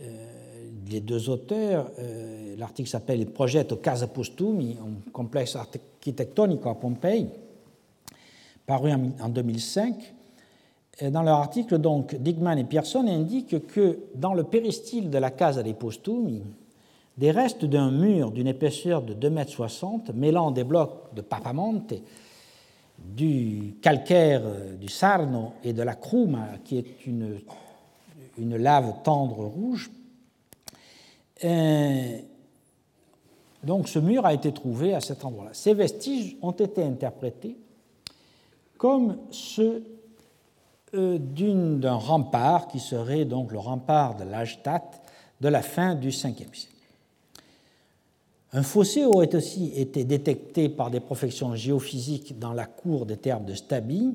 euh, 0.00 0.70
les 0.88 1.00
deux 1.00 1.28
auteurs, 1.28 1.90
euh, 1.98 2.56
l'article 2.56 2.88
s'appelle 2.88 3.26
Progetto 3.26 3.76
Casa 3.76 4.06
Postumi, 4.06 4.78
un 4.80 5.10
complexe 5.10 5.56
architettonico 5.56 6.70
à 6.70 6.74
Pompei, 6.74 7.28
paru 8.66 8.90
en 8.92 9.28
2005, 9.28 10.14
dans 11.10 11.22
leur 11.22 11.38
article, 11.38 11.78
donc, 11.78 12.14
Digman 12.14 12.58
et 12.58 12.64
Pearson 12.64 13.06
indiquent 13.08 13.66
que 13.66 13.98
dans 14.14 14.32
le 14.32 14.44
péristyle 14.44 15.10
de 15.10 15.18
la 15.18 15.30
Casa 15.30 15.62
dei 15.62 15.74
Postumi, 15.74 16.42
des 17.16 17.30
restes 17.30 17.64
d'un 17.64 17.90
mur 17.90 18.30
d'une 18.30 18.46
épaisseur 18.46 19.02
de 19.02 19.14
2,60 19.14 20.10
m, 20.10 20.16
mêlant 20.16 20.50
des 20.50 20.64
blocs 20.64 21.14
de 21.14 21.20
papamonte, 21.20 21.94
du 22.98 23.74
calcaire 23.82 24.42
du 24.80 24.88
Sarno 24.88 25.52
et 25.62 25.72
de 25.72 25.82
la 25.82 25.94
cruma, 25.94 26.48
qui 26.64 26.78
est 26.78 27.06
une, 27.06 27.40
une 28.38 28.56
lave 28.56 29.02
tendre 29.02 29.44
rouge. 29.44 29.90
Euh, 31.44 32.18
donc 33.62 33.88
ce 33.88 33.98
mur 33.98 34.24
a 34.24 34.32
été 34.32 34.52
trouvé 34.52 34.94
à 34.94 35.00
cet 35.00 35.24
endroit-là. 35.24 35.50
Ces 35.52 35.74
vestiges 35.74 36.36
ont 36.42 36.52
été 36.52 36.82
interprétés 36.82 37.56
comme 38.78 39.18
ceux 39.30 39.84
euh, 40.94 41.18
d'un 41.18 41.94
rempart 41.94 42.68
qui 42.68 42.80
serait 42.80 43.24
donc 43.24 43.52
le 43.52 43.58
rempart 43.58 44.16
de 44.16 44.24
l'Ajtat 44.24 44.82
de 45.40 45.48
la 45.48 45.62
fin 45.62 45.94
du 45.94 46.08
Ve 46.08 46.12
siècle. 46.12 46.68
Un 48.52 48.62
fossé 48.62 49.04
aurait 49.04 49.34
aussi 49.34 49.72
été 49.74 50.04
détecté 50.04 50.68
par 50.68 50.90
des 50.90 51.00
profections 51.00 51.56
géophysiques 51.56 52.38
dans 52.38 52.52
la 52.52 52.66
cour 52.66 53.04
des 53.04 53.16
termes 53.16 53.44
de 53.44 53.54
Stabi. 53.54 54.14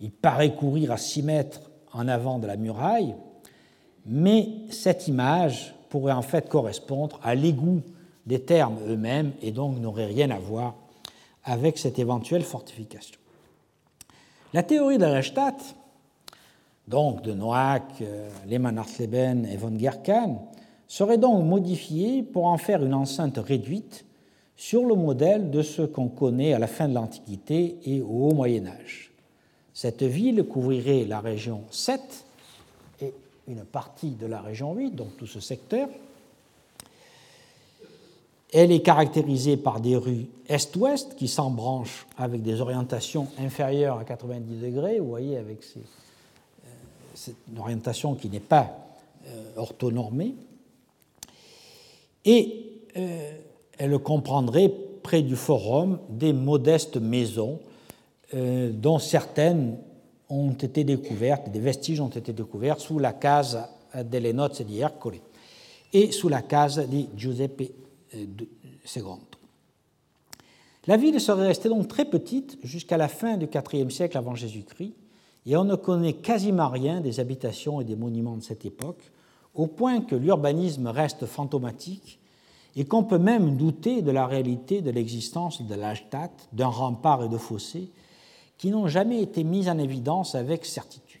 Il 0.00 0.10
paraît 0.10 0.56
courir 0.56 0.90
à 0.90 0.96
6 0.96 1.22
mètres 1.22 1.60
en 1.92 2.08
avant 2.08 2.40
de 2.40 2.48
la 2.48 2.56
muraille, 2.56 3.14
mais 4.04 4.48
cette 4.70 5.06
image 5.06 5.74
pourrait 5.88 6.12
en 6.12 6.22
fait 6.22 6.48
correspondre 6.48 7.20
à 7.22 7.36
l'égout 7.36 7.82
des 8.26 8.40
termes 8.40 8.78
eux-mêmes 8.88 9.32
et 9.40 9.52
donc 9.52 9.78
n'aurait 9.78 10.06
rien 10.06 10.30
à 10.30 10.38
voir 10.40 10.74
avec 11.44 11.78
cette 11.78 12.00
éventuelle 12.00 12.42
fortification. 12.42 13.20
La 14.56 14.62
théorie 14.62 14.96
de 14.96 15.04
la 15.04 15.20
donc 16.88 17.20
de 17.20 17.34
Noack, 17.34 18.00
euh, 18.00 18.30
Lehmann 18.48 18.78
Hartleben 18.78 19.44
et 19.44 19.58
von 19.58 19.78
Gerkan, 19.78 20.50
serait 20.88 21.18
donc 21.18 21.44
modifiée 21.44 22.22
pour 22.22 22.46
en 22.46 22.56
faire 22.56 22.82
une 22.82 22.94
enceinte 22.94 23.36
réduite 23.36 24.06
sur 24.56 24.86
le 24.86 24.94
modèle 24.94 25.50
de 25.50 25.60
ce 25.60 25.82
qu'on 25.82 26.08
connaît 26.08 26.54
à 26.54 26.58
la 26.58 26.68
fin 26.68 26.88
de 26.88 26.94
l'Antiquité 26.94 27.76
et 27.84 28.00
au 28.00 28.28
Haut 28.30 28.34
Moyen 28.34 28.66
Âge. 28.66 29.12
Cette 29.74 30.02
ville 30.02 30.42
couvrirait 30.44 31.04
la 31.04 31.20
région 31.20 31.60
7 31.70 32.00
et 33.02 33.12
une 33.48 33.62
partie 33.62 34.12
de 34.12 34.24
la 34.24 34.40
région 34.40 34.72
8, 34.72 34.92
donc 34.92 35.18
tout 35.18 35.26
ce 35.26 35.40
secteur, 35.40 35.86
elle 38.56 38.72
est 38.72 38.80
caractérisée 38.80 39.58
par 39.58 39.80
des 39.80 39.96
rues 39.96 40.28
est-ouest 40.48 41.14
qui 41.14 41.28
s'embranchent 41.28 42.06
avec 42.16 42.42
des 42.42 42.62
orientations 42.62 43.28
inférieures 43.38 43.98
à 43.98 44.04
90 44.04 44.60
degrés. 44.60 44.98
Vous 44.98 45.10
voyez, 45.10 45.36
avec 45.36 45.58
euh, 45.76 45.80
cette 47.14 47.36
orientation 47.58 48.14
qui 48.14 48.30
n'est 48.30 48.40
pas 48.40 48.74
euh, 49.26 49.52
orthonormée. 49.56 50.34
Et 52.24 52.80
euh, 52.96 53.32
elle 53.76 53.98
comprendrait 53.98 54.72
près 55.02 55.20
du 55.20 55.36
forum 55.36 55.98
des 56.08 56.32
modestes 56.32 56.96
maisons 56.96 57.60
dont 58.32 58.98
certaines 58.98 59.76
ont 60.28 60.50
été 60.50 60.82
découvertes, 60.82 61.48
des 61.48 61.60
vestiges 61.60 62.00
ont 62.00 62.08
été 62.08 62.32
découverts 62.32 62.80
sous 62.80 62.98
la 62.98 63.12
case 63.12 63.56
delle 64.04 64.34
Nozze 64.34 64.62
di 64.62 64.80
Ercole 64.80 65.20
et 65.92 66.10
sous 66.10 66.28
la 66.28 66.42
case 66.42 66.78
de 66.78 67.04
Giuseppe 67.16 67.70
la 70.86 70.96
ville 70.96 71.20
serait 71.20 71.48
restée 71.48 71.68
donc 71.68 71.88
très 71.88 72.04
petite 72.04 72.58
jusqu'à 72.62 72.96
la 72.96 73.08
fin 73.08 73.36
du 73.36 73.48
IVe 73.72 73.90
siècle 73.90 74.16
avant 74.16 74.34
Jésus-Christ, 74.34 74.94
et 75.46 75.56
on 75.56 75.64
ne 75.64 75.76
connaît 75.76 76.14
quasiment 76.14 76.68
rien 76.68 77.00
des 77.00 77.20
habitations 77.20 77.80
et 77.80 77.84
des 77.84 77.96
monuments 77.96 78.36
de 78.36 78.42
cette 78.42 78.64
époque, 78.64 79.10
au 79.54 79.66
point 79.66 80.00
que 80.00 80.14
l'urbanisme 80.14 80.86
reste 80.88 81.26
fantomatique 81.26 82.20
et 82.76 82.84
qu'on 82.84 83.04
peut 83.04 83.18
même 83.18 83.56
douter 83.56 84.02
de 84.02 84.10
la 84.10 84.26
réalité 84.26 84.82
de 84.82 84.90
l'existence 84.90 85.62
de 85.62 85.74
l'Altat, 85.74 86.30
d'un 86.52 86.66
rempart 86.68 87.24
et 87.24 87.28
de 87.28 87.38
fossés 87.38 87.90
qui 88.58 88.70
n'ont 88.70 88.86
jamais 88.86 89.22
été 89.22 89.44
mis 89.44 89.68
en 89.68 89.78
évidence 89.78 90.34
avec 90.34 90.64
certitude. 90.64 91.20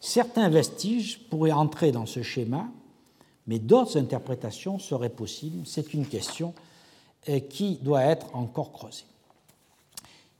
Certains 0.00 0.48
vestiges 0.48 1.20
pourraient 1.28 1.52
entrer 1.52 1.92
dans 1.92 2.06
ce 2.06 2.22
schéma, 2.22 2.68
mais 3.46 3.58
d'autres 3.58 3.98
interprétations 3.98 4.78
seraient 4.78 5.08
possibles. 5.08 5.66
C'est 5.66 5.94
une 5.94 6.06
question 6.06 6.54
euh, 7.28 7.40
qui 7.40 7.78
doit 7.82 8.04
être 8.04 8.34
encore 8.34 8.72
creusée. 8.72 9.04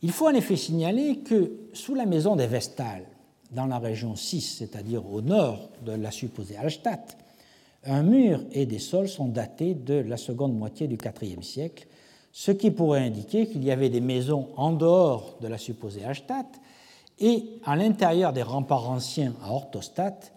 Il 0.02 0.10
faut 0.10 0.28
en 0.28 0.34
effet 0.34 0.56
signaler 0.56 1.18
que 1.18 1.52
sous 1.72 1.94
la 1.94 2.06
maison 2.06 2.34
des 2.34 2.46
Vestales, 2.46 3.06
dans 3.52 3.66
la 3.66 3.78
région 3.78 4.16
6, 4.16 4.56
c'est-à-dire 4.58 5.06
au 5.06 5.20
nord 5.20 5.68
de 5.84 5.92
la 5.92 6.10
supposée 6.10 6.56
Hallstatt, 6.56 7.16
un 7.84 8.02
mur 8.02 8.42
et 8.52 8.66
des 8.66 8.78
sols 8.78 9.08
sont 9.08 9.28
datés 9.28 9.74
de 9.74 9.94
la 9.94 10.16
seconde 10.16 10.56
moitié 10.56 10.86
du 10.86 10.96
IVe 11.22 11.42
siècle, 11.42 11.86
ce 12.32 12.50
qui 12.50 12.70
pourrait 12.70 13.00
indiquer 13.00 13.46
qu'il 13.46 13.62
y 13.62 13.70
avait 13.70 13.90
des 13.90 14.00
maisons 14.00 14.48
en 14.56 14.72
dehors 14.72 15.36
de 15.40 15.48
la 15.48 15.58
supposée 15.58 16.04
Hallstatt 16.04 16.46
et 17.20 17.44
à 17.64 17.76
l'intérieur 17.76 18.32
des 18.32 18.42
remparts 18.42 18.88
anciens 18.88 19.34
à 19.44 19.52
Orthostadt 19.52 20.32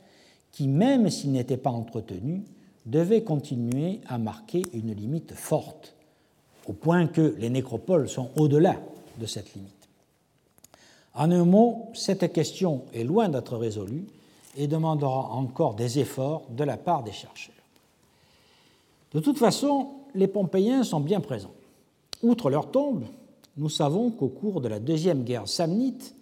qui, 0.52 0.68
même 0.68 1.10
s'ils 1.10 1.32
n'étaient 1.32 1.58
pas 1.58 1.72
entretenus, 1.72 2.42
devait 2.86 3.24
continuer 3.24 4.02
à 4.08 4.18
marquer 4.18 4.62
une 4.74 4.94
limite 4.94 5.34
forte, 5.34 5.94
au 6.68 6.74
point 6.74 7.08
que 7.08 7.36
les 7.38 7.50
nécropoles 7.50 8.10
sont 8.10 8.30
au-delà 8.36 8.76
de 9.20 9.26
cette 9.26 9.54
limite. 9.54 9.72
En 11.14 11.32
un 11.32 11.46
mot, 11.46 11.90
cette 11.94 12.32
question 12.34 12.84
est 12.94 13.04
loin 13.04 13.30
d'être 13.30 13.58
résolue 13.58 14.06
et 14.58 14.68
demandera 14.68 15.32
encore 15.32 15.76
des 15.76 16.00
efforts 16.00 16.44
de 16.50 16.64
la 16.64 16.78
part 16.78 17.04
des 17.04 17.12
chercheurs. 17.12 17.56
De 19.14 19.20
toute 19.20 19.38
façon, 19.38 19.92
les 20.14 20.28
Pompéiens 20.28 20.84
sont 20.84 21.00
bien 21.00 21.22
présents. 21.22 21.54
Outre 22.22 22.50
leur 22.50 22.72
tombe, 22.72 23.06
nous 23.58 23.70
savons 23.70 24.12
qu'au 24.12 24.28
cours 24.28 24.62
de 24.62 24.68
la 24.68 24.80
deuxième 24.80 25.24
guerre 25.24 25.48
samnite, 25.48 26.16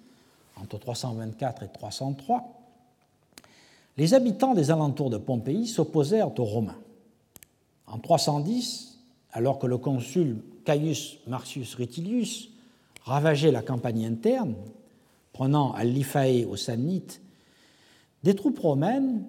entre 0.62 0.78
324 0.78 1.64
et 1.64 1.68
303, 1.70 2.63
les 3.98 4.14
habitants 4.14 4.54
des 4.54 4.72
alentours 4.72 5.10
de 5.10 5.18
Pompéi 5.18 5.68
s'opposèrent 5.68 6.38
aux 6.40 6.44
Romains. 6.44 6.80
En 7.88 8.00
310, 8.00 9.00
alors 9.32 9.60
que 9.60 9.68
le 9.68 9.78
consul 9.78 10.38
Caius 10.66 11.20
Marcius 11.28 11.76
Rutilius 11.76 12.50
ravageait 13.04 13.52
la 13.52 13.62
campagne 13.62 14.06
interne, 14.06 14.56
prenant 15.34 15.74
à 15.74 15.84
aux 15.86 16.56
Samnites, 16.56 17.22
des 18.24 18.36
troupes 18.36 18.60
romaines, 18.60 19.26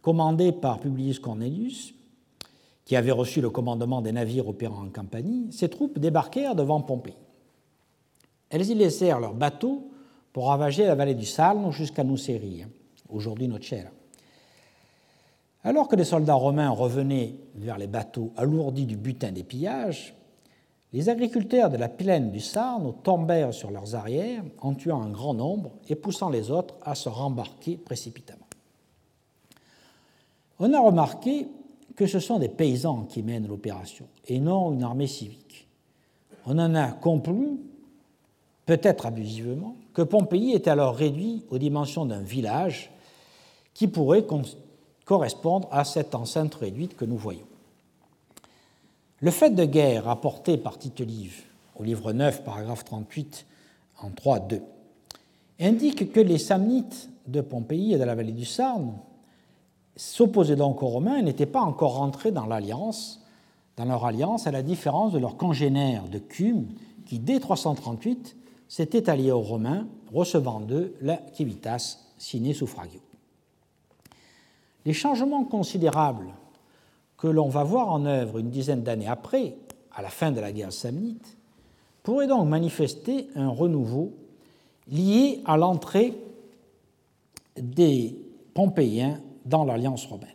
commandées 0.00 0.52
par 0.52 0.78
Publius 0.78 1.18
Cornelius, 1.18 1.94
qui 2.84 2.96
avait 2.96 3.12
reçu 3.12 3.40
le 3.40 3.50
commandement 3.50 4.00
des 4.00 4.12
navires 4.12 4.48
opérant 4.48 4.84
en 4.84 4.88
Campanie, 4.88 5.48
ces 5.50 5.68
troupes 5.68 5.98
débarquèrent 5.98 6.54
devant 6.54 6.80
Pompéi. 6.80 7.14
Elles 8.48 8.70
y 8.70 8.74
laissèrent 8.74 9.20
leurs 9.20 9.34
bateaux 9.34 9.90
pour 10.32 10.48
ravager 10.48 10.86
la 10.86 10.94
vallée 10.94 11.14
du 11.14 11.26
Salno 11.26 11.72
jusqu'à 11.72 12.04
Nucérie, 12.04 12.64
aujourd'hui 13.10 13.48
Nocera. 13.48 13.90
Alors 15.64 15.88
que 15.88 15.96
les 15.96 16.04
soldats 16.04 16.34
romains 16.34 16.70
revenaient 16.70 17.34
vers 17.54 17.78
les 17.78 17.86
bateaux 17.86 18.32
alourdis 18.36 18.86
du 18.86 18.96
butin 18.96 19.32
des 19.32 19.42
pillages, 19.42 20.14
les 20.92 21.08
agriculteurs 21.10 21.68
de 21.68 21.76
la 21.76 21.88
plaine 21.88 22.30
du 22.30 22.40
Sarno 22.40 22.92
tombèrent 22.92 23.52
sur 23.52 23.70
leurs 23.70 23.94
arrières 23.94 24.42
en 24.60 24.74
tuant 24.74 25.02
un 25.02 25.10
grand 25.10 25.34
nombre 25.34 25.72
et 25.88 25.94
poussant 25.94 26.30
les 26.30 26.50
autres 26.50 26.76
à 26.82 26.94
se 26.94 27.08
rembarquer 27.08 27.76
précipitamment. 27.76 28.46
On 30.60 30.72
a 30.72 30.80
remarqué 30.80 31.48
que 31.94 32.06
ce 32.06 32.20
sont 32.20 32.38
des 32.38 32.48
paysans 32.48 33.04
qui 33.04 33.22
mènent 33.22 33.48
l'opération 33.48 34.06
et 34.26 34.38
non 34.38 34.72
une 34.72 34.82
armée 34.82 35.06
civique. 35.06 35.68
On 36.46 36.58
en 36.58 36.74
a 36.74 36.92
conclu, 36.92 37.58
peut-être 38.64 39.04
abusivement, 39.04 39.76
que 39.92 40.02
Pompéi 40.02 40.52
est 40.52 40.68
alors 40.68 40.94
réduit 40.94 41.44
aux 41.50 41.58
dimensions 41.58 42.06
d'un 42.06 42.22
village 42.22 42.90
qui 43.74 43.88
pourrait 43.88 44.24
correspondre 45.08 45.68
à 45.72 45.84
cette 45.84 46.14
enceinte 46.14 46.54
réduite 46.56 46.94
que 46.94 47.06
nous 47.06 47.16
voyons. 47.16 47.46
Le 49.20 49.30
fait 49.30 49.48
de 49.48 49.64
guerre 49.64 50.04
rapporté 50.04 50.58
par 50.58 50.76
Tite 50.76 51.00
Live 51.00 51.44
au 51.76 51.82
livre 51.82 52.12
9, 52.12 52.44
paragraphe 52.44 52.84
38, 52.84 53.46
en 54.02 54.10
3.2, 54.10 54.60
indique 55.60 56.12
que 56.12 56.20
les 56.20 56.36
Samnites 56.36 57.08
de 57.26 57.40
Pompéi 57.40 57.94
et 57.94 57.98
de 57.98 58.04
la 58.04 58.14
vallée 58.14 58.32
du 58.32 58.44
Sarne 58.44 58.98
s'opposaient 59.96 60.56
donc 60.56 60.82
aux 60.82 60.88
Romains 60.88 61.16
et 61.16 61.22
n'étaient 61.22 61.46
pas 61.46 61.62
encore 61.62 61.94
rentrés 61.94 62.30
dans 62.30 62.46
dans 62.46 63.84
leur 63.86 64.04
alliance, 64.04 64.46
à 64.46 64.50
la 64.50 64.62
différence 64.62 65.12
de 65.14 65.18
leurs 65.18 65.38
congénères 65.38 66.06
de 66.08 66.18
Cume, 66.18 66.66
qui 67.06 67.18
dès 67.18 67.40
338 67.40 68.36
s'étaient 68.68 69.08
alliés 69.08 69.32
aux 69.32 69.40
Romains, 69.40 69.86
recevant 70.12 70.60
d'eux 70.60 70.94
la 71.00 71.18
civitas 71.32 71.98
sine 72.18 72.52
suffragio. 72.52 73.00
Les 74.84 74.92
changements 74.92 75.44
considérables 75.44 76.34
que 77.16 77.26
l'on 77.26 77.48
va 77.48 77.64
voir 77.64 77.90
en 77.90 78.06
œuvre 78.06 78.38
une 78.38 78.50
dizaine 78.50 78.82
d'années 78.82 79.08
après, 79.08 79.56
à 79.92 80.02
la 80.02 80.08
fin 80.08 80.30
de 80.30 80.40
la 80.40 80.52
guerre 80.52 80.72
samnite, 80.72 81.36
pourraient 82.02 82.28
donc 82.28 82.48
manifester 82.48 83.28
un 83.34 83.48
renouveau 83.48 84.14
lié 84.86 85.42
à 85.44 85.56
l'entrée 85.56 86.16
des 87.56 88.16
Pompéiens 88.54 89.20
dans 89.44 89.64
l'alliance 89.64 90.06
romaine. 90.06 90.28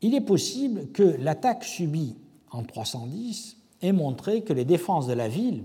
Il 0.00 0.14
est 0.14 0.20
possible 0.20 0.90
que 0.92 1.02
l'attaque 1.02 1.64
subie 1.64 2.16
en 2.50 2.62
310 2.62 3.56
ait 3.82 3.92
montré 3.92 4.42
que 4.42 4.52
les 4.52 4.64
défenses 4.64 5.06
de 5.06 5.12
la 5.12 5.28
ville, 5.28 5.64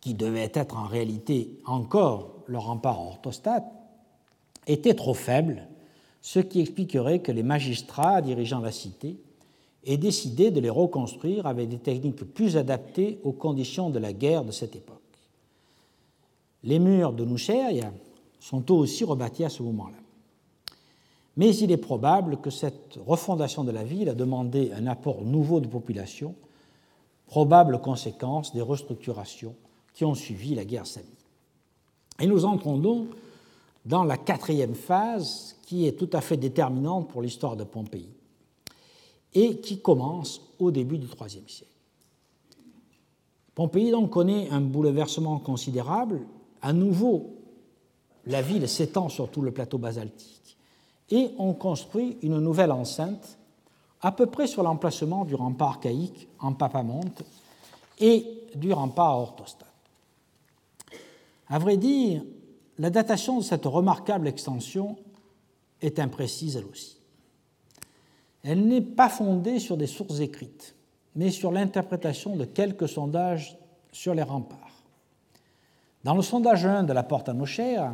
qui 0.00 0.14
devaient 0.14 0.50
être 0.54 0.76
en 0.76 0.84
réalité 0.84 1.60
encore 1.66 2.42
le 2.46 2.58
rempart 2.58 3.00
orthostate, 3.00 3.64
étaient 4.66 4.94
trop 4.94 5.14
faibles, 5.14 5.66
ce 6.20 6.38
qui 6.38 6.60
expliquerait 6.60 7.20
que 7.20 7.32
les 7.32 7.42
magistrats 7.42 8.20
dirigeant 8.20 8.60
la 8.60 8.72
cité 8.72 9.16
aient 9.84 9.96
décidé 9.96 10.50
de 10.50 10.60
les 10.60 10.70
reconstruire 10.70 11.46
avec 11.46 11.68
des 11.68 11.78
techniques 11.78 12.24
plus 12.24 12.56
adaptées 12.56 13.18
aux 13.24 13.32
conditions 13.32 13.90
de 13.90 13.98
la 13.98 14.12
guerre 14.12 14.44
de 14.44 14.52
cette 14.52 14.76
époque. 14.76 14.98
Les 16.62 16.78
murs 16.78 17.12
de 17.12 17.24
Nuceria 17.24 17.92
sont 18.38 18.62
eux 18.70 18.74
aussi 18.74 19.04
rebâtis 19.04 19.44
à 19.44 19.48
ce 19.48 19.62
moment-là. 19.62 19.96
Mais 21.36 21.56
il 21.56 21.72
est 21.72 21.78
probable 21.78 22.38
que 22.38 22.50
cette 22.50 22.98
refondation 23.06 23.64
de 23.64 23.70
la 23.70 23.84
ville 23.84 24.10
a 24.10 24.14
demandé 24.14 24.72
un 24.72 24.86
apport 24.86 25.22
nouveau 25.22 25.60
de 25.60 25.68
population, 25.68 26.34
probable 27.26 27.80
conséquence 27.80 28.52
des 28.52 28.60
restructurations 28.60 29.54
qui 29.94 30.04
ont 30.04 30.14
suivi 30.14 30.54
la 30.54 30.64
guerre 30.64 30.86
samite. 30.86 31.08
Et 32.18 32.26
nous 32.26 32.44
entrons 32.44 32.76
donc 32.76 33.06
dans 33.84 34.04
la 34.04 34.16
quatrième 34.16 34.74
phase 34.74 35.56
qui 35.62 35.86
est 35.86 35.98
tout 35.98 36.10
à 36.12 36.20
fait 36.20 36.36
déterminante 36.36 37.08
pour 37.08 37.22
l'histoire 37.22 37.56
de 37.56 37.64
Pompéi 37.64 38.08
et 39.34 39.60
qui 39.60 39.80
commence 39.80 40.40
au 40.58 40.70
début 40.70 40.98
du 40.98 41.06
IIIe 41.06 41.44
siècle. 41.46 41.70
Pompéi 43.54 43.90
donc 43.90 44.10
connaît 44.10 44.48
un 44.50 44.60
bouleversement 44.60 45.38
considérable. 45.38 46.22
À 46.62 46.72
nouveau, 46.72 47.36
la 48.26 48.42
ville 48.42 48.68
s'étend 48.68 49.08
sur 49.08 49.30
tout 49.30 49.42
le 49.42 49.50
plateau 49.50 49.78
basaltique 49.78 50.56
et 51.10 51.30
on 51.38 51.54
construit 51.54 52.18
une 52.22 52.38
nouvelle 52.38 52.72
enceinte 52.72 53.38
à 54.02 54.12
peu 54.12 54.26
près 54.26 54.46
sur 54.46 54.62
l'emplacement 54.62 55.24
du 55.24 55.34
rempart 55.34 55.76
archaïque 55.76 56.28
en 56.38 56.52
Papamonte 56.52 57.22
et 57.98 58.24
du 58.54 58.72
rempart 58.72 59.18
orthostate. 59.18 59.68
À 61.48 61.58
vrai 61.58 61.76
dire, 61.76 62.22
la 62.80 62.88
datation 62.90 63.38
de 63.38 63.44
cette 63.44 63.66
remarquable 63.66 64.26
extension 64.26 64.96
est 65.82 65.98
imprécise 65.98 66.56
elle 66.56 66.64
aussi. 66.64 66.98
Elle 68.42 68.66
n'est 68.66 68.80
pas 68.80 69.10
fondée 69.10 69.58
sur 69.58 69.76
des 69.76 69.86
sources 69.86 70.20
écrites, 70.20 70.74
mais 71.14 71.30
sur 71.30 71.52
l'interprétation 71.52 72.36
de 72.36 72.46
quelques 72.46 72.88
sondages 72.88 73.58
sur 73.92 74.14
les 74.14 74.22
remparts. 74.22 74.82
Dans 76.04 76.14
le 76.14 76.22
sondage 76.22 76.64
1 76.64 76.84
de 76.84 76.94
la 76.94 77.02
porte 77.02 77.28
à 77.28 77.34
Nochère, 77.34 77.92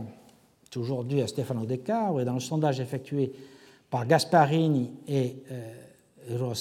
aujourd'hui 0.77 1.21
à 1.21 1.27
Stefano 1.27 1.67
De 1.67 1.77
Caro, 1.77 2.21
et 2.21 2.25
dans 2.25 2.35
le 2.35 2.41
sondage 2.41 2.81
effectué 2.81 3.33
par 3.91 4.07
Gasparini 4.07 4.93
et 5.09 5.43
euh, 5.51 6.55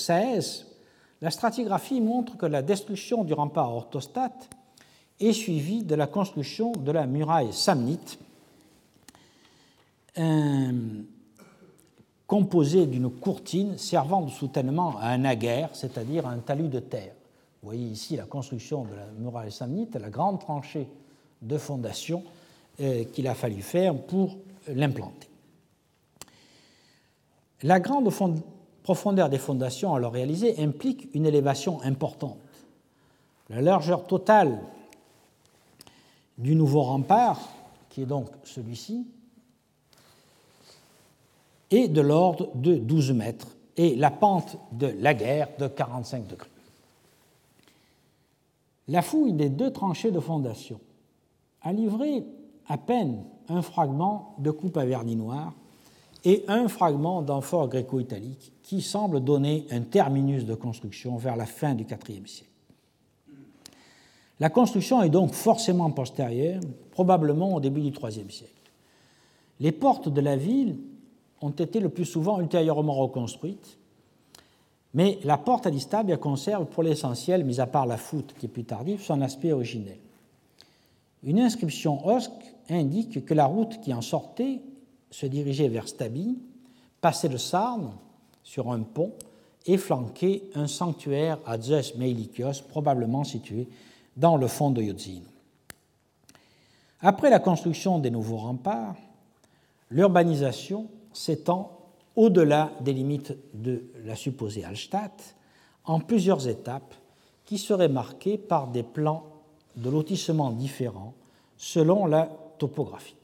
la 1.21 1.31
stratigraphie 1.31 2.01
montre 2.01 2.37
que 2.37 2.45
la 2.45 2.61
destruction 2.61 3.23
du 3.23 3.33
rempart 3.33 3.73
orthostate 3.73 4.49
est 5.19 5.33
suivi 5.33 5.83
de 5.83 5.95
la 5.95 6.07
construction 6.07 6.71
de 6.71 6.91
la 6.91 7.07
muraille 7.07 7.53
samnite, 7.53 8.19
composée 12.27 12.85
d'une 12.85 13.09
courtine 13.09 13.77
servant 13.77 14.21
de 14.21 14.31
soutènement 14.31 14.97
à 14.99 15.09
un 15.09 15.25
aguerre, 15.25 15.69
c'est-à-dire 15.73 16.27
un 16.27 16.39
talus 16.39 16.69
de 16.69 16.79
terre. 16.79 17.13
Vous 17.61 17.69
voyez 17.69 17.87
ici 17.87 18.15
la 18.15 18.25
construction 18.25 18.83
de 18.83 18.93
la 18.93 19.07
muraille 19.17 19.51
samnite, 19.51 19.95
la 19.95 20.09
grande 20.09 20.39
tranchée 20.39 20.87
de 21.41 21.57
fondation 21.57 22.23
euh, 22.79 23.03
qu'il 23.05 23.27
a 23.27 23.35
fallu 23.35 23.61
faire 23.61 23.95
pour 23.95 24.37
l'implanter. 24.67 25.29
La 27.63 27.79
grande 27.79 28.11
profondeur 28.83 29.29
des 29.29 29.37
fondations 29.37 29.95
alors 29.95 30.13
réalisées 30.13 30.61
implique 30.61 31.09
une 31.13 31.25
élévation 31.25 31.81
importante. 31.81 32.37
La 33.49 33.61
largeur 33.61 34.05
totale 34.05 34.59
du 36.37 36.55
nouveau 36.55 36.81
rempart, 36.81 37.39
qui 37.89 38.01
est 38.01 38.05
donc 38.05 38.27
celui-ci, 38.43 39.07
est 41.71 41.87
de 41.87 42.01
l'ordre 42.01 42.49
de 42.55 42.75
12 42.75 43.13
mètres 43.13 43.47
et 43.77 43.95
la 43.95 44.11
pente 44.11 44.57
de 44.71 44.87
la 44.99 45.13
guerre 45.13 45.49
de 45.59 45.67
45 45.67 46.27
degrés. 46.27 46.49
La 48.87 49.01
fouille 49.01 49.33
des 49.33 49.49
deux 49.49 49.71
tranchées 49.71 50.11
de 50.11 50.19
fondation 50.19 50.79
a 51.61 51.73
livré 51.73 52.23
à 52.67 52.77
peine 52.77 53.23
un 53.49 53.61
fragment 53.61 54.35
de 54.37 54.51
coupe 54.51 54.77
à 54.77 54.85
vernis 54.85 55.15
noir 55.15 55.53
et 56.23 56.43
un 56.47 56.67
fragment 56.67 57.21
d'amphore 57.21 57.67
gréco-italique 57.67 58.51
qui 58.63 58.81
semble 58.81 59.23
donner 59.23 59.65
un 59.71 59.81
terminus 59.81 60.45
de 60.45 60.55
construction 60.55 61.17
vers 61.17 61.35
la 61.35 61.45
fin 61.45 61.75
du 61.75 61.83
IVe 61.83 62.27
siècle. 62.27 62.54
La 64.39 64.49
construction 64.49 65.01
est 65.01 65.09
donc 65.09 65.33
forcément 65.33 65.89
postérieure, 65.91 66.61
probablement 66.91 67.55
au 67.55 67.59
début 67.59 67.81
du 67.81 67.91
IIIe 67.91 68.31
siècle. 68.31 68.51
Les 69.59 69.71
portes 69.71 70.09
de 70.09 70.21
la 70.21 70.35
ville 70.35 70.77
ont 71.41 71.51
été 71.51 71.79
le 71.79 71.89
plus 71.89 72.05
souvent 72.05 72.41
ultérieurement 72.41 72.95
reconstruites, 72.95 73.77
mais 74.93 75.19
la 75.23 75.37
porte 75.37 75.67
à 75.67 75.69
l'Istabia 75.69 76.17
conserve 76.17 76.65
pour 76.65 76.83
l'essentiel, 76.83 77.45
mis 77.45 77.59
à 77.59 77.67
part 77.67 77.85
la 77.85 77.97
foute 77.97 78.33
qui 78.37 78.45
est 78.45 78.49
plus 78.49 78.63
tardive, 78.63 79.01
son 79.01 79.21
aspect 79.21 79.51
originel. 79.51 79.97
Une 81.23 81.39
inscription 81.39 82.05
osque 82.05 82.31
indique 82.69 83.25
que 83.25 83.33
la 83.33 83.45
route 83.45 83.79
qui 83.81 83.93
en 83.93 84.01
sortait 84.01 84.61
se 85.11 85.25
dirigeait 85.25 85.69
vers 85.69 85.87
Stabi, 85.87 86.37
passait 86.99 87.29
le 87.29 87.37
Sarne 87.37 87.91
sur 88.43 88.71
un 88.71 88.81
pont 88.81 89.11
et 89.65 89.77
flanquait 89.77 90.43
un 90.55 90.67
sanctuaire 90.67 91.39
à 91.45 91.59
Zeus 91.59 91.95
Meilikios, 91.95 92.63
probablement 92.69 93.23
situé 93.23 93.67
dans 94.15 94.37
le 94.37 94.47
fond 94.47 94.71
de 94.71 94.81
Yodzin. 94.81 95.21
Après 97.01 97.29
la 97.29 97.39
construction 97.39 97.99
des 97.99 98.09
nouveaux 98.09 98.37
remparts, 98.37 98.95
l'urbanisation 99.91 100.87
s'étend 101.13 101.71
au-delà 102.15 102.71
des 102.81 102.93
limites 102.93 103.37
de 103.53 103.83
la 104.05 104.15
supposée 104.15 104.63
Hallstatt 104.63 105.35
en 105.83 105.99
plusieurs 105.99 106.47
étapes 106.47 106.95
qui 107.43 107.57
seraient 107.57 107.89
marquées 107.89 108.37
par 108.37 108.67
des 108.67 108.83
plans 108.83 109.23
de 109.75 109.89
lotissement 109.89 110.51
différents 110.51 111.13
selon 111.57 112.05
la 112.05 112.29
topographie. 112.57 113.15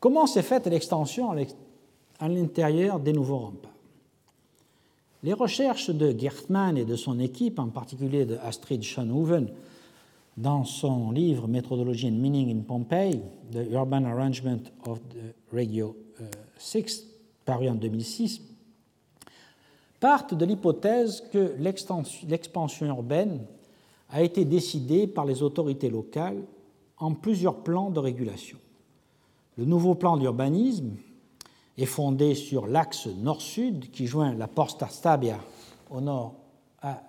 Comment 0.00 0.26
s'est 0.26 0.42
faite 0.42 0.66
l'extension 0.66 1.30
à 2.18 2.28
l'intérieur 2.28 2.98
des 3.00 3.12
nouveaux 3.12 3.38
remparts? 3.38 3.73
Les 5.24 5.32
recherches 5.32 5.88
de 5.88 6.14
Gertmann 6.14 6.76
et 6.76 6.84
de 6.84 6.96
son 6.96 7.18
équipe, 7.18 7.58
en 7.58 7.68
particulier 7.68 8.26
de 8.26 8.36
Astrid 8.42 8.82
Schoenhoven, 8.82 9.48
dans 10.36 10.64
son 10.64 11.12
livre 11.12 11.48
Methodology 11.48 12.08
and 12.08 12.20
Meaning 12.20 12.54
in 12.54 12.60
Pompeii, 12.60 13.22
The 13.50 13.72
Urban 13.72 14.04
Arrangement 14.04 14.60
of 14.86 15.00
the 15.08 15.34
Radio 15.50 15.96
6, 16.58 17.00
euh, 17.00 17.04
paru 17.46 17.70
en 17.70 17.74
2006, 17.74 18.42
partent 19.98 20.34
de 20.34 20.44
l'hypothèse 20.44 21.24
que 21.32 21.54
l'expansion 21.58 22.86
urbaine 22.88 23.46
a 24.10 24.22
été 24.22 24.44
décidée 24.44 25.06
par 25.06 25.24
les 25.24 25.42
autorités 25.42 25.88
locales 25.88 26.42
en 26.98 27.14
plusieurs 27.14 27.62
plans 27.62 27.88
de 27.88 27.98
régulation. 27.98 28.58
Le 29.56 29.64
nouveau 29.64 29.94
plan 29.94 30.18
d'urbanisme 30.18 30.90
est 31.76 31.86
fondé 31.86 32.34
sur 32.34 32.66
l'axe 32.66 33.06
nord-sud 33.06 33.90
qui 33.90 34.06
joint 34.06 34.34
la 34.34 34.46
Porta 34.48 34.88
Stabia 34.88 35.38
au 35.90 36.00
nord 36.00 36.34
à 36.80 37.02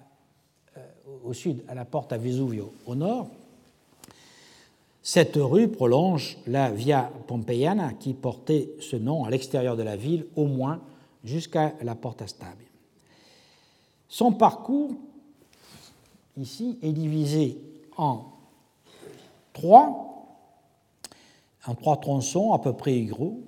au 1.24 1.34
sud 1.34 1.64
à 1.68 1.76
la 1.76 1.86
porte 1.86 2.14
à 2.14 2.18
Vesuvio 2.18 2.74
au 2.86 2.96
nord. 2.96 3.28
Cette 5.02 5.36
rue 5.36 5.68
prolonge 5.68 6.38
la 6.48 6.72
Via 6.72 7.12
Pompeiana 7.28 7.94
qui 7.94 8.14
portait 8.14 8.72
ce 8.80 8.96
nom 8.96 9.24
à 9.24 9.30
l'extérieur 9.30 9.78
de 9.78 9.84
la 9.84 9.96
ville 9.96 10.26
au 10.36 10.46
moins 10.46 10.82
jusqu'à 11.24 11.74
la 11.82 11.96
Porta 11.96 12.28
Stabia. 12.28 12.68
Son 14.08 14.32
parcours 14.32 14.92
ici 16.38 16.80
est 16.82 16.92
divisé 16.92 17.58
en 17.98 18.26
trois, 19.54 20.28
en 21.66 21.76
trois 21.76 21.98
tronçons 21.98 22.54
à 22.54 22.60
peu 22.60 22.74
près 22.74 22.96
égaux 22.96 23.40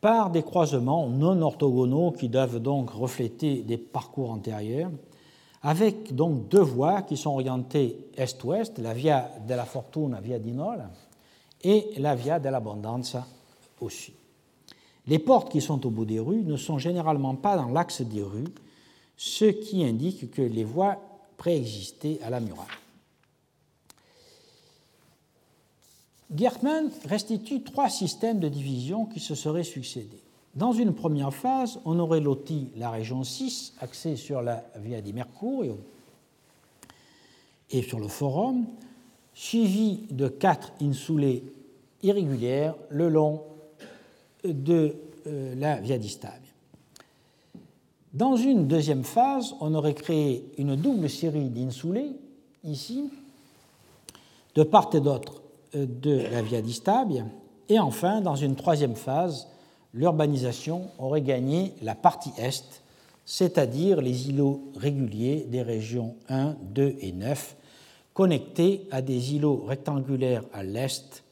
par 0.00 0.30
des 0.30 0.42
croisements 0.42 1.08
non 1.08 1.40
orthogonaux 1.42 2.12
qui 2.12 2.28
doivent 2.28 2.58
donc 2.58 2.90
refléter 2.90 3.62
des 3.62 3.76
parcours 3.76 4.30
antérieurs 4.30 4.90
avec 5.62 6.14
donc 6.14 6.48
deux 6.48 6.62
voies 6.62 7.02
qui 7.02 7.16
sont 7.16 7.30
orientées 7.30 8.08
est-ouest, 8.16 8.78
la 8.78 8.94
Via 8.94 9.30
della 9.46 9.64
Fortuna, 9.64 10.20
Via 10.20 10.38
di 10.38 10.52
Nola, 10.52 10.90
et 11.62 11.90
la 11.98 12.14
Via 12.14 12.40
dell'Abbondanza 12.40 13.26
au 13.80 13.90
sud. 13.90 14.14
Les 15.06 15.18
portes 15.18 15.50
qui 15.50 15.60
sont 15.60 15.84
au 15.86 15.90
bout 15.90 16.04
des 16.04 16.18
rues 16.18 16.42
ne 16.42 16.56
sont 16.56 16.78
généralement 16.78 17.34
pas 17.34 17.56
dans 17.56 17.68
l'axe 17.68 18.00
des 18.02 18.22
rues, 18.22 18.48
ce 19.16 19.44
qui 19.44 19.84
indique 19.84 20.30
que 20.30 20.42
les 20.42 20.64
voies 20.64 20.96
préexistaient 21.36 22.20
à 22.22 22.30
la 22.30 22.40
muraille. 22.40 22.66
Gertmann 26.34 26.90
restitue 27.06 27.62
trois 27.62 27.88
systèmes 27.88 28.38
de 28.38 28.48
division 28.48 29.04
qui 29.04 29.20
se 29.20 29.34
seraient 29.34 29.64
succédés. 29.64 30.22
Dans 30.54 30.72
une 30.72 30.94
première 30.94 31.34
phase, 31.34 31.80
on 31.84 31.98
aurait 31.98 32.20
loti 32.20 32.68
la 32.76 32.90
région 32.90 33.24
6, 33.24 33.74
axée 33.80 34.16
sur 34.16 34.42
la 34.42 34.64
Via 34.76 35.00
di 35.00 35.12
Mercurio 35.12 35.78
et 37.70 37.82
sur 37.82 38.00
le 38.00 38.08
Forum, 38.08 38.66
suivi 39.34 40.06
de 40.10 40.28
quatre 40.28 40.72
insulées 40.80 41.44
irrégulières 42.02 42.74
le 42.90 43.08
long 43.08 43.42
de 44.44 44.96
euh, 45.26 45.54
la 45.56 45.80
Via 45.80 45.98
di 45.98 46.08
Stabia. 46.08 46.38
Dans 48.12 48.36
une 48.36 48.66
deuxième 48.66 49.04
phase, 49.04 49.54
on 49.60 49.72
aurait 49.74 49.94
créé 49.94 50.44
une 50.58 50.74
double 50.74 51.08
série 51.08 51.48
d'insulées, 51.48 52.10
ici, 52.64 53.08
de 54.56 54.64
part 54.64 54.90
et 54.94 55.00
d'autre 55.00 55.40
de 55.74 56.22
la 56.30 56.42
Via 56.42 56.60
di 56.62 56.72
Stabia, 56.72 57.24
et 57.68 57.78
enfin, 57.78 58.20
dans 58.20 58.34
une 58.34 58.56
troisième 58.56 58.96
phase, 58.96 59.46
l'urbanisation 59.94 60.88
aurait 60.98 61.22
gagné 61.22 61.74
la 61.82 61.94
partie 61.94 62.32
est, 62.36 62.82
c'est-à-dire 63.24 64.00
les 64.00 64.28
îlots 64.28 64.72
réguliers 64.76 65.46
des 65.48 65.62
régions 65.62 66.16
1, 66.28 66.56
2 66.62 66.96
et 67.00 67.12
9, 67.12 67.56
connectés 68.12 68.88
à 68.90 69.02
des 69.02 69.34
îlots 69.34 69.64
rectangulaires 69.66 70.42
à 70.52 70.64
l'est 70.64 71.22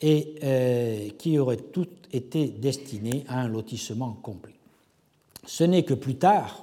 et 0.00 0.34
euh, 0.44 1.08
qui 1.18 1.38
auraient 1.38 1.56
tous 1.56 1.88
été 2.12 2.48
destinés 2.48 3.24
à 3.26 3.40
un 3.40 3.48
lotissement 3.48 4.12
complet. 4.22 4.54
Ce 5.46 5.64
n'est 5.64 5.82
que 5.82 5.94
plus 5.94 6.16
tard 6.16 6.62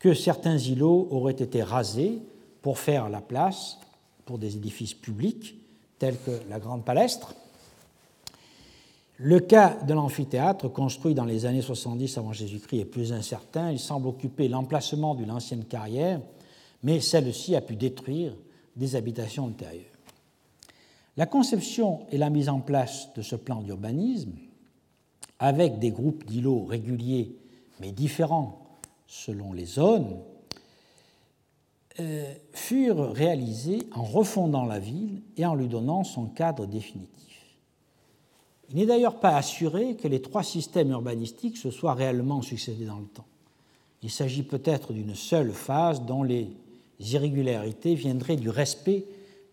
que 0.00 0.12
certains 0.12 0.58
îlots 0.58 1.06
auraient 1.10 1.32
été 1.32 1.62
rasés 1.62 2.18
pour 2.62 2.78
faire 2.78 3.08
la 3.08 3.20
place 3.20 3.78
pour 4.24 4.38
des 4.38 4.56
édifices 4.56 4.94
publics 4.94 5.54
tels 5.98 6.18
que 6.18 6.30
la 6.48 6.58
Grande 6.58 6.84
Palestre, 6.84 7.34
le 9.18 9.40
cas 9.40 9.76
de 9.86 9.94
l'amphithéâtre, 9.94 10.68
construit 10.68 11.14
dans 11.14 11.24
les 11.24 11.46
années 11.46 11.62
70 11.62 12.18
avant 12.18 12.32
Jésus-Christ, 12.32 12.80
est 12.80 12.84
plus 12.84 13.12
incertain. 13.12 13.70
Il 13.70 13.78
semble 13.78 14.08
occuper 14.08 14.48
l'emplacement 14.48 15.14
d'une 15.14 15.30
ancienne 15.30 15.64
carrière, 15.64 16.20
mais 16.82 17.00
celle-ci 17.00 17.56
a 17.56 17.62
pu 17.62 17.76
détruire 17.76 18.34
des 18.76 18.94
habitations 18.94 19.46
antérieures. 19.46 19.84
La 21.16 21.24
conception 21.24 22.00
et 22.12 22.18
la 22.18 22.28
mise 22.28 22.50
en 22.50 22.60
place 22.60 23.08
de 23.14 23.22
ce 23.22 23.36
plan 23.36 23.62
d'urbanisme, 23.62 24.32
avec 25.38 25.78
des 25.78 25.90
groupes 25.90 26.24
d'îlots 26.24 26.64
réguliers 26.64 27.36
mais 27.80 27.92
différents 27.92 28.66
selon 29.06 29.52
les 29.52 29.66
zones, 29.66 30.18
furent 32.52 33.12
réalisées 33.12 33.80
en 33.94 34.02
refondant 34.02 34.64
la 34.64 34.78
ville 34.78 35.22
et 35.36 35.46
en 35.46 35.54
lui 35.54 35.68
donnant 35.68 36.04
son 36.04 36.26
cadre 36.26 36.66
définitif. 36.66 37.26
Il 38.70 38.76
n'est 38.76 38.86
d'ailleurs 38.86 39.20
pas 39.20 39.36
assuré 39.36 39.94
que 39.94 40.08
les 40.08 40.20
trois 40.20 40.42
systèmes 40.42 40.90
urbanistiques 40.90 41.56
se 41.56 41.70
soient 41.70 41.94
réellement 41.94 42.42
succédés 42.42 42.86
dans 42.86 42.98
le 42.98 43.06
temps. 43.06 43.26
Il 44.02 44.10
s'agit 44.10 44.42
peut-être 44.42 44.92
d'une 44.92 45.14
seule 45.14 45.52
phase 45.52 46.02
dont 46.02 46.22
les 46.22 46.50
irrégularités 47.00 47.94
viendraient 47.94 48.36
du 48.36 48.50
respect 48.50 49.04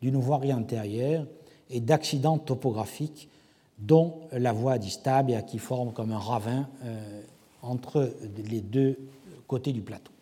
d'une 0.01 0.17
voirie 0.17 0.53
antérieure 0.53 1.25
et 1.69 1.79
d'accidents 1.79 2.37
topographiques, 2.37 3.29
dont 3.79 4.21
la 4.31 4.51
voie 4.51 4.77
d'Istabia 4.77 5.41
qui 5.41 5.57
forme 5.59 5.93
comme 5.93 6.11
un 6.11 6.19
ravin 6.19 6.67
euh, 6.83 7.21
entre 7.61 8.13
les 8.49 8.61
deux 8.61 8.97
côtés 9.47 9.73
du 9.73 9.81
plateau. 9.81 10.12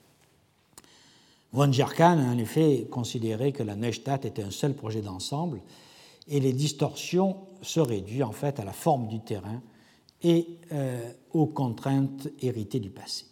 Von 1.53 1.71
Gerkan 1.71 2.17
a 2.17 2.31
en 2.31 2.37
effet 2.37 2.87
considéré 2.89 3.51
que 3.51 3.63
la 3.63 3.75
Neustadt 3.75 4.25
était 4.25 4.43
un 4.43 4.51
seul 4.51 4.73
projet 4.73 5.01
d'ensemble 5.01 5.61
et 6.27 6.39
les 6.39 6.53
distorsions 6.53 7.37
se 7.61 7.79
réduisent 7.79 8.23
en 8.23 8.31
fait 8.31 8.59
à 8.59 8.63
la 8.63 8.71
forme 8.71 9.07
du 9.07 9.19
terrain 9.19 9.61
et 10.23 10.47
euh, 10.71 11.11
aux 11.33 11.47
contraintes 11.47 12.29
héritées 12.41 12.79
du 12.79 12.89
passé. 12.89 13.25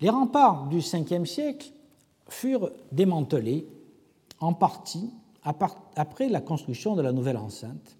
Les 0.00 0.08
remparts 0.08 0.66
du 0.66 0.78
Ve 0.78 1.24
siècle 1.24 1.72
furent 2.28 2.70
démantelés 2.90 3.66
en 4.40 4.54
partie 4.54 5.10
après 5.42 6.28
la 6.28 6.40
construction 6.40 6.96
de 6.96 7.02
la 7.02 7.12
nouvelle 7.12 7.36
enceinte 7.36 7.96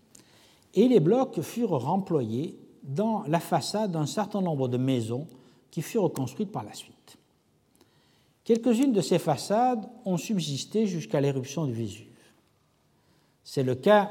et 0.72 0.89
les 0.89 1.01
blocs 1.01 1.43
furent 1.43 1.79
remployés 1.79 2.59
dans 2.83 3.22
la 3.27 3.41
façade 3.41 3.93
d'un 3.93 4.07
certain 4.07 4.41
nombre 4.41 4.68
de 4.68 4.79
maisons 4.79 5.27
qui 5.70 5.83
furent 5.83 6.12
construites 6.12 6.53
par 6.53 6.64
la 6.64 6.72
suite. 6.72 6.93
Quelques-unes 8.45 8.92
de 8.92 9.01
ces 9.01 9.18
façades 9.18 9.88
ont 10.05 10.18
subsisté 10.18 10.86
jusqu'à 10.86 11.20
l'éruption 11.20 11.64
du 11.66 11.72
Vésuve. 11.72 12.07
C'est 13.42 13.62
le 13.62 13.74
cas 13.74 14.11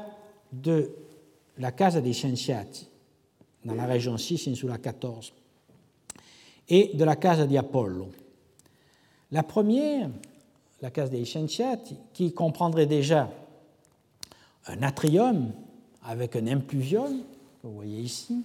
de 0.52 0.90
la 1.58 1.70
Casa 1.70 2.00
dei 2.00 2.12
Scienziati, 2.12 2.88
dans 3.64 3.74
la 3.74 3.86
région 3.86 4.18
6, 4.18 4.48
Insula 4.48 4.78
14, 4.78 5.32
et 6.68 6.90
de 6.94 7.04
la 7.04 7.16
Casa 7.16 7.46
di 7.46 7.56
Apollo. 7.56 8.08
La 9.30 9.44
première, 9.44 10.10
la 10.82 10.90
Casa 10.90 11.10
dei 11.10 11.24
Scienziati, 11.24 11.96
qui 12.12 12.32
comprendrait 12.32 12.86
déjà 12.86 13.30
un 14.66 14.82
atrium 14.82 15.52
avec 16.02 16.34
un 16.34 16.46
impluvium 16.48 17.22
que 17.62 17.66
vous 17.66 17.74
voyez 17.74 18.00
ici, 18.00 18.44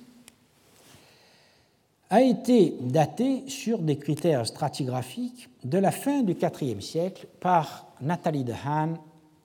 a 2.09 2.21
été 2.21 2.75
daté 2.81 3.47
sur 3.47 3.79
des 3.79 3.97
critères 3.97 4.47
stratigraphiques 4.47 5.49
de 5.63 5.77
la 5.77 5.91
fin 5.91 6.23
du 6.23 6.35
IVe 6.61 6.81
siècle 6.81 7.27
par 7.39 7.87
Nathalie 8.01 8.43
Dehaene 8.43 8.97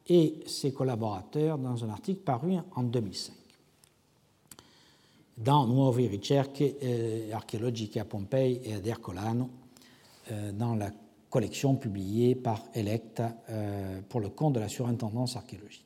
et 0.08 0.40
ses 0.46 0.72
collaborateurs 0.72 1.58
dans 1.58 1.84
un 1.84 1.90
article 1.90 2.20
paru 2.20 2.54
en 2.74 2.82
2005 2.82 3.34
dans 5.36 5.66
Nuove 5.66 5.96
ricerche 5.96 6.60
eh, 6.60 7.32
archeologiche 7.32 7.96
à 7.96 8.04
Pompei 8.04 8.60
et 8.64 8.74
à 8.74 8.78
Ercolano, 8.86 9.50
euh, 10.30 10.52
dans 10.52 10.74
la 10.74 10.90
collection 11.28 11.74
publiée 11.74 12.34
par 12.34 12.62
Electa 12.74 13.32
euh, 13.50 14.00
pour 14.08 14.20
le 14.20 14.28
compte 14.28 14.54
de 14.54 14.60
la 14.60 14.68
surintendance 14.68 15.36
archéologique. 15.36 15.84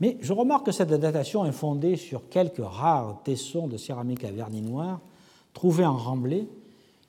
Mais 0.00 0.16
je 0.20 0.32
remarque 0.32 0.66
que 0.66 0.72
cette 0.72 0.88
datation 0.88 1.44
est 1.44 1.52
fondée 1.52 1.96
sur 1.96 2.28
quelques 2.28 2.64
rares 2.64 3.22
tessons 3.22 3.68
de 3.68 3.76
céramique 3.76 4.24
à 4.24 4.32
vernis 4.32 4.62
noir 4.62 5.00
trouvés 5.52 5.84
en 5.84 5.96
remblai 5.96 6.48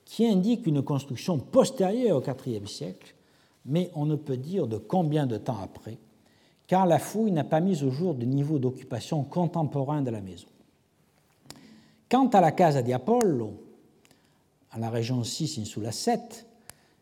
qui 0.05 0.25
indiquent 0.27 0.67
une 0.67 0.81
construction 0.81 1.39
postérieure 1.39 2.17
au 2.17 2.49
IVe 2.49 2.67
siècle, 2.67 3.15
mais 3.65 3.89
on 3.95 4.05
ne 4.05 4.15
peut 4.15 4.37
dire 4.37 4.67
de 4.67 4.77
combien 4.77 5.25
de 5.25 5.37
temps 5.37 5.59
après, 5.63 5.97
car 6.67 6.85
la 6.85 6.99
fouille 6.99 7.31
n'a 7.31 7.43
pas 7.43 7.61
mis 7.61 7.83
au 7.83 7.89
jour 7.89 8.13
de 8.13 8.25
niveau 8.25 8.59
d'occupation 8.59 9.23
contemporain 9.23 10.01
de 10.01 10.11
la 10.11 10.21
maison. 10.21 10.47
Quant 12.09 12.27
à 12.27 12.41
la 12.41 12.51
Casa 12.51 12.81
di 12.81 12.93
Apollo, 12.93 13.53
à 14.71 14.79
la 14.79 14.89
région 14.89 15.23
6 15.23 15.59
Insula 15.59 15.91
7, 15.91 16.45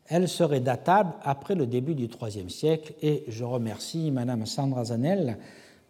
elle 0.07 0.27
serait 0.27 0.59
datable 0.59 1.13
après 1.23 1.55
le 1.55 1.65
début 1.65 1.95
du 1.95 2.05
IIIe 2.07 2.49
siècle 2.49 2.93
et 3.01 3.23
je 3.27 3.43
remercie 3.43 4.11
Madame 4.11 4.45
Sandra 4.45 4.85
Zanel 4.85 5.37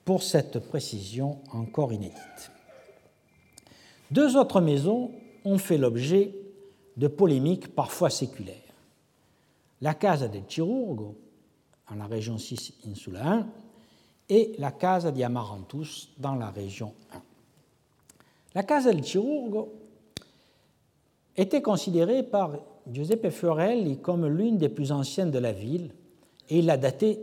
pour 0.05 0.23
cette 0.23 0.59
précision 0.59 1.39
encore 1.51 1.93
inédite. 1.93 2.51
Deux 4.11 4.37
autres 4.37 4.61
maisons 4.61 5.11
ont 5.45 5.57
fait 5.57 5.77
l'objet 5.77 6.33
de 6.97 7.07
polémiques 7.07 7.73
parfois 7.73 8.09
séculaires. 8.09 8.55
La 9.81 9.93
Casa 9.93 10.27
del 10.27 10.43
Chirurgo, 10.47 11.15
en 11.89 11.95
la 11.95 12.05
région 12.05 12.37
6 12.37 12.73
Insula 12.87 13.25
1, 13.25 13.47
et 14.29 14.55
la 14.59 14.71
Casa 14.71 15.11
di 15.11 15.23
Amarantus, 15.23 16.11
dans 16.17 16.35
la 16.35 16.49
région 16.51 16.93
1. 17.13 17.21
La 18.55 18.63
Casa 18.63 18.91
del 18.91 19.03
Chirurgo 19.03 19.73
était 21.35 21.61
considérée 21.61 22.23
par 22.23 22.51
Giuseppe 22.91 23.29
Fiorelli 23.29 23.99
comme 23.99 24.27
l'une 24.27 24.57
des 24.57 24.69
plus 24.69 24.91
anciennes 24.91 25.31
de 25.31 25.39
la 25.39 25.51
ville 25.51 25.91
et 26.49 26.59
il 26.59 26.65
l'a 26.65 26.77
datée 26.77 27.19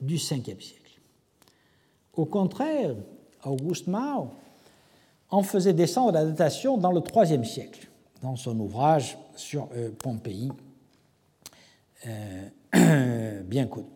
du 0.00 0.16
5e 0.16 0.60
siècle. 0.60 1.00
Au 2.14 2.26
contraire, 2.26 2.94
Auguste 3.44 3.86
Mao 3.86 4.32
en 5.32 5.42
faisait 5.42 5.72
descendre 5.72 6.12
la 6.12 6.24
datation 6.24 6.76
dans 6.76 6.92
le 6.92 7.00
3e 7.00 7.42
siècle, 7.42 7.88
dans 8.22 8.36
son 8.36 8.58
ouvrage 8.60 9.18
sur 9.34 9.68
euh, 9.74 9.90
Pompéi, 9.90 10.52
euh, 12.06 13.42
bien 13.44 13.66
connu. 13.66 13.88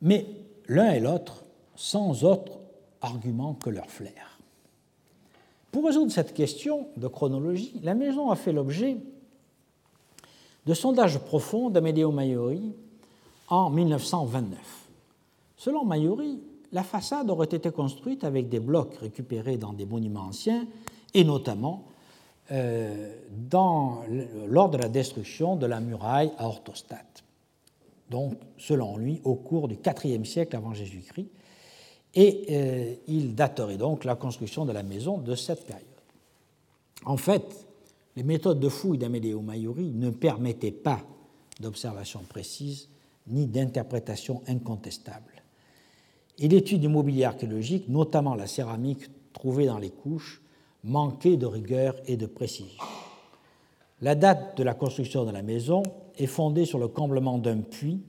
Mais 0.00 0.26
l'un 0.68 0.92
et 0.92 1.00
l'autre, 1.00 1.44
sans 1.74 2.24
autre 2.24 2.60
argument 3.02 3.54
que 3.54 3.68
leur 3.68 3.90
flair. 3.90 4.38
Pour 5.72 5.86
résoudre 5.86 6.12
cette 6.12 6.32
question 6.32 6.88
de 6.96 7.08
chronologie, 7.08 7.80
la 7.82 7.94
maison 7.94 8.30
a 8.30 8.36
fait 8.36 8.52
l'objet 8.52 8.96
de 10.66 10.74
sondages 10.74 11.18
profonds 11.18 11.68
d'Amedeo 11.68 12.12
Maiori 12.12 12.74
en 13.48 13.70
1929. 13.70 14.58
Selon 15.56 15.84
Maiori, 15.84 16.40
la 16.72 16.82
façade 16.82 17.30
aurait 17.30 17.46
été 17.46 17.70
construite 17.70 18.24
avec 18.24 18.48
des 18.48 18.60
blocs 18.60 18.94
récupérés 18.96 19.56
dans 19.56 19.72
des 19.72 19.86
monuments 19.86 20.20
anciens 20.20 20.66
et 21.14 21.24
notamment 21.24 21.84
euh, 22.52 23.14
lors 24.46 24.70
de 24.70 24.78
la 24.78 24.88
destruction 24.88 25.56
de 25.56 25.66
la 25.66 25.80
muraille 25.80 26.32
à 26.38 26.46
Orthostate. 26.46 27.24
Donc, 28.08 28.34
selon 28.58 28.96
lui, 28.96 29.20
au 29.24 29.36
cours 29.36 29.68
du 29.68 29.76
IVe 30.04 30.24
siècle 30.24 30.56
avant 30.56 30.74
Jésus-Christ, 30.74 31.28
et 32.14 32.46
euh, 32.50 32.94
il 33.06 33.36
daterait 33.36 33.76
donc 33.76 34.04
la 34.04 34.16
construction 34.16 34.64
de 34.64 34.72
la 34.72 34.82
maison 34.82 35.18
de 35.18 35.36
cette 35.36 35.64
période. 35.64 35.86
En 37.04 37.16
fait, 37.16 37.66
les 38.16 38.24
méthodes 38.24 38.58
de 38.58 38.68
fouille 38.68 38.98
d'Amedeo 38.98 39.40
Maiori 39.40 39.92
ne 39.92 40.10
permettaient 40.10 40.72
pas 40.72 41.00
d'observation 41.60 42.20
précise 42.28 42.88
ni 43.28 43.46
d'interprétation 43.46 44.42
incontestable. 44.48 45.39
Et 46.40 46.48
l'étude 46.48 46.80
du 46.80 46.88
mobilier 46.88 47.24
archéologique, 47.24 47.88
notamment 47.88 48.34
la 48.34 48.46
céramique 48.46 49.10
trouvée 49.34 49.66
dans 49.66 49.78
les 49.78 49.90
couches, 49.90 50.40
manquait 50.82 51.36
de 51.36 51.44
rigueur 51.44 51.94
et 52.06 52.16
de 52.16 52.24
précision. 52.24 52.82
La 54.00 54.14
date 54.14 54.56
de 54.56 54.62
la 54.62 54.72
construction 54.72 55.26
de 55.26 55.30
la 55.30 55.42
maison 55.42 55.82
est 56.16 56.26
fondée 56.26 56.64
sur 56.64 56.78
le 56.78 56.88
comblement 56.88 57.36
d'un 57.36 57.58
puits 57.58 58.00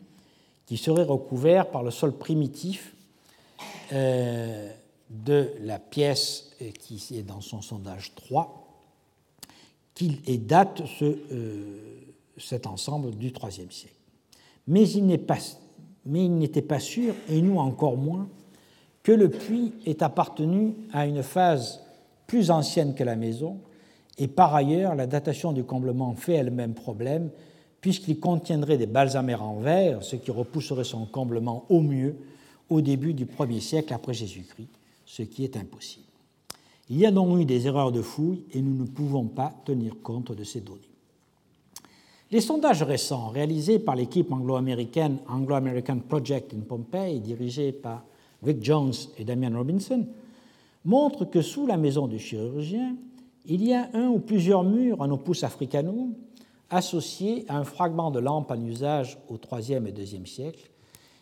qui 0.65 0.77
serait 0.77 1.03
recouvert 1.03 1.69
par 1.69 1.83
le 1.83 1.91
sol 1.91 2.17
primitif 2.17 2.95
euh, 3.91 4.71
de 5.09 5.51
la 5.59 5.79
pièce 5.79 6.51
euh, 6.61 6.71
qui 6.71 7.03
est 7.17 7.23
dans 7.23 7.41
son 7.41 7.61
sondage 7.61 8.15
3, 8.15 8.65
qu'il 9.93 10.45
date 10.45 10.81
euh, 11.01 12.05
cet 12.37 12.65
ensemble 12.65 13.11
du 13.15 13.27
IIIe 13.27 13.67
siècle. 13.69 13.95
Mais 14.67 14.89
il 14.89 15.05
n'était 16.05 16.61
pas, 16.61 16.79
sûr, 16.79 17.13
et 17.29 17.41
nous 17.41 17.57
encore 17.57 17.97
moins, 17.97 18.27
que 19.03 19.11
le 19.11 19.29
puits 19.29 19.73
ait 19.85 20.03
appartenu 20.03 20.75
à 20.93 21.05
une 21.05 21.23
phase 21.23 21.81
plus 22.27 22.51
ancienne 22.51 22.93
que 22.93 23.03
la 23.03 23.15
maison, 23.15 23.57
et 24.17 24.27
par 24.27 24.53
ailleurs, 24.53 24.95
la 24.95 25.07
datation 25.07 25.51
du 25.53 25.63
comblement 25.63 26.13
fait 26.15 26.33
elle-même 26.33 26.73
problème, 26.73 27.29
puisqu'il 27.81 28.19
contiendrait 28.19 28.77
des 28.77 28.85
balsamères 28.85 29.43
en 29.43 29.55
verre, 29.55 30.03
ce 30.03 30.15
qui 30.15 30.31
repousserait 30.31 30.83
son 30.83 31.05
comblement 31.05 31.65
au 31.69 31.81
mieux 31.81 32.15
au 32.69 32.81
début 32.81 33.13
du 33.13 33.25
1er 33.25 33.59
siècle 33.59 33.93
après 33.93 34.13
Jésus-Christ, 34.13 34.69
ce 35.05 35.23
qui 35.23 35.43
est 35.43 35.57
impossible. 35.57 36.05
Il 36.89 36.97
y 36.97 37.05
a 37.05 37.11
donc 37.11 37.39
eu 37.39 37.45
des 37.45 37.67
erreurs 37.67 37.91
de 37.91 38.01
fouille 38.01 38.43
et 38.53 38.61
nous 38.61 38.75
ne 38.75 38.85
pouvons 38.85 39.25
pas 39.25 39.53
tenir 39.65 39.95
compte 40.03 40.31
de 40.31 40.43
ces 40.43 40.61
données. 40.61 40.90
Les 42.31 42.39
sondages 42.39 42.83
récents 42.83 43.27
réalisés 43.27 43.77
par 43.77 43.97
l'équipe 43.97 44.31
anglo-américaine 44.31 45.17
Anglo-American 45.27 45.99
Project 45.99 46.53
in 46.53 46.61
Pompeii, 46.61 47.19
dirigée 47.19 47.73
par 47.73 48.05
Vic 48.41 48.63
Jones 48.63 48.93
et 49.17 49.25
Damian 49.25 49.57
Robinson, 49.57 50.07
montrent 50.85 51.25
que 51.25 51.41
sous 51.41 51.67
la 51.67 51.75
maison 51.75 52.07
du 52.07 52.19
chirurgien, 52.19 52.95
il 53.45 53.65
y 53.65 53.73
a 53.73 53.89
un 53.93 54.07
ou 54.07 54.19
plusieurs 54.19 54.63
murs 54.63 55.01
en 55.01 55.11
opus 55.11 55.43
africanum 55.43 56.13
associés 56.69 57.43
à 57.49 57.57
un 57.57 57.65
fragment 57.65 58.11
de 58.11 58.19
lampe 58.19 58.49
en 58.49 58.61
usage 58.61 59.17
au 59.27 59.37
IIIe 59.51 59.85
et 59.85 60.01
IIe 60.01 60.25
siècle 60.25 60.71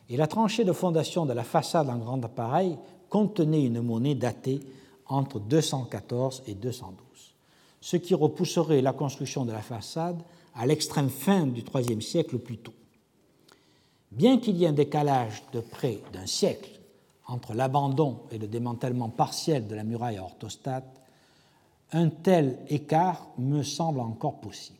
et 0.10 0.16
la 0.16 0.28
tranchée 0.28 0.64
de 0.64 0.74
fondation 0.74 1.26
de 1.26 1.34
la 1.34 1.43
façade 1.43 1.89
en 1.89 1.97
grand 1.97 2.24
appareil 2.24 2.78
contenait 3.10 3.66
une 3.66 3.82
monnaie 3.82 4.14
datée 4.14 4.60
entre 5.07 5.39
214 5.39 6.43
et 6.45 6.53
212, 6.53 7.34
ce 7.82 7.97
qui 7.97 8.14
repousserait 8.14 8.82
la 8.82 8.93
construction 8.93 9.43
de 9.43 9.51
la 9.51 9.64
façade 9.64 10.22
à 10.55 10.65
l'extrême 10.65 11.09
fin 11.09 11.45
du 11.45 11.63
IIIe 11.73 12.01
siècle 12.01 12.39
plus 12.39 12.57
tôt. 12.57 12.73
Bien 14.11 14.39
qu'il 14.39 14.57
y 14.57 14.65
ait 14.65 14.69
un 14.69 14.73
décalage 14.73 15.43
de 15.53 15.59
près 15.59 15.99
d'un 16.13 16.25
siècle 16.25 16.79
entre 17.27 17.53
l'abandon 17.53 18.21
et 18.31 18.37
le 18.37 18.47
démantèlement 18.47 19.09
partiel 19.09 19.67
de 19.67 19.75
la 19.75 19.83
muraille 19.83 20.17
à 20.17 20.23
orthostate, 20.23 20.99
un 21.91 22.09
tel 22.09 22.57
écart 22.67 23.27
me 23.37 23.63
semble 23.63 23.99
encore 23.99 24.39
possible. 24.39 24.77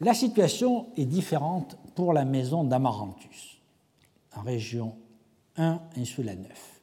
La 0.00 0.14
situation 0.14 0.86
est 0.96 1.06
différente 1.06 1.76
pour 1.94 2.12
la 2.12 2.24
maison 2.24 2.64
d'Amarantus, 2.64 3.58
en 4.36 4.42
région 4.42 4.94
1, 5.56 5.80
Insula 5.96 6.34
9. 6.34 6.80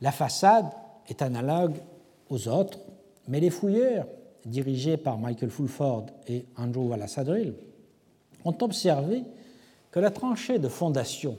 La 0.00 0.12
façade 0.12 0.70
est 1.08 1.22
analogue 1.22 1.76
aux 2.28 2.48
autres, 2.48 2.78
mais 3.26 3.40
les 3.40 3.50
fouilleurs, 3.50 4.06
dirigés 4.46 4.96
par 4.96 5.18
Michael 5.18 5.50
Fulford 5.50 6.06
et 6.26 6.44
Andrew 6.56 6.88
Wallace-Adrill, 6.88 7.54
ont 8.44 8.56
observé 8.60 9.22
que 9.90 10.00
la 10.00 10.10
tranchée 10.10 10.58
de 10.58 10.68
fondation 10.68 11.38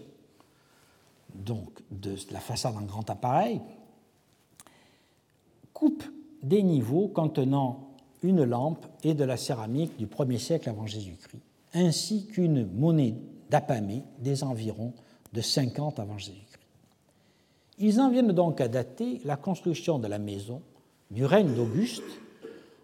donc 1.33 1.69
de 1.91 2.15
la 2.31 2.39
façade 2.39 2.75
en 2.77 2.81
grand 2.83 3.09
appareil 3.09 3.59
coupe 5.73 6.03
des 6.41 6.63
niveaux 6.63 7.07
contenant 7.09 7.89
une 8.23 8.43
lampe 8.43 8.85
et 9.03 9.13
de 9.13 9.23
la 9.23 9.35
céramique 9.35 9.97
du 9.97 10.07
1er 10.07 10.39
siècle 10.39 10.69
avant 10.69 10.87
Jésus-Christ 10.87 11.41
ainsi 11.75 12.25
qu'une 12.25 12.65
monnaie 12.71 13.15
d'Apamée 13.49 14.03
des 14.19 14.43
environs 14.43 14.93
de 15.33 15.41
50 15.41 15.99
avant 15.99 16.17
Jésus-Christ. 16.17 16.63
Ils 17.77 17.99
en 17.99 18.09
viennent 18.09 18.31
donc 18.31 18.61
à 18.61 18.69
dater 18.69 19.21
la 19.25 19.35
construction 19.35 19.99
de 19.99 20.07
la 20.07 20.17
maison 20.17 20.61
du 21.11 21.25
règne 21.25 21.53
d'Auguste 21.53 22.03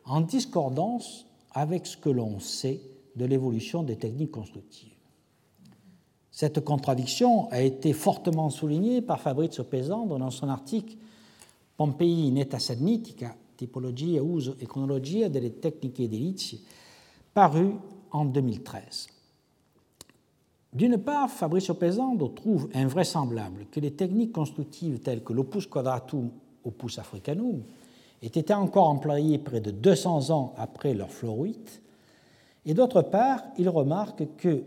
en 0.05 0.21
discordance 0.21 1.25
avec 1.51 1.85
ce 1.85 1.97
que 1.97 2.09
l'on 2.09 2.39
sait 2.39 2.81
de 3.15 3.25
l'évolution 3.25 3.83
des 3.83 3.97
techniques 3.97 4.31
constructives. 4.31 4.89
Cette 6.31 6.61
contradiction 6.61 7.49
a 7.51 7.61
été 7.61 7.93
fortement 7.93 8.49
soulignée 8.49 9.01
par 9.01 9.19
Fabrizio 9.19 9.63
Pesandro 9.65 10.17
dans 10.17 10.31
son 10.31 10.47
article 10.47 10.95
Pompei 11.75 12.29
netta 12.31 12.59
sannitica, 12.59 13.35
tipologia, 13.55 14.21
uso 14.21 14.55
e 14.59 14.67
cronologia 14.67 15.29
delle 15.29 15.57
tecniche 15.57 16.03
edilizie, 16.03 16.61
paru 17.33 17.75
en 18.09 18.25
2013. 18.25 19.07
D'une 20.73 20.97
part, 20.99 21.29
Fabrizio 21.29 21.73
Pesando 21.73 22.29
trouve 22.29 22.69
invraisemblable 22.73 23.65
que 23.71 23.79
les 23.79 23.93
techniques 23.93 24.31
constructives 24.31 24.99
telles 24.99 25.23
que 25.23 25.33
l'opus 25.33 25.67
quadratum, 25.67 26.29
opus 26.63 26.97
africanum, 26.97 27.63
aient 28.21 28.27
été 28.27 28.53
encore 28.53 28.87
employées 28.87 29.37
près 29.37 29.61
de 29.61 29.71
200 29.71 30.29
ans 30.29 30.53
après 30.57 30.93
leur 30.93 31.09
floroïte, 31.09 31.81
et 32.65 32.73
d'autre 32.73 33.01
part, 33.01 33.41
il 33.57 33.69
remarque 33.69 34.23
que 34.37 34.63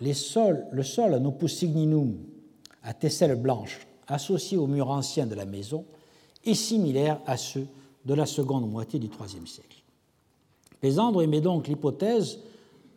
les 0.00 0.14
sols, 0.14 0.66
le 0.72 0.82
sol 0.82 1.14
en 1.14 1.24
opus 1.24 1.58
signinum 1.58 2.16
à 2.82 2.94
tesselle 2.94 3.36
blanche 3.36 3.86
associé 4.06 4.56
aux 4.56 4.66
murs 4.66 4.90
anciens 4.90 5.26
de 5.26 5.34
la 5.34 5.44
maison 5.44 5.84
est 6.44 6.54
similaire 6.54 7.20
à 7.26 7.36
ceux 7.36 7.66
de 8.04 8.14
la 8.14 8.26
seconde 8.26 8.70
moitié 8.70 8.98
du 8.98 9.06
IIIe 9.06 9.46
siècle. 9.46 9.82
Pesandre 10.80 11.22
émet 11.22 11.40
donc 11.40 11.68
l'hypothèse 11.68 12.38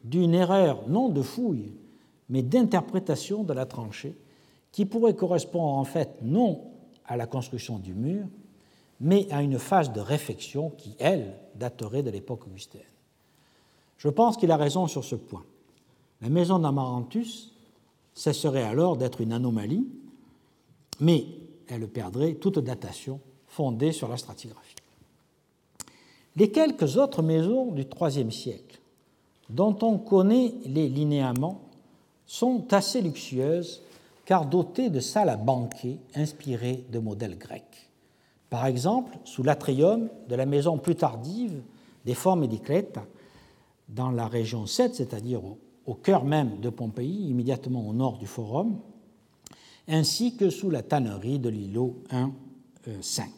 d'une 0.03 0.33
erreur 0.33 0.87
non 0.87 1.09
de 1.09 1.21
fouille, 1.21 1.73
mais 2.29 2.41
d'interprétation 2.41 3.43
de 3.43 3.53
la 3.53 3.65
tranchée, 3.65 4.15
qui 4.71 4.85
pourrait 4.85 5.15
correspondre 5.15 5.73
en 5.73 5.83
fait 5.83 6.09
non 6.21 6.61
à 7.05 7.17
la 7.17 7.27
construction 7.27 7.77
du 7.77 7.93
mur, 7.93 8.25
mais 9.01 9.27
à 9.31 9.41
une 9.41 9.57
phase 9.57 9.91
de 9.91 9.99
réfection 9.99 10.69
qui, 10.69 10.95
elle, 10.99 11.33
daterait 11.55 12.03
de 12.03 12.11
l'époque 12.11 12.45
augustéenne. 12.45 12.85
Je 13.97 14.07
pense 14.09 14.37
qu'il 14.37 14.51
a 14.51 14.57
raison 14.57 14.87
sur 14.87 15.03
ce 15.03 15.15
point. 15.15 15.43
La 16.21 16.29
maison 16.29 16.59
d'Amarantus 16.59 17.51
cesserait 18.13 18.63
alors 18.63 18.97
d'être 18.97 19.21
une 19.21 19.33
anomalie, 19.33 19.87
mais 20.99 21.25
elle 21.67 21.87
perdrait 21.87 22.35
toute 22.35 22.59
datation 22.59 23.19
fondée 23.47 23.91
sur 23.91 24.07
la 24.07 24.17
stratigraphie. 24.17 24.75
Les 26.35 26.51
quelques 26.51 26.97
autres 26.97 27.23
maisons 27.23 27.71
du 27.71 27.83
IIIe 27.99 28.31
siècle, 28.31 28.79
dont 29.49 29.77
on 29.81 29.97
connaît 29.97 30.53
les 30.65 30.87
linéaments, 30.87 31.61
sont 32.27 32.71
assez 32.71 33.01
luxueuses 33.01 33.81
car 34.25 34.45
dotées 34.45 34.89
de 34.89 34.99
salles 34.99 35.29
à 35.29 35.37
banquet 35.37 35.97
inspirées 36.15 36.85
de 36.91 36.99
modèles 36.99 37.37
grecs. 37.37 37.90
Par 38.51 38.65
exemple, 38.65 39.17
sous 39.23 39.43
l'atrium 39.43 40.09
de 40.27 40.35
la 40.35 40.45
maison 40.45 40.77
plus 40.77 40.95
tardive 40.95 41.63
des 42.03 42.13
formes 42.13 42.43
Edicleta, 42.43 43.05
dans 43.87 44.11
la 44.11 44.27
région 44.27 44.65
7, 44.65 44.93
c'est-à-dire 44.93 45.41
au, 45.85 45.93
cœur 45.95 46.25
même 46.25 46.59
de 46.59 46.69
Pompéi, 46.69 47.29
immédiatement 47.29 47.87
au 47.87 47.93
nord 47.93 48.17
du 48.17 48.27
Forum, 48.27 48.77
ainsi 49.87 50.35
que 50.35 50.49
sous 50.49 50.69
la 50.69 50.83
tannerie 50.83 51.39
de 51.39 51.47
l'îlot 51.47 52.03
1, 52.11 52.31
5. 52.99 53.29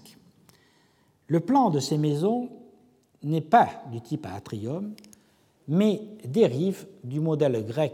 Le 1.27 1.39
plan 1.39 1.69
de 1.69 1.79
ces 1.79 1.99
maisons 1.99 2.49
n'est 3.21 3.41
pas 3.41 3.69
du 3.91 4.01
type 4.01 4.25
à 4.25 4.33
atrium, 4.33 4.95
mais 5.67 6.01
dérive 6.25 6.87
du 7.03 7.19
modèle 7.19 7.63
grec 7.63 7.93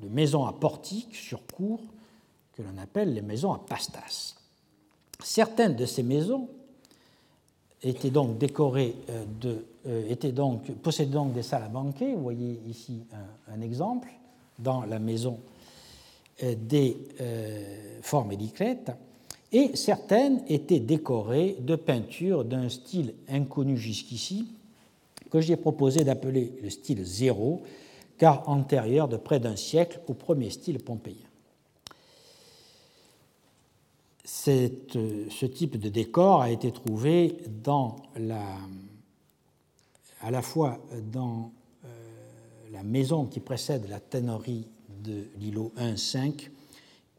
de 0.00 0.08
maisons 0.08 0.46
à 0.46 0.52
portique 0.52 1.16
sur 1.16 1.44
cour 1.44 1.80
que 2.52 2.62
l'on 2.62 2.78
appelle 2.78 3.14
les 3.14 3.22
maisons 3.22 3.52
à 3.52 3.58
pastas. 3.58 4.45
Certaines 5.22 5.76
de 5.76 5.86
ces 5.86 6.02
maisons 6.02 6.48
étaient 7.82 8.10
donc 8.10 8.38
décorées 8.38 8.94
euh, 9.10 9.24
euh, 9.86 10.14
possédaient 10.82 11.12
donc 11.12 11.32
des 11.32 11.42
salles 11.42 11.64
à 11.64 11.68
banquet. 11.68 12.14
Vous 12.14 12.22
voyez 12.22 12.60
ici 12.68 13.02
un, 13.48 13.60
exemple 13.60 14.08
dans 14.58 14.84
la 14.84 14.98
maison 14.98 15.38
euh, 16.42 16.54
des 16.56 16.96
formes 18.02 18.32
édiclètes. 18.32 18.92
Et 19.52 19.76
certaines 19.76 20.42
étaient 20.48 20.80
décorées 20.80 21.56
de 21.60 21.76
peintures 21.76 22.44
d'un 22.44 22.68
style 22.68 23.14
inconnu 23.28 23.76
jusqu'ici, 23.76 24.46
que 25.30 25.40
j'ai 25.40 25.56
proposé 25.56 26.04
d'appeler 26.04 26.52
le 26.62 26.70
style 26.70 27.04
zéro, 27.04 27.62
car 28.18 28.48
antérieur 28.48 29.08
de 29.08 29.16
près 29.16 29.40
d'un 29.40 29.56
siècle 29.56 30.00
au 30.08 30.14
premier 30.14 30.50
style 30.50 30.78
pompéien. 30.78 31.25
Ce 34.26 35.46
type 35.46 35.78
de 35.78 35.88
décor 35.88 36.42
a 36.42 36.50
été 36.50 36.72
trouvé 36.72 37.36
à 40.20 40.30
la 40.30 40.42
fois 40.42 40.78
dans 41.12 41.52
euh, 41.84 41.88
la 42.72 42.82
maison 42.82 43.26
qui 43.26 43.38
précède 43.38 43.88
la 43.88 44.00
tannerie 44.00 44.66
de 45.04 45.28
l'îlot 45.38 45.72
1-5 45.78 46.50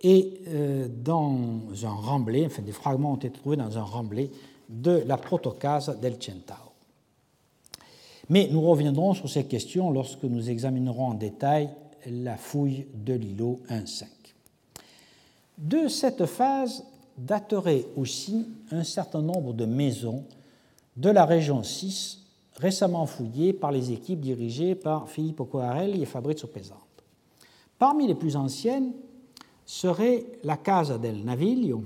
et 0.01 0.41
euh, 0.47 0.87
dans 0.89 1.61
un 1.83 1.93
remblai, 1.93 2.45
enfin 2.45 2.61
des 2.61 2.73
fragments 2.73 3.13
ont 3.13 3.17
été 3.17 3.31
trouvés 3.31 3.55
dans 3.55 3.77
un 3.77 3.83
remblai 3.83 4.29
de 4.69 5.03
la 5.07 5.17
protocase 5.17 5.97
del 6.01 6.21
Centauro. 6.21 6.71
Mais 8.29 8.49
nous 8.51 8.61
reviendrons 8.61 9.13
sur 9.13 9.29
ces 9.29 9.45
questions 9.45 9.89
lorsque 9.91 10.23
nous 10.23 10.49
examinerons 10.49 11.07
en 11.07 11.13
détail 11.13 11.69
la 12.05 12.35
fouille 12.35 12.87
de 12.93 13.13
l'îlot 13.13 13.61
1.5. 13.69 14.03
De 15.57 15.87
cette 15.87 16.25
phase 16.25 16.83
daterait 17.17 17.85
aussi 17.95 18.47
un 18.71 18.83
certain 18.83 19.21
nombre 19.21 19.53
de 19.53 19.65
maisons 19.65 20.23
de 20.95 21.09
la 21.09 21.25
région 21.25 21.63
6 21.63 22.23
récemment 22.55 23.05
fouillées 23.05 23.53
par 23.53 23.71
les 23.71 23.91
équipes 23.91 24.21
dirigées 24.21 24.75
par 24.75 25.09
Filippo 25.09 25.45
Coarelli 25.45 26.01
et 26.01 26.05
Fabrizio 26.05 26.47
Pesante. 26.47 26.81
Parmi 27.77 28.07
les 28.07 28.15
plus 28.15 28.35
anciennes 28.35 28.93
serait 29.65 30.25
la 30.43 30.57
Casa 30.57 30.97
del 30.97 31.23
Naviglio, 31.23 31.83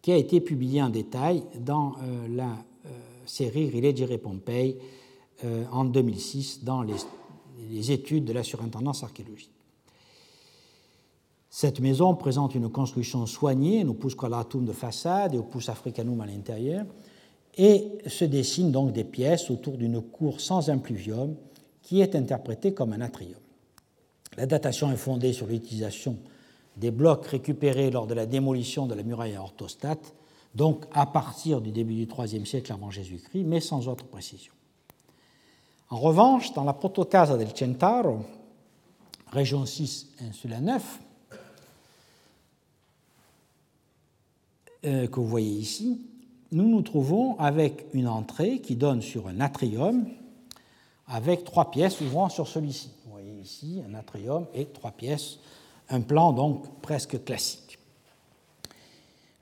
qui 0.00 0.12
a 0.12 0.16
été 0.16 0.40
publiée 0.40 0.82
en 0.82 0.90
détail 0.90 1.44
dans 1.58 1.94
euh, 2.02 2.28
la 2.28 2.50
euh, 2.86 2.88
série 3.24 3.70
Rileggere 3.70 4.18
Pompei 4.18 4.76
euh, 5.44 5.64
en 5.72 5.84
2006 5.84 6.62
dans 6.62 6.82
les, 6.82 6.96
études 7.90 8.24
de 8.24 8.32
la 8.32 8.42
surintendance 8.42 9.02
archéologique. 9.02 9.51
Cette 11.54 11.80
maison 11.80 12.14
présente 12.14 12.54
une 12.54 12.70
construction 12.70 13.26
soignée, 13.26 13.82
un 13.82 13.88
opus 13.88 14.14
quadratum 14.14 14.64
de 14.64 14.72
façade 14.72 15.34
et 15.34 15.38
opus 15.38 15.68
africanum 15.68 16.18
à 16.22 16.26
l'intérieur, 16.26 16.86
et 17.58 17.98
se 18.06 18.24
dessinent 18.24 18.72
donc 18.72 18.92
des 18.92 19.04
pièces 19.04 19.50
autour 19.50 19.76
d'une 19.76 20.00
cour 20.00 20.40
sans 20.40 20.70
impluvium 20.70 21.36
qui 21.82 22.00
est 22.00 22.16
interprétée 22.16 22.72
comme 22.72 22.94
un 22.94 23.02
atrium. 23.02 23.38
La 24.38 24.46
datation 24.46 24.90
est 24.92 24.96
fondée 24.96 25.34
sur 25.34 25.46
l'utilisation 25.46 26.16
des 26.78 26.90
blocs 26.90 27.26
récupérés 27.26 27.90
lors 27.90 28.06
de 28.06 28.14
la 28.14 28.24
démolition 28.24 28.86
de 28.86 28.94
la 28.94 29.02
muraille 29.02 29.36
à 29.36 29.42
orthostate, 29.42 30.14
donc 30.54 30.86
à 30.90 31.04
partir 31.04 31.60
du 31.60 31.70
début 31.70 31.94
du 31.94 32.08
IIIe 32.10 32.46
siècle 32.46 32.72
avant 32.72 32.90
Jésus-Christ, 32.90 33.44
mais 33.44 33.60
sans 33.60 33.88
autre 33.88 34.06
précision. 34.06 34.54
En 35.90 35.98
revanche, 35.98 36.54
dans 36.54 36.64
la 36.64 36.72
Protocasa 36.72 37.36
del 37.36 37.54
Centauro, 37.54 38.20
région 39.30 39.66
6, 39.66 40.12
insula 40.30 40.58
9, 40.58 41.00
euh, 44.84 45.06
que 45.06 45.20
vous 45.20 45.26
voyez 45.26 45.50
ici, 45.50 46.00
nous 46.50 46.68
nous 46.68 46.82
trouvons 46.82 47.38
avec 47.38 47.86
une 47.94 48.08
entrée 48.08 48.60
qui 48.60 48.76
donne 48.76 49.00
sur 49.00 49.28
un 49.28 49.40
atrium 49.40 50.06
avec 51.06 51.44
trois 51.44 51.70
pièces 51.70 52.00
ouvrant 52.00 52.28
sur 52.28 52.48
celui-ci. 52.48 52.90
Vous 53.04 53.12
voyez 53.12 53.34
ici 53.42 53.80
un 53.88 53.94
atrium 53.94 54.46
et 54.54 54.66
trois 54.66 54.90
pièces, 54.90 55.38
un 55.88 56.00
plan 56.00 56.32
donc 56.32 56.64
presque 56.80 57.22
classique. 57.24 57.78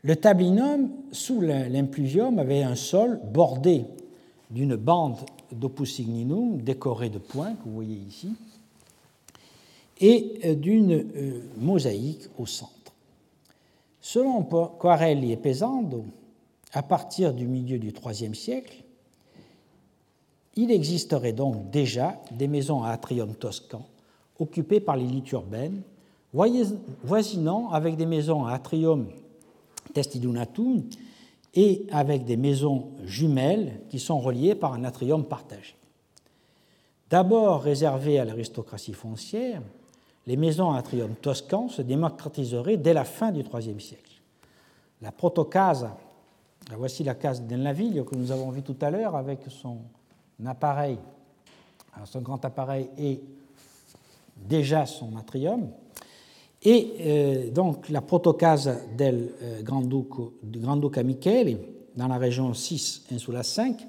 Le 0.03 0.17
tablinum, 0.17 0.91
sous 1.13 1.41
l'impluvium, 1.41 2.39
avait 2.39 2.63
un 2.63 2.75
sol 2.75 3.21
bordé 3.33 3.85
d'une 4.51 4.77
bande 4.77 5.17
d'opus 5.53 5.97
signinum 5.97 6.63
décorée 6.63 7.11
de 7.11 7.19
points, 7.19 7.55
que 7.55 7.65
vous 7.65 7.75
voyez 7.75 7.97
ici, 8.09 8.33
et 10.01 10.55
d'une 10.55 10.93
euh, 10.93 11.43
mosaïque 11.59 12.29
au 12.39 12.47
centre. 12.47 12.80
Selon 14.01 14.43
Quarelli 14.43 15.33
et 15.33 15.37
Pesando, 15.37 16.05
à 16.73 16.83
partir 16.83 17.35
du 17.35 17.47
milieu 17.47 17.79
du 17.79 17.93
IIIe 17.93 18.35
siècle, 18.35 18.83
il 20.57 20.71
existerait 20.71 21.33
donc 21.33 21.71
déjà 21.71 22.21
des 22.33 22.49
maisons 22.49 22.83
à 22.83 22.91
atrium 22.91 23.35
toscan 23.35 23.87
occupées 24.39 24.81
par 24.81 24.97
l'élite 24.97 25.31
urbaine, 25.33 25.83
voisinant 26.33 27.71
avec 27.71 27.97
des 27.97 28.07
maisons 28.07 28.47
à 28.47 28.53
atrium 28.53 29.09
testidunatum 29.93 30.85
et 31.55 31.87
avec 31.91 32.25
des 32.25 32.37
maisons 32.37 32.89
jumelles 33.05 33.81
qui 33.89 33.99
sont 33.99 34.21
reliées 34.21 34.55
par 34.55 34.73
un 34.75 34.85
atrium 34.85 35.25
partagé. 35.25 35.75
D'abord 37.11 37.63
réservées 37.63 38.19
à 38.19 38.25
l'aristocratie 38.25 38.93
foncière, 38.93 39.63
les 40.31 40.37
maisons 40.37 40.71
à 40.71 40.79
atrium 40.79 41.17
toscan 41.17 41.69
se 41.69 41.83
démocratiseraient 41.83 42.77
dès 42.77 42.95
la 42.95 43.03
fin 43.05 43.33
du 43.33 43.41
IIIe 43.41 43.81
siècle. 43.81 44.13
La 45.03 45.11
protocasa, 45.11 45.99
voici 46.77 47.03
la 47.03 47.17
case 47.17 47.43
d'Enlaville 47.43 48.05
que 48.05 48.15
nous 48.15 48.31
avons 48.31 48.51
vue 48.51 48.63
tout 48.63 48.77
à 48.81 48.93
l'heure 48.93 49.17
avec 49.17 49.41
son 49.49 49.79
appareil, 50.47 50.99
son 52.05 52.21
grand 52.21 52.45
appareil 52.45 52.89
et 52.97 53.21
déjà 54.37 54.87
son 54.87 55.17
atrium. 55.17 55.69
Et 56.63 56.93
euh, 57.01 57.51
donc 57.51 57.89
la 57.89 58.01
protocase 58.01 58.71
del 58.97 59.33
euh, 59.43 59.63
Granduca 59.65 61.03
Michele, 61.03 61.59
dans 61.97 62.07
la 62.07 62.19
région 62.19 62.55
6 62.55 63.07
Insula 63.11 63.43
5, 63.43 63.85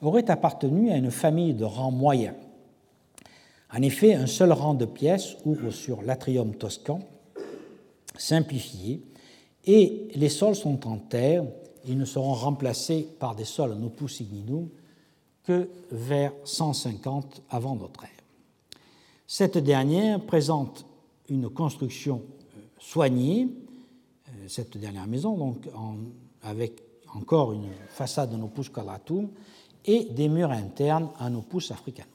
aurait 0.00 0.30
appartenu 0.30 0.90
à 0.90 0.96
une 0.96 1.10
famille 1.10 1.52
de 1.52 1.66
rang 1.66 1.90
moyen. 1.90 2.34
En 3.74 3.80
effet, 3.80 4.14
un 4.14 4.26
seul 4.26 4.52
rang 4.52 4.74
de 4.74 4.84
pièces 4.84 5.36
ouvre 5.44 5.70
sur 5.70 6.02
l'atrium 6.02 6.54
toscan, 6.54 7.00
simplifié, 8.16 9.02
et 9.64 10.08
les 10.14 10.28
sols 10.28 10.56
sont 10.56 10.86
en 10.86 10.98
terre. 10.98 11.44
Ils 11.86 11.96
ne 11.96 12.04
seront 12.04 12.34
remplacés 12.34 13.08
par 13.18 13.34
des 13.34 13.44
sols 13.44 13.72
en 13.72 13.82
opus 13.82 14.20
ignidum 14.20 14.68
que 15.44 15.68
vers 15.90 16.32
150 16.44 17.42
avant 17.48 17.74
notre 17.74 18.04
ère. 18.04 18.10
Cette 19.26 19.58
dernière 19.58 20.20
présente 20.20 20.84
une 21.28 21.48
construction 21.48 22.22
euh, 22.56 22.60
soignée, 22.78 23.48
euh, 24.28 24.48
cette 24.48 24.76
dernière 24.76 25.06
maison, 25.06 25.36
donc 25.36 25.68
avec 26.42 26.82
encore 27.14 27.52
une 27.52 27.70
façade 27.88 28.34
en 28.34 28.42
opus 28.42 28.68
quadratum 28.68 29.30
et 29.84 30.04
des 30.04 30.28
murs 30.28 30.50
internes 30.50 31.08
en 31.18 31.34
opus 31.34 31.70
africanum. 31.70 32.11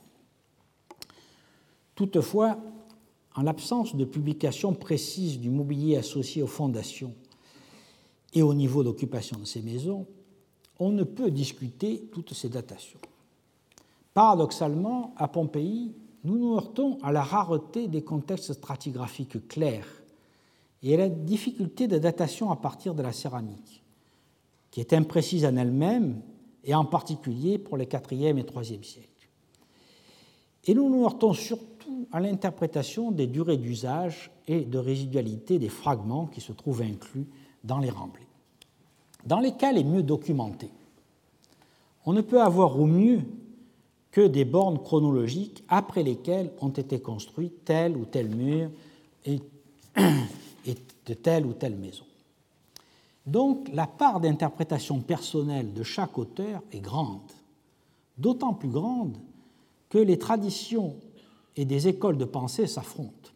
Toutefois, 1.98 2.60
en 3.36 3.42
l'absence 3.42 3.96
de 3.96 4.06
publication 4.06 4.76
précise 4.76 5.40
du 5.40 5.50
mobilier 5.50 5.98
associé 5.98 6.44
aux 6.44 6.48
fondations 6.48 7.16
et 8.34 8.44
au 8.44 8.54
niveau 8.54 8.84
d'occupation 8.84 9.40
de 9.40 9.46
ces 9.46 9.64
maisons, 9.64 10.06
on 10.78 10.92
ne 10.92 11.04
peut 11.04 11.32
discuter 11.32 12.08
toutes 12.12 12.36
ces 12.36 12.50
datations. 12.50 13.00
Paradoxalement, 14.14 15.16
à 15.18 15.28
Pompéi, 15.28 15.96
nous 16.24 16.38
nous 16.38 16.54
heurtons 16.54 17.00
à 17.02 17.12
la 17.12 17.24
rareté 17.24 17.88
des 17.88 18.04
contextes 18.04 18.54
stratigraphiques 18.54 19.48
clairs 19.48 19.88
et 20.84 20.94
à 20.94 20.98
la 20.98 21.10
difficulté 21.10 21.88
de 21.88 21.98
datation 21.98 22.52
à 22.52 22.58
partir 22.58 22.94
de 22.94 23.02
la 23.02 23.12
céramique, 23.12 23.82
qui 24.70 24.82
est 24.82 24.94
imprécise 24.94 25.46
en 25.46 25.56
elle-même 25.56 26.22
et 26.64 26.76
en 26.76 26.86
particulier 26.86 27.58
pour 27.58 27.76
les 27.76 27.86
4e 27.86 28.38
et 28.38 28.44
3e 28.44 28.84
siècles. 28.84 29.30
Et 30.66 30.76
nous 30.76 30.92
nous 30.92 31.04
heurtons 31.04 31.34
surtout 31.34 31.77
à 32.12 32.20
l'interprétation 32.20 33.12
des 33.12 33.28
durées 33.28 33.58
d'usage 33.58 34.32
et 34.48 34.62
de 34.62 34.78
résidualité 34.78 35.60
des 35.60 35.70
fragments 35.70 36.28
qui 36.28 36.42
se 36.42 36.52
trouvent 36.52 36.82
inclus 36.82 37.28
dans 37.64 37.80
les 37.80 37.90
remblais. 37.90 38.28
Dans 39.26 39.40
les 39.40 39.54
cas 39.54 39.72
les 39.72 39.84
mieux 39.84 40.04
documentés, 40.04 40.72
on 42.06 42.14
ne 42.14 42.22
peut 42.22 42.42
avoir 42.42 42.80
au 42.80 42.86
mieux 42.86 43.22
que 44.12 44.26
des 44.26 44.46
bornes 44.46 44.80
chronologiques 44.80 45.64
après 45.68 46.04
lesquelles 46.04 46.52
ont 46.62 46.70
été 46.70 47.00
construits 47.00 47.52
tel 47.66 47.98
ou 47.98 48.06
tel 48.06 48.34
mur 48.34 48.70
et, 49.26 49.40
de 49.96 51.14
telle 51.14 51.46
ou 51.46 51.54
telle 51.54 51.76
maison. 51.76 52.06
Donc 53.26 53.70
la 53.74 53.88
part 53.88 54.22
d'interprétation 54.22 55.02
personnelle 55.02 55.74
de 55.74 55.84
chaque 55.84 56.18
auteur 56.18 56.62
est 56.72 56.80
grande, 56.80 57.32
d'autant 58.18 58.54
plus 58.54 58.70
grande 58.70 59.18
que 59.90 59.98
les 59.98 60.18
traditions 60.18 60.96
et 61.58 61.66
des 61.66 61.88
écoles 61.88 62.18
de 62.18 62.26
pensée 62.26 62.68
s'affrontent. 62.68 63.32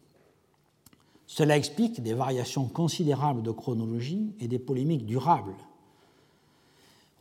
Cela 1.26 1.56
explique 1.56 2.02
des 2.02 2.14
variations 2.14 2.66
considérables 2.66 3.42
de 3.42 3.50
chronologie 3.50 4.34
et 4.38 4.48
des 4.48 4.58
polémiques 4.58 5.06
durables. 5.06 5.56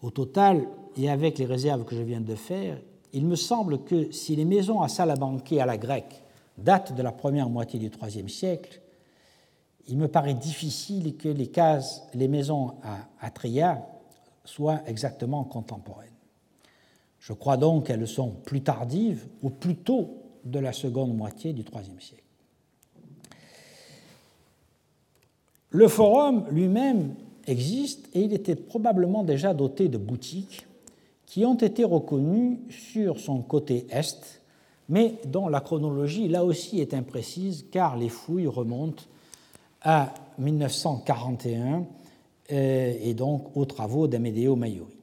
Au 0.02 0.12
total, 0.12 0.68
et 0.96 1.10
avec 1.10 1.38
les 1.38 1.46
réserves 1.46 1.86
que 1.86 1.96
je 1.96 2.02
viens 2.02 2.22
de 2.22 2.36
faire, 2.36 2.78
il 3.14 3.26
me 3.26 3.36
semble 3.36 3.84
que 3.84 4.12
si 4.12 4.36
les 4.36 4.46
maisons 4.46 4.82
à 4.82 4.88
salle 4.88 5.12
à 5.12 5.16
à 5.16 5.66
la 5.66 5.78
grecque 5.78 6.24
datent 6.58 6.94
de 6.96 7.02
la 7.02 7.12
première 7.12 7.50
moitié 7.50 7.80
du 7.80 7.90
IIIe 8.02 8.30
siècle, 8.30 8.82
il 9.88 9.98
me 9.98 10.08
paraît 10.08 10.34
difficile 10.34 11.18
que 11.18 11.30
les, 11.30 11.52
les 12.14 12.28
maisons 12.28 12.76
à 12.84 13.08
Atria 13.20 13.86
soient 14.46 14.82
exactement 14.86 15.44
contemporaines. 15.44 16.10
Je 17.20 17.34
crois 17.34 17.58
donc 17.58 17.88
qu'elles 17.88 18.08
sont 18.08 18.32
plus 18.32 18.62
tardives 18.62 19.28
ou 19.42 19.50
plus 19.50 19.76
tôt 19.76 20.21
de 20.46 20.60
la 20.60 20.74
seconde 20.74 21.16
moitié 21.16 21.54
du 21.54 21.62
IIIe 21.62 22.02
siècle. 22.02 22.24
Le 25.70 25.88
forum 25.88 26.46
lui-même 26.52 27.16
existe 27.48 28.10
et 28.14 28.22
il 28.22 28.34
était 28.34 28.56
probablement 28.56 29.24
déjà 29.24 29.54
doté 29.54 29.88
de 29.88 29.98
boutiques 29.98 30.68
qui 31.26 31.46
ont 31.46 31.56
été 31.56 31.86
reconnus 31.86 32.60
sur 32.70 33.20
son 33.20 33.42
côté 33.42 33.88
est, 33.90 34.42
mais 34.90 35.16
dont 35.26 35.48
la 35.48 35.62
chronologie 35.62 36.28
là 36.28 36.44
aussi 36.44 36.82
est 36.82 36.94
imprécise 36.94 37.66
car 37.72 37.96
les 37.96 38.10
fouilles 38.10 38.48
remontent 38.48 39.04
à 39.82 40.14
1941 40.40 41.86
euh, 42.52 42.94
et 43.02 43.14
donc 43.14 43.56
aux 43.56 43.66
travaux 43.66 44.08
d'Amedeo 44.08 44.58
Maiuri. 44.58 45.01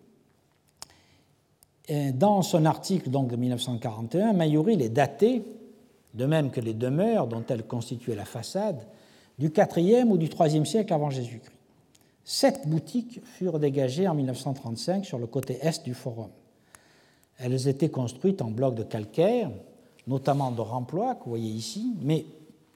Dans 2.14 2.42
son 2.42 2.66
article 2.66 3.10
de 3.10 3.36
1941, 3.36 4.34
Maiuri 4.34 4.76
les 4.76 4.90
daté, 4.90 5.42
de 6.14 6.26
même 6.26 6.50
que 6.50 6.60
les 6.60 6.74
demeures 6.74 7.26
dont 7.26 7.44
elles 7.48 7.64
constituaient 7.64 8.14
la 8.14 8.26
façade, 8.26 8.86
du 9.38 9.52
IVe 9.56 10.10
ou 10.10 10.18
du 10.18 10.26
IIIe 10.26 10.66
siècle 10.66 10.92
avant 10.92 11.10
Jésus-Christ. 11.10 11.52
Sept 12.24 12.68
boutiques 12.68 13.20
furent 13.24 13.58
dégagées 13.58 14.06
en 14.06 14.14
1935 14.14 15.06
sur 15.06 15.18
le 15.18 15.26
côté 15.26 15.58
est 15.62 15.82
du 15.82 15.94
forum. 15.94 16.28
Elles 17.38 17.68
étaient 17.68 17.88
construites 17.88 18.42
en 18.42 18.50
blocs 18.50 18.74
de 18.74 18.82
calcaire, 18.82 19.50
notamment 20.06 20.50
de 20.50 20.60
remploi, 20.60 21.14
que 21.14 21.24
vous 21.24 21.30
voyez 21.30 21.50
ici, 21.50 21.94
mais 22.02 22.26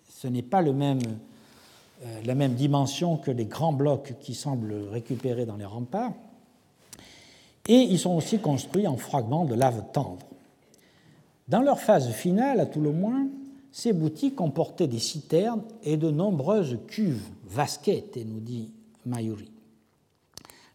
ce 0.09 0.29
n'est 0.29 0.41
pas 0.41 0.63
euh, 0.63 0.95
la 2.25 2.35
même 2.35 2.55
dimension 2.55 3.19
que 3.19 3.31
les 3.31 3.45
grands 3.45 3.73
blocs 3.73 4.15
qui 4.21 4.35
semblent 4.35 4.89
récupérés 4.91 5.45
dans 5.45 5.57
les 5.57 5.67
remparts. 5.67 6.15
Et 7.69 7.79
ils 7.79 7.99
sont 7.99 8.17
aussi 8.17 8.39
construits 8.39 8.87
en 8.87 8.97
fragments 8.97 9.45
de 9.45 9.55
lave 9.55 9.85
tendre. 9.93 10.27
Dans 11.49 11.63
leur 11.63 11.81
phase 11.81 12.11
finale, 12.11 12.61
à 12.61 12.67
tout 12.67 12.81
le 12.81 12.93
moins, 12.93 13.27
ces 13.71 13.93
boutiques 13.93 14.37
comportaient 14.37 14.89
des 14.89 14.99
citernes 14.99 15.63
et 15.83 15.97
de 15.97 16.11
nombreuses 16.11 16.79
cuves, 16.87 17.29
vasquettes, 17.47 18.19
nous 18.27 18.41
dit 18.41 18.71
Mayuri. 19.07 19.51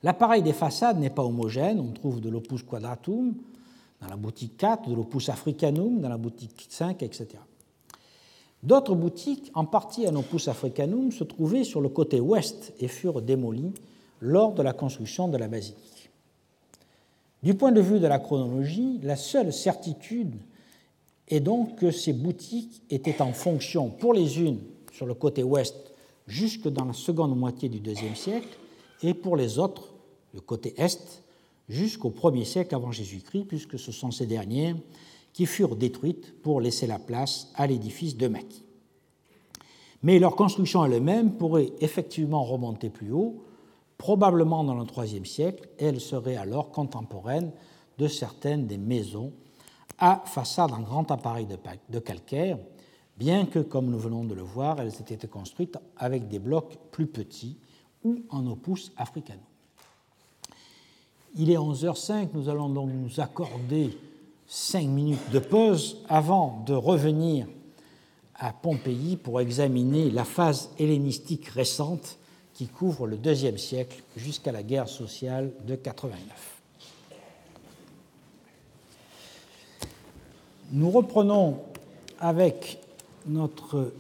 L'appareil 0.04 0.42
des 0.42 0.54
façades 0.54 1.00
n'est 1.00 1.10
pas 1.10 1.24
homogène, 1.24 1.80
on 1.80 1.92
trouve 1.92 2.22
de 2.22 2.30
l'opus 2.30 2.64
quadratum 2.64 3.34
dans 4.02 4.08
la 4.08 4.16
boutique 4.16 4.58
4, 4.58 4.90
de 4.90 4.96
l'opus 4.96 5.30
africanum 5.30 6.00
dans 6.00 6.10
la 6.10 6.18
boutique 6.18 6.68
5, 6.70 7.02
etc. 7.02 7.28
D'autres 8.64 8.96
boutiques, 8.96 9.52
en 9.54 9.66
partie 9.66 10.08
en 10.08 10.16
opus 10.16 10.48
africanum, 10.48 11.12
se 11.12 11.24
trouvaient 11.24 11.64
sur 11.64 11.82
le 11.82 11.90
côté 11.90 12.20
ouest 12.20 12.74
et 12.80 12.88
furent 12.88 13.22
démolies 13.22 13.74
lors 14.20 14.54
de 14.54 14.64
la 14.64 14.74
construction 14.74 15.28
de 15.28 15.38
la 15.38 15.48
basilique. 15.48 15.97
Du 17.48 17.54
point 17.54 17.72
de 17.72 17.80
vue 17.80 18.02
de 18.02 18.08
la 18.08 18.20
chronologie, 18.20 19.00
la 19.04 19.16
seule 19.16 19.54
certitude 19.54 20.36
est 21.30 21.40
donc 21.40 21.78
que 21.78 21.92
ces 21.92 22.12
boutiques 22.12 22.82
étaient 22.90 23.22
en 23.22 23.32
fonction 23.32 23.90
pour 23.90 24.14
les 24.14 24.42
unes 24.42 24.60
sur 24.92 25.06
le 25.06 25.14
côté 25.14 25.44
ouest 25.44 25.94
jusque 26.28 26.68
dans 26.68 26.84
la 26.84 26.92
seconde 26.92 27.38
moitié 27.38 27.70
du 27.70 27.78
IIe 27.78 28.18
siècle, 28.18 28.50
et 29.02 29.14
pour 29.14 29.38
les 29.38 29.60
autres, 29.60 29.94
le 30.34 30.42
côté 30.42 30.74
est, 30.76 31.24
jusqu'au 31.70 32.10
1er 32.10 32.44
siècle 32.44 32.76
avant 32.76 32.92
Jésus-Christ, 32.92 33.46
puisque 33.46 33.80
ce 33.80 33.94
sont 33.94 34.12
ces 34.12 34.26
dernières 34.26 34.76
qui 35.32 35.46
furent 35.46 35.78
détruites 35.78 36.42
pour 36.42 36.60
laisser 36.60 36.86
la 36.86 37.00
place 37.00 37.50
à 37.56 37.66
l'édifice 37.66 38.18
de 38.18 38.28
Maquis. 38.28 38.66
Mais 40.04 40.20
leur 40.20 40.36
construction 40.36 40.84
elle-même 40.84 41.32
pourrait 41.38 41.72
effectivement 41.80 42.44
remonter 42.44 42.90
plus 42.90 43.14
haut, 43.14 43.42
probablement 43.98 44.64
dans 44.64 44.76
le 44.76 44.86
IIIe 44.86 45.26
siècle, 45.26 45.68
et 45.80 45.86
elle 45.86 46.00
serait 46.00 46.36
alors 46.36 46.72
contemporaine 46.72 47.52
de 47.98 48.08
certaines 48.08 48.68
des 48.68 48.78
maisons 48.78 49.32
à 49.98 50.22
façade 50.26 50.72
en 50.72 50.82
grand 50.82 51.10
appareil 51.10 51.48
de 51.90 52.00
calcaire, 52.00 52.60
bien 53.18 53.46
que, 53.46 53.60
comme 53.60 53.90
nous 53.90 53.98
venons 53.98 54.24
de 54.24 54.36
le 54.36 54.44
voir, 54.44 54.80
elles 54.80 54.94
aient 55.00 55.14
été 55.14 55.28
construites 55.28 55.78
avec 55.98 56.28
des 56.28 56.40
blocs 56.40 56.78
plus 56.92 57.08
petits 57.08 57.58
ou 58.04 58.22
en 58.30 58.46
opus 58.46 58.92
africano. 58.96 59.42
Il 61.36 61.50
est 61.50 61.58
11h05, 61.58 62.30
nous 62.34 62.50
allons 62.50 62.70
donc 62.70 62.90
nous 62.94 63.20
accorder 63.20 63.98
cinq 64.48 64.88
minutes 64.88 65.32
de 65.32 65.40
pause 65.40 66.04
avant 66.08 66.64
de 66.66 66.74
revenir 66.74 67.48
à 68.36 68.54
Pompéi 68.54 69.18
pour 69.18 69.42
examiner 69.42 70.10
la 70.12 70.24
phase 70.24 70.70
hellénistique 70.78 71.48
récente 71.48 72.18
qui 72.58 72.66
couvre 72.66 73.06
le 73.06 73.18
deuxième 73.18 73.60
siècle 73.60 74.02
jusqu'à 74.16 74.52
la 74.52 74.64
guerre 74.64 74.90
sociale 74.90 75.52
de 75.68 75.76
89. 75.76 76.18
Nous 80.72 80.90
reprenons 80.90 81.60
avec 82.20 82.80
notre 83.28 83.94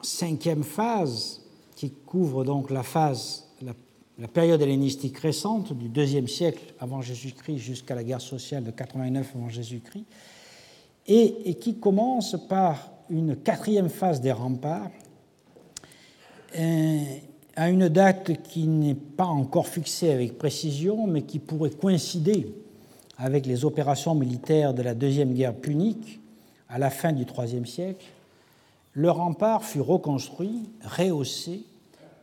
cinquième 0.00 0.64
phase, 0.64 1.42
qui 1.76 1.90
couvre 1.90 2.42
donc 2.42 2.70
la 2.70 2.82
phase, 2.82 3.44
la, 3.60 4.28
période 4.28 4.62
hellénistique 4.62 5.18
récente 5.18 5.74
du 5.74 5.90
deuxième 5.90 6.26
siècle 6.26 6.72
avant 6.80 7.02
Jésus-Christ 7.02 7.58
jusqu'à 7.58 7.94
la 7.94 8.02
guerre 8.02 8.22
sociale 8.22 8.64
de 8.64 8.70
89 8.70 9.32
avant 9.34 9.50
Jésus-Christ, 9.50 10.06
et, 11.06 11.54
qui 11.60 11.78
commence 11.78 12.34
par 12.48 12.90
une 13.10 13.36
quatrième 13.36 13.90
phase 13.90 14.22
des 14.22 14.32
remparts 14.32 14.90
à 17.58 17.70
une 17.70 17.88
date 17.88 18.40
qui 18.44 18.68
n'est 18.68 18.94
pas 18.94 19.26
encore 19.26 19.66
fixée 19.66 20.12
avec 20.12 20.38
précision, 20.38 21.08
mais 21.08 21.22
qui 21.22 21.40
pourrait 21.40 21.70
coïncider 21.70 22.54
avec 23.16 23.46
les 23.46 23.64
opérations 23.64 24.14
militaires 24.14 24.72
de 24.74 24.82
la 24.82 24.94
Deuxième 24.94 25.34
Guerre 25.34 25.56
punique 25.56 26.20
à 26.68 26.78
la 26.78 26.88
fin 26.88 27.12
du 27.12 27.24
IIIe 27.24 27.66
siècle, 27.66 28.06
le 28.92 29.10
rempart 29.10 29.64
fut 29.64 29.80
reconstruit, 29.80 30.70
rehaussé 30.84 31.64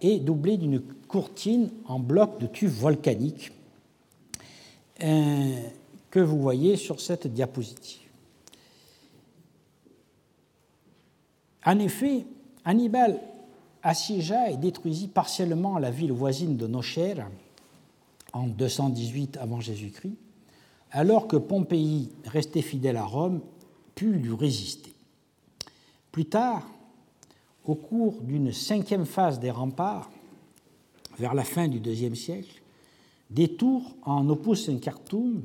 et 0.01 0.19
doublé 0.19 0.55
d'une 0.55 0.79
courtine 0.79 1.69
en 1.86 1.99
bloc 1.99 2.39
de 2.39 2.47
tubes 2.47 2.69
volcaniques 2.69 3.51
euh, 5.03 5.59
que 6.11 6.21
vous 6.21 6.39
voyez 6.39 6.77
sur 6.77 7.01
cette 7.01 7.27
diapositive. 7.27 8.07
En 11.65 11.77
effet, 11.79 12.25
Hannibal 12.63 13.19
assiégea 13.86 14.49
et 14.49 14.57
détruisit 14.57 15.07
partiellement 15.07 15.77
la 15.77 15.91
ville 15.91 16.11
voisine 16.11 16.57
de 16.57 16.65
Nocher 16.65 17.13
en 18.33 18.47
218 18.47 19.38
avant 19.38 19.61
Jésus-Christ, 19.61 20.17
alors 20.91 21.27
que 21.27 21.38
Pompéi, 21.38 22.09
resté 22.25 22.63
fidèle 22.63 22.97
à 22.97 23.05
Rome, 23.05 23.41
put 23.93 24.13
lui 24.13 24.33
résister. 24.33 24.93
Plus 26.11 26.25
tard, 26.25 26.67
au 27.63 27.75
cours 27.75 28.21
d'une 28.21 28.51
cinquième 28.51 29.05
phase 29.05 29.39
des 29.39 29.51
remparts, 29.51 30.09
vers 31.19 31.36
la 31.36 31.43
fin 31.43 31.67
du 31.67 31.77
IIe 31.77 32.15
siècle, 32.15 32.61
des 33.29 33.55
tours 33.55 33.95
en 34.01 34.27
opus 34.29 34.67
incartum 34.67 35.43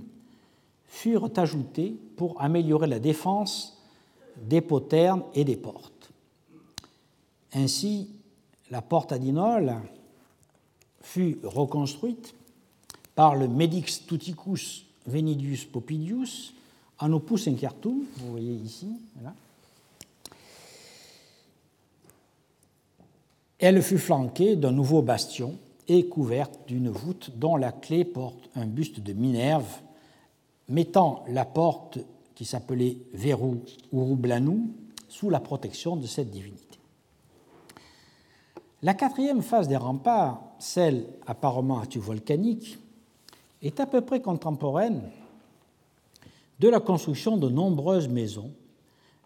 furent 0.86 1.30
ajoutées 1.36 1.94
pour 2.16 2.40
améliorer 2.40 2.86
la 2.86 2.98
défense 2.98 3.78
des 4.36 4.62
poternes 4.62 5.24
et 5.34 5.44
des 5.44 5.56
portes. 5.56 6.10
Ainsi, 7.52 8.08
la 8.70 8.82
porte 8.82 9.12
Adinol 9.12 9.76
fut 11.02 11.38
reconstruite 11.42 12.34
par 13.14 13.34
le 13.34 13.48
Medix 13.48 14.06
Tuticus 14.06 14.86
Venidius 15.06 15.64
Popidius 15.64 16.54
en 16.98 17.12
opus 17.12 17.48
incartum, 17.48 18.04
vous 18.18 18.30
voyez 18.30 18.54
ici, 18.54 18.88
Elle 23.58 23.82
fut 23.82 23.98
flanquée 23.98 24.56
d'un 24.56 24.72
nouveau 24.72 25.02
bastion 25.02 25.54
et 25.86 26.06
couverte 26.06 26.60
d'une 26.66 26.88
voûte 26.88 27.30
dont 27.36 27.56
la 27.56 27.72
clé 27.72 28.04
porte 28.04 28.48
un 28.54 28.66
buste 28.66 29.00
de 29.00 29.12
Minerve, 29.12 29.80
mettant 30.68 31.24
la 31.28 31.44
porte 31.44 31.98
qui 32.34 32.46
s'appelait 32.46 32.96
Verrou 33.12 33.62
Urublanum 33.92 34.68
sous 35.08 35.28
la 35.28 35.40
protection 35.40 35.96
de 35.96 36.06
cette 36.06 36.30
divinité. 36.30 36.69
La 38.82 38.94
quatrième 38.94 39.42
phase 39.42 39.68
des 39.68 39.76
remparts, 39.76 40.40
celle 40.58 41.06
apparemment 41.26 41.82
volcanique, 41.96 42.78
est 43.62 43.78
à 43.78 43.86
peu 43.86 44.00
près 44.00 44.22
contemporaine 44.22 45.02
de 46.60 46.68
la 46.68 46.80
construction 46.80 47.36
de 47.36 47.48
nombreuses 47.48 48.08
maisons, 48.08 48.50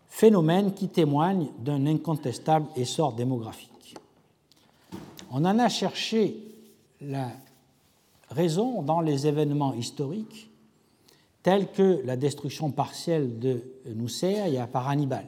phénomène 0.08 0.72
qui 0.72 0.88
témoigne 0.88 1.48
d'un 1.58 1.86
incontestable 1.86 2.66
essor 2.76 3.12
démographique. 3.12 3.96
On 5.30 5.44
en 5.44 5.58
a 5.58 5.68
cherché 5.68 6.36
la 7.00 7.28
raison 8.30 8.82
dans 8.82 9.00
les 9.00 9.26
événements 9.26 9.74
historiques 9.74 10.50
tels 11.42 11.70
que 11.70 12.00
la 12.04 12.16
destruction 12.16 12.70
partielle 12.70 13.38
de 13.38 13.62
Nucea 13.86 14.66
par 14.66 14.88
Hannibal. 14.88 15.26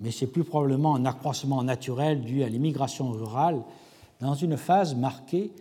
Mais 0.00 0.10
c'est 0.10 0.26
plus 0.26 0.44
probablement 0.44 0.94
un 0.94 1.06
accroissement 1.06 1.62
naturel 1.62 2.20
dû 2.20 2.42
à 2.42 2.48
l'immigration 2.48 3.10
rurale 3.10 3.62
dans 4.20 4.34
une 4.34 4.56
phase 4.56 4.94
marquée 4.94 5.52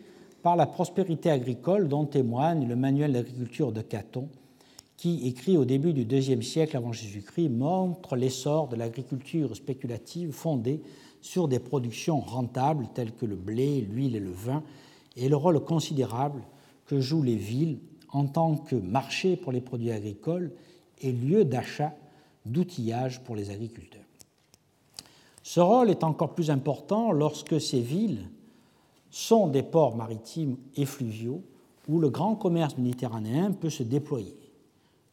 par 0.42 0.56
la 0.56 0.66
prospérité 0.66 1.30
agricole 1.30 1.88
dont 1.88 2.06
témoigne 2.06 2.68
le 2.68 2.76
manuel 2.76 3.14
d'agriculture 3.14 3.72
de 3.72 3.82
Caton, 3.82 4.30
qui, 4.98 5.28
écrit 5.28 5.58
au 5.58 5.66
début 5.66 5.94
du 5.94 6.04
IIe 6.04 6.44
siècle 6.44 6.78
avant 6.78 6.92
Jésus-Christ, 6.92 7.50
montre 7.50 8.16
l'essor 8.16 8.68
de 8.68 8.76
l'agriculture 8.76 9.56
spéculative 9.56 10.32
fondée 10.32 10.82
sur 11.22 11.48
des 11.48 11.60
productions 11.60 12.20
rentables 12.20 12.88
telles 12.94 13.14
que 13.14 13.26
le 13.26 13.36
blé, 13.36 13.82
l'huile 13.82 14.16
et 14.16 14.20
le 14.20 14.32
vin, 14.32 14.64
et 15.18 15.30
le 15.30 15.36
rôle 15.36 15.60
considérable 15.64 16.44
que 16.86 17.00
jouent 17.00 17.24
les 17.24 17.36
villes 17.36 17.80
en 18.12 18.28
tant 18.28 18.56
que 18.56 18.76
marché 18.76 19.36
pour 19.36 19.52
les 19.52 19.62
produits 19.62 19.92
agricoles 19.92 20.52
et 21.02 21.12
lieu 21.12 21.44
d'achat 21.44 21.94
d'outillage 22.46 23.24
pour 23.24 23.36
les 23.36 23.50
agriculteurs. 23.50 23.95
Ce 25.46 25.60
rôle 25.60 25.92
est 25.92 26.04
encore 26.04 26.34
plus 26.34 26.50
important 26.50 27.12
lorsque 27.12 27.62
ces 27.62 27.80
villes 27.80 28.28
sont 29.12 29.46
des 29.46 29.62
ports 29.62 29.96
maritimes 29.96 30.58
et 30.76 30.86
fluviaux 30.86 31.44
où 31.88 32.00
le 32.00 32.10
grand 32.10 32.34
commerce 32.34 32.80
méditerranéen 32.80 33.52
peut 33.52 33.70
se 33.70 33.84
déployer. 33.84 34.36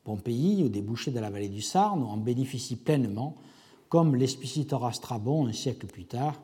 Pompéi, 0.04 0.64
au 0.64 0.70
débouché 0.70 1.10
de 1.10 1.20
la 1.20 1.28
vallée 1.28 1.50
du 1.50 1.60
Sarne, 1.60 2.02
en 2.02 2.16
bénéficie 2.16 2.76
pleinement 2.76 3.34
comme 3.90 4.16
l'explicitera 4.16 4.94
Strabon 4.94 5.48
un 5.48 5.52
siècle 5.52 5.86
plus 5.86 6.06
tard, 6.06 6.40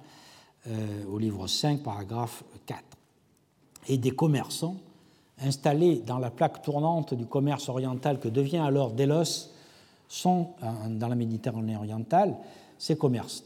euh, 0.67 1.07
au 1.11 1.19
livre 1.19 1.47
5, 1.47 1.83
paragraphe 1.83 2.45
4. 2.67 2.85
Et 3.89 3.97
des 3.97 4.11
commerçants 4.11 4.77
installés 5.41 6.03
dans 6.07 6.19
la 6.19 6.31
plaque 6.31 6.61
tournante 6.61 7.15
du 7.15 7.25
commerce 7.25 7.71
oriental 7.71 8.21
que 8.21 8.29
devient 8.29 8.59
alors 8.59 8.91
Délos 8.91 9.49
sont 10.09 10.51
euh, 10.63 10.67
dans 10.91 11.09
la 11.09 11.15
Méditerranée 11.15 11.77
orientale. 11.79 12.37
Ces 12.79 12.97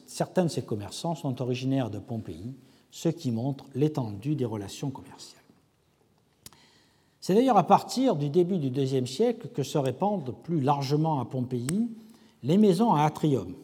certains 0.07 0.45
de 0.45 0.49
ces 0.49 0.62
commerçants 0.62 1.14
sont 1.14 1.41
originaires 1.41 1.91
de 1.91 1.99
Pompéi, 1.99 2.55
ce 2.91 3.09
qui 3.09 3.30
montre 3.30 3.64
l'étendue 3.74 4.35
des 4.35 4.45
relations 4.45 4.91
commerciales. 4.91 5.43
C'est 7.20 7.35
d'ailleurs 7.35 7.57
à 7.57 7.66
partir 7.66 8.16
du 8.16 8.28
début 8.28 8.59
du 8.59 8.68
IIe 8.68 9.07
siècle 9.07 9.49
que 9.55 9.62
se 9.62 9.78
répandent 9.78 10.35
plus 10.43 10.61
largement 10.61 11.20
à 11.20 11.24
Pompéi 11.24 11.89
les 12.43 12.59
maisons 12.59 12.93
à 12.93 13.05
atrium, 13.05 13.55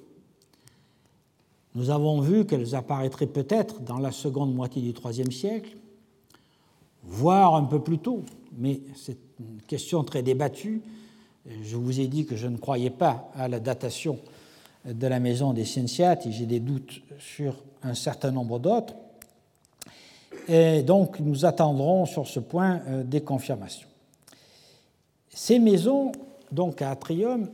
nous 1.75 1.91
avons 1.91 2.21
vu 2.21 2.45
qu'elles 2.45 2.75
apparaîtraient 2.75 3.27
peut-être 3.27 3.81
dans 3.83 3.99
la 3.99 4.11
seconde 4.11 4.55
moitié 4.55 4.83
du 4.83 4.93
IIIe 4.99 5.33
siècle, 5.33 5.77
voire 7.05 7.55
un 7.55 7.65
peu 7.65 7.81
plus 7.81 7.99
tôt, 7.99 8.25
mais 8.57 8.81
c'est 8.97 9.19
une 9.39 9.63
question 9.63 10.03
très 10.03 10.23
débattue. 10.23 10.83
Je 11.63 11.77
vous 11.77 12.01
ai 12.01 12.09
dit 12.09 12.27
que 12.27 12.37
je 12.37 12.47
ne 12.47 12.57
croyais 12.57 12.91
pas 12.91 13.31
à 13.35 13.49
la 13.49 13.61
datation 13.61 14.19
de 14.85 15.07
la 15.07 15.21
maison 15.21 15.53
des 15.53 15.65
Cienciati, 15.65 16.33
j'ai 16.33 16.47
des 16.47 16.61
doutes 16.61 17.03
sur 17.19 17.57
un 17.83 17.95
certain 17.95 18.31
nombre 18.31 18.59
d'autres. 18.59 18.95
Et 20.49 20.83
donc 20.83 21.21
nous 21.21 21.45
attendrons 21.45 22.07
sur 22.07 22.27
ce 22.27 22.41
point 22.41 22.81
euh, 22.89 23.03
des 23.03 23.21
confirmations. 23.21 23.89
Ces 25.29 25.59
maisons, 25.59 26.13
donc 26.53 26.81
à 26.81 26.91
Atrium, 26.91 27.49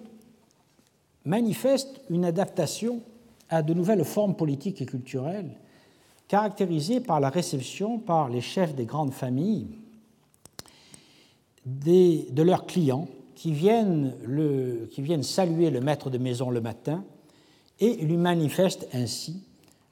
manifestent 1.24 2.00
une 2.10 2.24
adaptation 2.24 3.00
à 3.48 3.62
de 3.62 3.74
nouvelles 3.74 4.04
formes 4.04 4.34
politiques 4.34 4.80
et 4.80 4.86
culturelles 4.86 5.50
caractérisées 6.28 7.00
par 7.00 7.20
la 7.20 7.30
réception 7.30 7.98
par 7.98 8.28
les 8.28 8.40
chefs 8.40 8.74
des 8.74 8.86
grandes 8.86 9.12
familles 9.12 9.68
de 11.66 12.42
leurs 12.42 12.66
clients 12.66 13.08
qui 13.34 13.52
viennent 13.52 14.12
saluer 15.22 15.70
le 15.70 15.80
maître 15.80 16.10
de 16.10 16.18
maison 16.18 16.50
le 16.50 16.60
matin 16.60 17.04
et 17.80 17.96
lui 17.96 18.16
manifestent 18.16 18.88
ainsi 18.92 19.42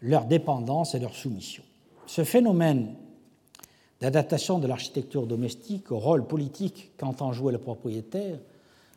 leur 0.00 0.24
dépendance 0.24 0.94
et 0.94 0.98
leur 0.98 1.14
soumission. 1.14 1.62
Ce 2.06 2.24
phénomène 2.24 2.94
d'adaptation 4.00 4.58
de 4.58 4.66
l'architecture 4.66 5.26
domestique 5.26 5.92
au 5.92 5.98
rôle 5.98 6.26
politique 6.26 6.90
qu'entend 6.98 7.32
jouer 7.32 7.52
le 7.52 7.58
propriétaire 7.58 8.38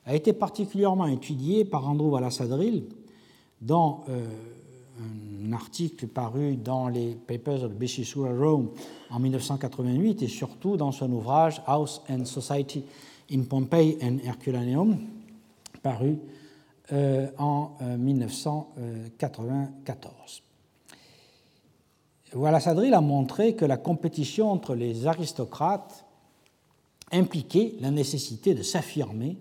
a 0.05 0.15
été 0.15 0.33
particulièrement 0.33 1.07
étudié 1.07 1.65
par 1.65 1.87
Andrew 1.87 2.09
Wallace-Adril 2.09 2.83
dans 3.61 4.03
euh, 4.09 4.25
un 5.47 5.53
article 5.53 6.07
paru 6.07 6.55
dans 6.55 6.87
les 6.87 7.15
Papers 7.15 7.63
of 7.63 7.73
Bessisura 7.73 8.29
Rome 8.29 8.69
en 9.09 9.19
1988 9.19 10.23
et 10.23 10.27
surtout 10.27 10.77
dans 10.77 10.91
son 10.91 11.11
ouvrage 11.11 11.61
House 11.67 12.01
and 12.09 12.25
Society 12.25 12.83
in 13.31 13.43
Pompeii 13.43 13.97
and 14.01 14.17
Herculaneum, 14.23 14.97
paru 15.81 16.17
en 16.91 17.71
1994. 17.81 18.73
Euh, 18.73 18.95
voilà, 22.33 22.59
Sadril 22.59 22.93
a 22.93 23.01
montré 23.01 23.55
que 23.55 23.65
la 23.65 23.77
compétition 23.77 24.51
entre 24.51 24.75
les 24.75 25.07
aristocrates 25.07 26.05
impliquait 27.11 27.75
la 27.79 27.91
nécessité 27.91 28.53
de 28.53 28.61
s'affirmer 28.61 29.37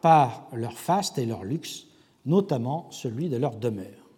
par 0.00 0.48
leur 0.52 0.78
faste 0.78 1.18
et 1.18 1.26
leur 1.26 1.44
luxe, 1.44 1.86
notamment 2.24 2.86
celui 2.90 3.28
de 3.28 3.36
leur 3.36 3.56
demeure. 3.56 4.08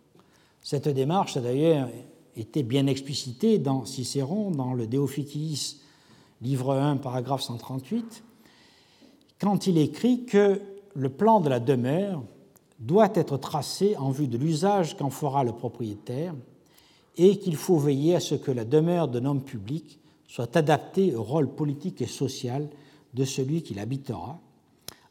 Cette 0.63 0.89
démarche 0.89 1.37
a 1.37 1.41
d'ailleurs 1.41 1.89
été 2.37 2.63
bien 2.63 2.87
explicitée 2.87 3.59
dans 3.59 3.85
Cicéron, 3.85 4.51
dans 4.51 4.75
le 4.75 4.87
De 4.87 5.01
livre 6.43 6.75
1, 6.75 6.99
paragraphe 6.99 7.43
138, 7.43 8.23
quand 9.41 9.67
il 9.67 9.79
écrit 9.79 10.25
que 10.25 10.61
le 10.95 11.09
plan 11.09 11.41
de 11.41 11.49
la 11.49 11.61
demeure 11.61 12.23
doit 12.79 13.11
être 13.15 13.37
tracé 13.37 13.97
en 13.97 14.11
vue 14.11 14.29
de 14.29 14.39
l'usage 14.39 14.97
qu'en 14.97 15.11
fera 15.11 15.45
le 15.45 15.53
propriétaire 15.53 16.35
et 17.17 17.39
qu'il 17.39 17.57
faut 17.57 17.79
veiller 17.79 18.15
à 18.17 18.21
ce 18.21 18.35
que 18.35 18.51
la 18.51 18.65
demeure 18.65 19.09
d'un 19.09 19.25
homme 19.25 19.43
public 19.43 19.99
soit 20.29 20.57
adaptée 20.57 21.15
au 21.15 21.23
rôle 21.23 21.49
politique 21.49 22.03
et 22.03 22.07
social 22.07 22.69
de 23.15 23.25
celui 23.25 23.63
qui 23.63 23.75
l'habitera, 23.75 24.39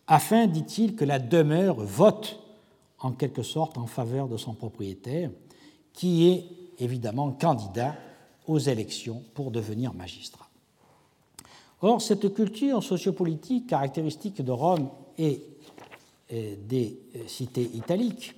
afin, 0.07 0.45
dit-il, 0.45 0.95
que 0.95 1.05
la 1.05 1.17
demeure 1.17 1.77
vote 1.77 2.39
en 2.99 3.11
quelque 3.11 3.41
sorte 3.41 3.77
en 3.77 3.87
faveur 3.87 4.27
de 4.27 4.37
son 4.37 4.53
propriétaire, 4.53 5.31
qui 5.93 6.27
est 6.27 6.45
évidemment 6.79 7.31
candidat 7.31 7.95
aux 8.47 8.59
élections 8.59 9.23
pour 9.33 9.49
devenir 9.49 9.93
magistrat. 9.93 10.47
Or, 11.81 12.01
cette 12.01 12.33
culture 12.33 12.83
sociopolitique 12.83 13.67
caractéristique 13.67 14.41
de 14.41 14.51
Rome 14.51 14.89
et 15.17 15.41
des 16.29 16.99
cités 17.27 17.69
italiques 17.73 18.35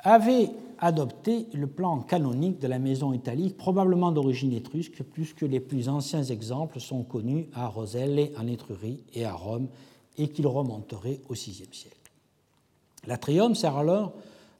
avait 0.00 0.50
adopté 0.78 1.46
le 1.52 1.66
plan 1.66 2.00
canonique 2.00 2.60
de 2.60 2.68
la 2.68 2.78
maison 2.78 3.12
italique, 3.12 3.56
probablement 3.56 4.12
d'origine 4.12 4.52
étrusque, 4.52 5.02
puisque 5.12 5.42
les 5.42 5.60
plus 5.60 5.88
anciens 5.88 6.22
exemples 6.22 6.80
sont 6.80 7.02
connus 7.02 7.48
à 7.52 7.66
Roselle, 7.66 8.30
en 8.38 8.46
Étrurie 8.46 9.02
et 9.14 9.24
à 9.24 9.32
Rome, 9.32 9.68
et 10.16 10.28
qu'ils 10.28 10.46
remonteraient 10.46 11.20
au 11.28 11.34
VIe 11.34 11.68
siècle. 11.72 11.96
L'atrium 13.06 13.54
sert 13.54 13.76
alors 13.76 14.12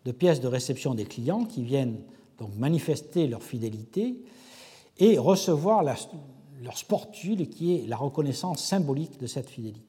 de 0.04 0.12
pièce 0.12 0.40
de 0.40 0.48
réception 0.48 0.94
des 0.94 1.04
clients 1.04 1.44
qui 1.44 1.62
viennent 1.62 1.98
donc 2.38 2.50
manifester 2.56 3.26
leur 3.26 3.42
fidélité 3.42 4.16
et 4.98 5.18
recevoir 5.18 5.82
leur 5.82 6.78
sportule 6.78 7.48
qui 7.48 7.74
est 7.74 7.86
la 7.86 7.96
reconnaissance 7.96 8.62
symbolique 8.62 9.18
de 9.20 9.26
cette 9.26 9.50
fidélité. 9.50 9.87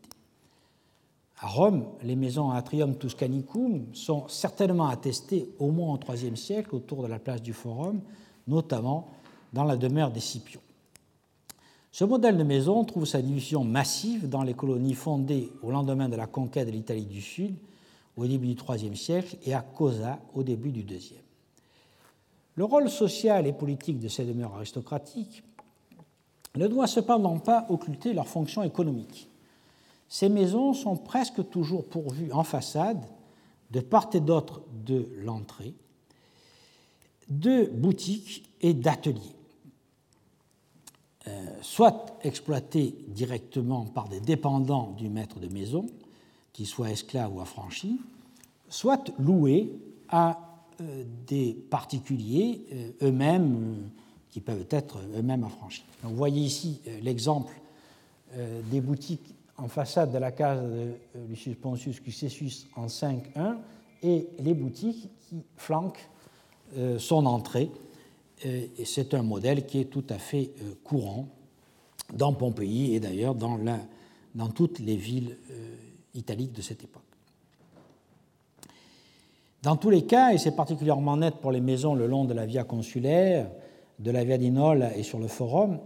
À 1.42 1.48
Rome, 1.48 1.86
les 2.04 2.18
maisons 2.18 2.52
Atrium 2.52 2.98
Tuscanicum 2.98 3.86
sont 3.94 4.28
certainement 4.28 4.88
attestées 4.88 5.50
au 5.58 5.72
moins 5.72 5.94
au 5.94 6.14
IIIe 6.14 6.36
siècle 6.36 6.76
autour 6.76 7.02
de 7.02 7.08
la 7.08 7.18
place 7.18 7.42
du 7.42 7.54
Forum, 7.54 8.02
notamment 8.46 9.08
dans 9.54 9.64
la 9.64 9.78
demeure 9.78 10.12
des 10.12 10.20
Scipions. 10.20 10.60
Ce 11.94 12.04
modèle 12.04 12.38
de 12.38 12.44
maison 12.44 12.84
trouve 12.84 13.06
sa 13.06 13.22
division 13.22 13.64
massive 13.64 14.28
dans 14.28 14.44
les 14.44 14.54
colonies 14.54 14.94
fondées 14.94 15.50
au 15.64 15.72
lendemain 15.72 16.10
de 16.10 16.18
la 16.18 16.28
conquête 16.28 16.68
de 16.68 16.74
l'Italie 16.74 17.06
du 17.06 17.22
Sud 17.22 17.56
au 18.18 18.28
début 18.28 18.54
du 18.54 18.62
IIIe 18.62 18.98
siècle 18.98 19.38
et 19.46 19.54
à 19.54 19.62
Cosa 19.62 20.20
au 20.36 20.44
début 20.44 20.72
du 20.72 20.82
IIe. 20.82 21.22
Le 22.56 22.66
rôle 22.66 22.90
social 22.90 23.48
et 23.48 23.54
politique 23.54 24.00
de 24.00 24.10
ces 24.10 24.26
demeures 24.26 24.56
aristocratiques 24.56 25.42
ne 26.58 26.68
doit 26.68 26.88
cependant 26.88 27.40
pas 27.40 27.66
occulter 27.70 28.12
leur 28.12 28.28
fonction 28.28 28.62
économique. 28.62 29.29
Ces 30.10 30.28
maisons 30.28 30.74
sont 30.74 30.98
presque 30.98 31.48
toujours 31.50 31.86
pourvues 31.86 32.32
en 32.34 32.44
façade, 32.44 33.06
de 33.70 33.80
part 33.80 34.10
et 34.14 34.20
d'autre 34.20 34.64
de 34.84 35.08
l'entrée, 35.18 35.76
de 37.30 37.66
boutiques 37.66 38.50
et 38.62 38.74
d'ateliers, 38.74 39.36
euh, 41.28 41.46
soit 41.62 42.18
exploités 42.24 42.96
directement 43.10 43.86
par 43.86 44.10
des 44.10 44.20
dépendants 44.20 44.96
du 44.98 45.10
maître 45.10 45.40
de 45.40 45.48
maison, 45.48 45.86
qu'ils 46.54 46.66
soient 46.66 46.90
esclaves 46.90 47.36
ou 47.36 47.40
affranchis, 47.40 48.00
soit 48.68 49.12
loués 49.20 49.72
à 50.10 50.40
euh, 50.82 51.04
des 51.28 51.54
particuliers 51.54 52.66
euh, 52.74 53.10
eux-mêmes, 53.10 53.92
qui 54.32 54.42
peuvent 54.42 54.66
être 54.72 55.00
eux-mêmes 55.16 55.44
affranchis. 55.44 55.84
vous 56.04 56.16
voyez 56.16 56.42
ici 56.42 56.82
l'exemple 57.02 57.52
des 58.70 58.80
boutiques 58.80 59.34
en 59.62 59.68
façade 59.68 60.12
de 60.12 60.18
la 60.18 60.32
case 60.32 60.62
de 60.62 60.68
euh, 60.68 61.28
Lucius 61.28 61.56
Pontius 61.56 62.00
Cuccessus 62.00 62.68
en 62.76 62.88
5.1 62.88 63.58
et 64.04 64.30
les 64.40 64.54
boutiques 64.54 65.10
qui 65.28 65.44
flanquent 65.58 66.10
euh, 66.78 66.98
son 67.00 67.26
entrée. 67.26 67.70
Euh, 68.46 68.68
c'est 68.86 69.14
un 69.14 69.24
modèle 69.24 69.66
qui 69.66 69.80
est 69.80 69.86
tout 69.86 70.06
à 70.10 70.18
fait 70.18 70.52
courant 70.84 71.28
dans 72.14 72.34
Pompéi 72.34 72.96
et 72.96 73.00
d'ailleurs 73.00 73.36
dans, 73.36 73.60
dans, 74.34 74.48
toutes 74.48 74.80
les 74.80 74.96
villes 74.96 75.38
italiques 76.16 76.54
de 76.54 76.62
cette 76.62 76.84
époque. 76.84 77.04
Dans 79.62 79.76
tous 79.76 79.90
les 79.90 80.06
cas, 80.06 80.32
et 80.32 80.38
c'est 80.38 80.56
particulièrement 80.56 81.18
net 81.18 81.36
pour 81.36 81.52
les 81.52 81.60
maisons 81.60 81.94
le 81.94 82.08
long 82.08 82.26
de 82.26 82.34
la 82.34 82.46
via 82.46 82.64
consulaire, 82.64 83.52
de 84.00 84.10
la 84.10 84.24
via 84.24 84.38
d'Inola 84.38 84.96
et 84.98 85.04
sur 85.04 85.20
le 85.20 85.28
forum, 85.28 85.80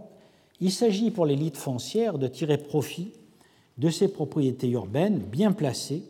il 0.60 0.70
s'agit 0.70 1.10
pour 1.10 1.26
l'élite 1.26 1.56
foncière 1.56 2.16
de 2.16 2.28
tirer 2.28 2.56
profit 2.56 3.12
de 3.78 3.90
ses 3.90 4.08
propriétés 4.08 4.68
urbaines 4.68 5.18
bien 5.18 5.52
placées, 5.52 6.02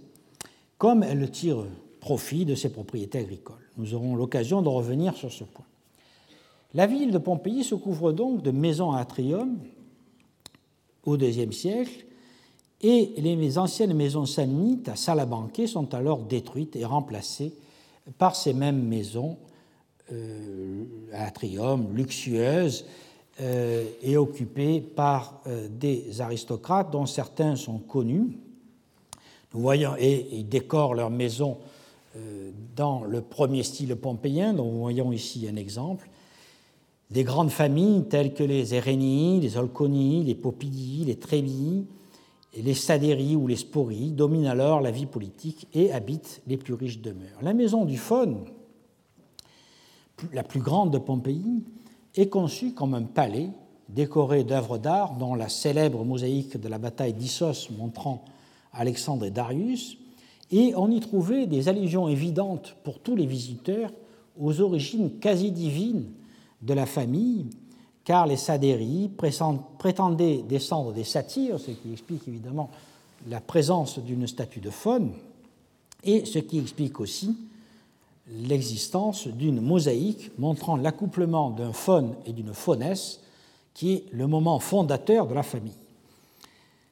comme 0.78 1.02
elle 1.02 1.30
tire 1.30 1.64
profit 2.00 2.44
de 2.44 2.54
ses 2.54 2.68
propriétés 2.68 3.18
agricoles. 3.18 3.56
Nous 3.78 3.94
aurons 3.94 4.14
l'occasion 4.14 4.62
de 4.62 4.68
revenir 4.68 5.16
sur 5.16 5.32
ce 5.32 5.44
point. 5.44 5.64
La 6.74 6.86
ville 6.86 7.12
de 7.12 7.18
Pompéi 7.18 7.64
se 7.64 7.74
couvre 7.74 8.12
donc 8.12 8.42
de 8.42 8.50
maisons 8.50 8.92
à 8.92 9.00
atrium 9.00 9.58
au 11.04 11.16
IIe 11.16 11.52
siècle, 11.52 12.04
et 12.82 13.14
les 13.16 13.58
anciennes 13.58 13.94
maisons 13.94 14.26
samnites 14.26 14.88
à 14.88 14.96
Salabanquet 14.96 15.66
sont 15.66 15.94
alors 15.94 16.18
détruites 16.18 16.76
et 16.76 16.84
remplacées 16.84 17.54
par 18.18 18.36
ces 18.36 18.52
mêmes 18.52 18.82
maisons 18.82 19.38
euh, 20.12 20.84
à 21.12 21.24
atrium 21.24 21.94
luxueuses 21.94 22.84
euh, 23.40 23.84
est 24.00 24.16
occupée 24.16 24.80
par 24.80 25.40
euh, 25.48 25.66
des 25.68 26.20
aristocrates 26.20 26.92
dont 26.92 27.06
certains 27.06 27.56
sont 27.56 27.78
connus. 27.78 28.38
Nous 29.52 29.60
voyons, 29.60 29.96
et 29.98 30.28
ils 30.30 30.48
décorent 30.48 30.94
leur 30.94 31.10
maison 31.10 31.58
euh, 32.16 32.52
dans 32.76 33.02
le 33.02 33.22
premier 33.22 33.64
style 33.64 33.96
pompéien, 33.96 34.54
dont 34.54 34.70
nous 34.70 34.78
voyons 34.78 35.10
ici 35.10 35.48
un 35.48 35.56
exemple. 35.56 36.08
Des 37.10 37.24
grandes 37.24 37.50
familles 37.50 38.04
telles 38.04 38.34
que 38.34 38.44
les 38.44 38.72
Érénii, 38.74 39.40
les 39.40 39.56
Olconii, 39.56 40.22
les 40.22 40.36
Popidii, 40.36 41.04
les 41.04 41.16
Trébii, 41.16 41.86
les 42.56 42.74
Sadérii 42.74 43.34
ou 43.34 43.48
les 43.48 43.56
Sporii 43.56 44.12
dominent 44.12 44.46
alors 44.46 44.80
la 44.80 44.92
vie 44.92 45.06
politique 45.06 45.66
et 45.74 45.90
habitent 45.90 46.40
les 46.46 46.56
plus 46.56 46.74
riches 46.74 47.00
demeures. 47.00 47.42
La 47.42 47.52
maison 47.52 47.84
du 47.84 47.96
Faune, 47.96 48.44
la 50.32 50.44
plus 50.44 50.60
grande 50.60 50.92
de 50.92 50.98
Pompéi, 50.98 51.64
est 52.16 52.28
conçu 52.28 52.72
comme 52.72 52.94
un 52.94 53.02
palais 53.02 53.50
décoré 53.88 54.44
d'œuvres 54.44 54.78
d'art, 54.78 55.16
dont 55.16 55.34
la 55.34 55.48
célèbre 55.48 56.04
mosaïque 56.04 56.58
de 56.58 56.68
la 56.68 56.78
bataille 56.78 57.12
d'Issos 57.12 57.70
montrant 57.76 58.24
Alexandre 58.72 59.26
et 59.26 59.30
Darius, 59.30 59.98
et 60.50 60.74
on 60.76 60.90
y 60.90 61.00
trouvait 61.00 61.46
des 61.46 61.68
allusions 61.68 62.08
évidentes 62.08 62.76
pour 62.84 62.98
tous 63.00 63.16
les 63.16 63.26
visiteurs 63.26 63.90
aux 64.40 64.60
origines 64.60 65.18
quasi 65.18 65.50
divines 65.50 66.10
de 66.62 66.74
la 66.74 66.86
famille, 66.86 67.46
car 68.04 68.26
les 68.26 68.36
Sadéries 68.36 69.10
prétendaient 69.78 70.42
descendre 70.42 70.92
des 70.92 71.04
satyres, 71.04 71.58
ce 71.58 71.70
qui 71.70 71.92
explique 71.92 72.28
évidemment 72.28 72.70
la 73.28 73.40
présence 73.40 73.98
d'une 73.98 74.26
statue 74.26 74.60
de 74.60 74.70
faune, 74.70 75.12
et 76.02 76.24
ce 76.26 76.38
qui 76.38 76.58
explique 76.58 77.00
aussi 77.00 77.36
l'existence 78.28 79.26
d'une 79.26 79.60
mosaïque 79.60 80.30
montrant 80.38 80.76
l'accouplement 80.76 81.50
d'un 81.50 81.72
faune 81.72 82.14
et 82.26 82.32
d'une 82.32 82.54
faunesse, 82.54 83.20
qui 83.74 83.92
est 83.92 84.04
le 84.12 84.26
moment 84.26 84.58
fondateur 84.60 85.26
de 85.26 85.34
la 85.34 85.42
famille. 85.42 85.76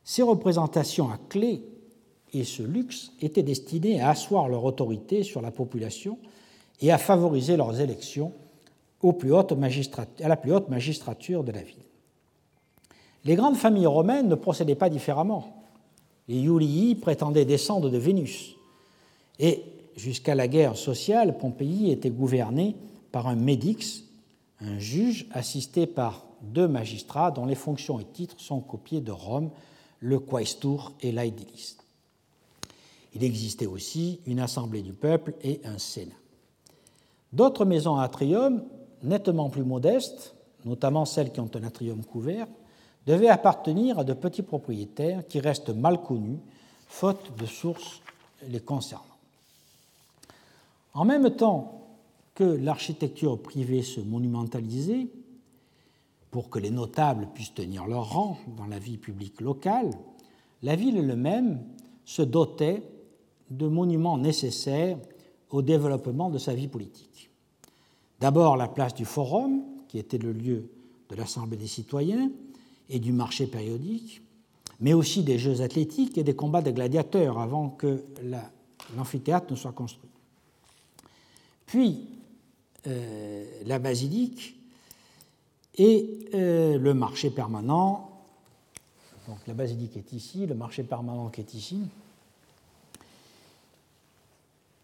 Ces 0.04 0.22
représentations 0.22 1.10
à 1.10 1.18
clé 1.28 1.64
et 2.32 2.44
ce 2.44 2.62
luxe 2.62 3.12
étaient 3.20 3.42
destinés 3.42 4.00
à 4.00 4.10
asseoir 4.10 4.48
leur 4.48 4.64
autorité 4.64 5.22
sur 5.22 5.40
la 5.40 5.50
population 5.50 6.18
et 6.80 6.90
à 6.90 6.98
favoriser 6.98 7.56
leurs 7.56 7.80
élections 7.80 8.32
à 9.02 10.28
la 10.28 10.36
plus 10.36 10.52
haute 10.52 10.68
magistrature 10.68 11.44
de 11.44 11.52
la 11.52 11.62
ville. 11.62 11.76
Les 13.24 13.34
grandes 13.34 13.56
familles 13.56 13.86
romaines 13.86 14.28
ne 14.28 14.34
procédaient 14.34 14.74
pas 14.74 14.90
différemment. 14.90 15.64
Les 16.28 16.38
Iulii 16.38 16.94
prétendaient 16.94 17.44
descendre 17.44 17.90
de 17.90 17.98
Vénus, 17.98 18.54
et 19.38 19.64
jusqu'à 19.96 20.34
la 20.34 20.48
guerre 20.48 20.76
sociale, 20.76 21.38
Pompéi 21.38 21.90
était 21.90 22.10
gouverné 22.10 22.76
par 23.10 23.26
un 23.26 23.36
médix, 23.36 24.04
un 24.60 24.78
juge 24.78 25.26
assisté 25.32 25.86
par 25.86 26.24
deux 26.42 26.68
magistrats 26.68 27.30
dont 27.30 27.46
les 27.46 27.54
fonctions 27.54 28.00
et 28.00 28.04
titres 28.04 28.40
sont 28.40 28.60
copiés 28.60 29.00
de 29.00 29.12
Rome, 29.12 29.50
le 30.00 30.18
quaestur 30.18 30.92
et 31.00 31.12
l'aedilis. 31.12 31.76
Il 33.14 33.24
existait 33.24 33.66
aussi 33.66 34.20
une 34.26 34.40
assemblée 34.40 34.82
du 34.82 34.92
peuple 34.92 35.34
et 35.42 35.60
un 35.64 35.78
sénat. 35.78 36.14
D'autres 37.32 37.64
maisons 37.64 37.96
à 37.96 38.04
atrium, 38.04 38.64
nettement 39.02 39.50
plus 39.50 39.64
modestes, 39.64 40.34
notamment 40.64 41.04
celles 41.04 41.32
qui 41.32 41.40
ont 41.40 41.50
un 41.54 41.64
atrium 41.64 42.04
couvert, 42.04 42.46
devaient 43.06 43.28
appartenir 43.28 43.98
à 43.98 44.04
de 44.04 44.12
petits 44.12 44.42
propriétaires 44.42 45.26
qui 45.26 45.40
restent 45.40 45.70
mal 45.70 46.02
connus, 46.02 46.38
faute 46.86 47.36
de 47.38 47.46
sources 47.46 48.00
les 48.48 48.60
concernant. 48.60 49.11
En 50.94 51.04
même 51.04 51.30
temps 51.30 51.88
que 52.34 52.44
l'architecture 52.44 53.40
privée 53.40 53.82
se 53.82 54.00
monumentalisait, 54.00 55.08
pour 56.30 56.48
que 56.48 56.58
les 56.58 56.70
notables 56.70 57.28
puissent 57.34 57.54
tenir 57.54 57.86
leur 57.86 58.10
rang 58.10 58.38
dans 58.56 58.66
la 58.66 58.78
vie 58.78 58.96
publique 58.96 59.40
locale, 59.40 59.90
la 60.62 60.76
ville 60.76 60.96
elle-même 60.96 61.62
se 62.04 62.22
dotait 62.22 62.82
de 63.50 63.68
monuments 63.68 64.16
nécessaires 64.16 64.98
au 65.50 65.60
développement 65.60 66.30
de 66.30 66.38
sa 66.38 66.54
vie 66.54 66.68
politique. 66.68 67.30
D'abord 68.20 68.56
la 68.56 68.68
place 68.68 68.94
du 68.94 69.04
Forum, 69.04 69.62
qui 69.88 69.98
était 69.98 70.18
le 70.18 70.32
lieu 70.32 70.70
de 71.10 71.16
l'Assemblée 71.16 71.58
des 71.58 71.66
citoyens 71.66 72.30
et 72.88 72.98
du 72.98 73.12
marché 73.12 73.46
périodique, 73.46 74.22
mais 74.80 74.94
aussi 74.94 75.22
des 75.22 75.38
Jeux 75.38 75.60
athlétiques 75.60 76.16
et 76.16 76.24
des 76.24 76.34
combats 76.34 76.62
de 76.62 76.70
gladiateurs 76.70 77.38
avant 77.38 77.68
que 77.68 78.04
l'amphithéâtre 78.96 79.50
ne 79.50 79.56
soit 79.56 79.72
construit. 79.72 80.11
Puis 81.72 82.04
euh, 82.86 83.46
la 83.64 83.78
basilique 83.78 84.54
et 85.78 86.28
euh, 86.34 86.76
le 86.76 86.92
marché 86.92 87.30
permanent. 87.30 88.10
Donc 89.26 89.38
la 89.46 89.54
basilique 89.54 89.96
est 89.96 90.12
ici, 90.12 90.44
le 90.44 90.54
marché 90.54 90.82
permanent 90.82 91.30
qui 91.30 91.40
est 91.40 91.54
ici, 91.54 91.80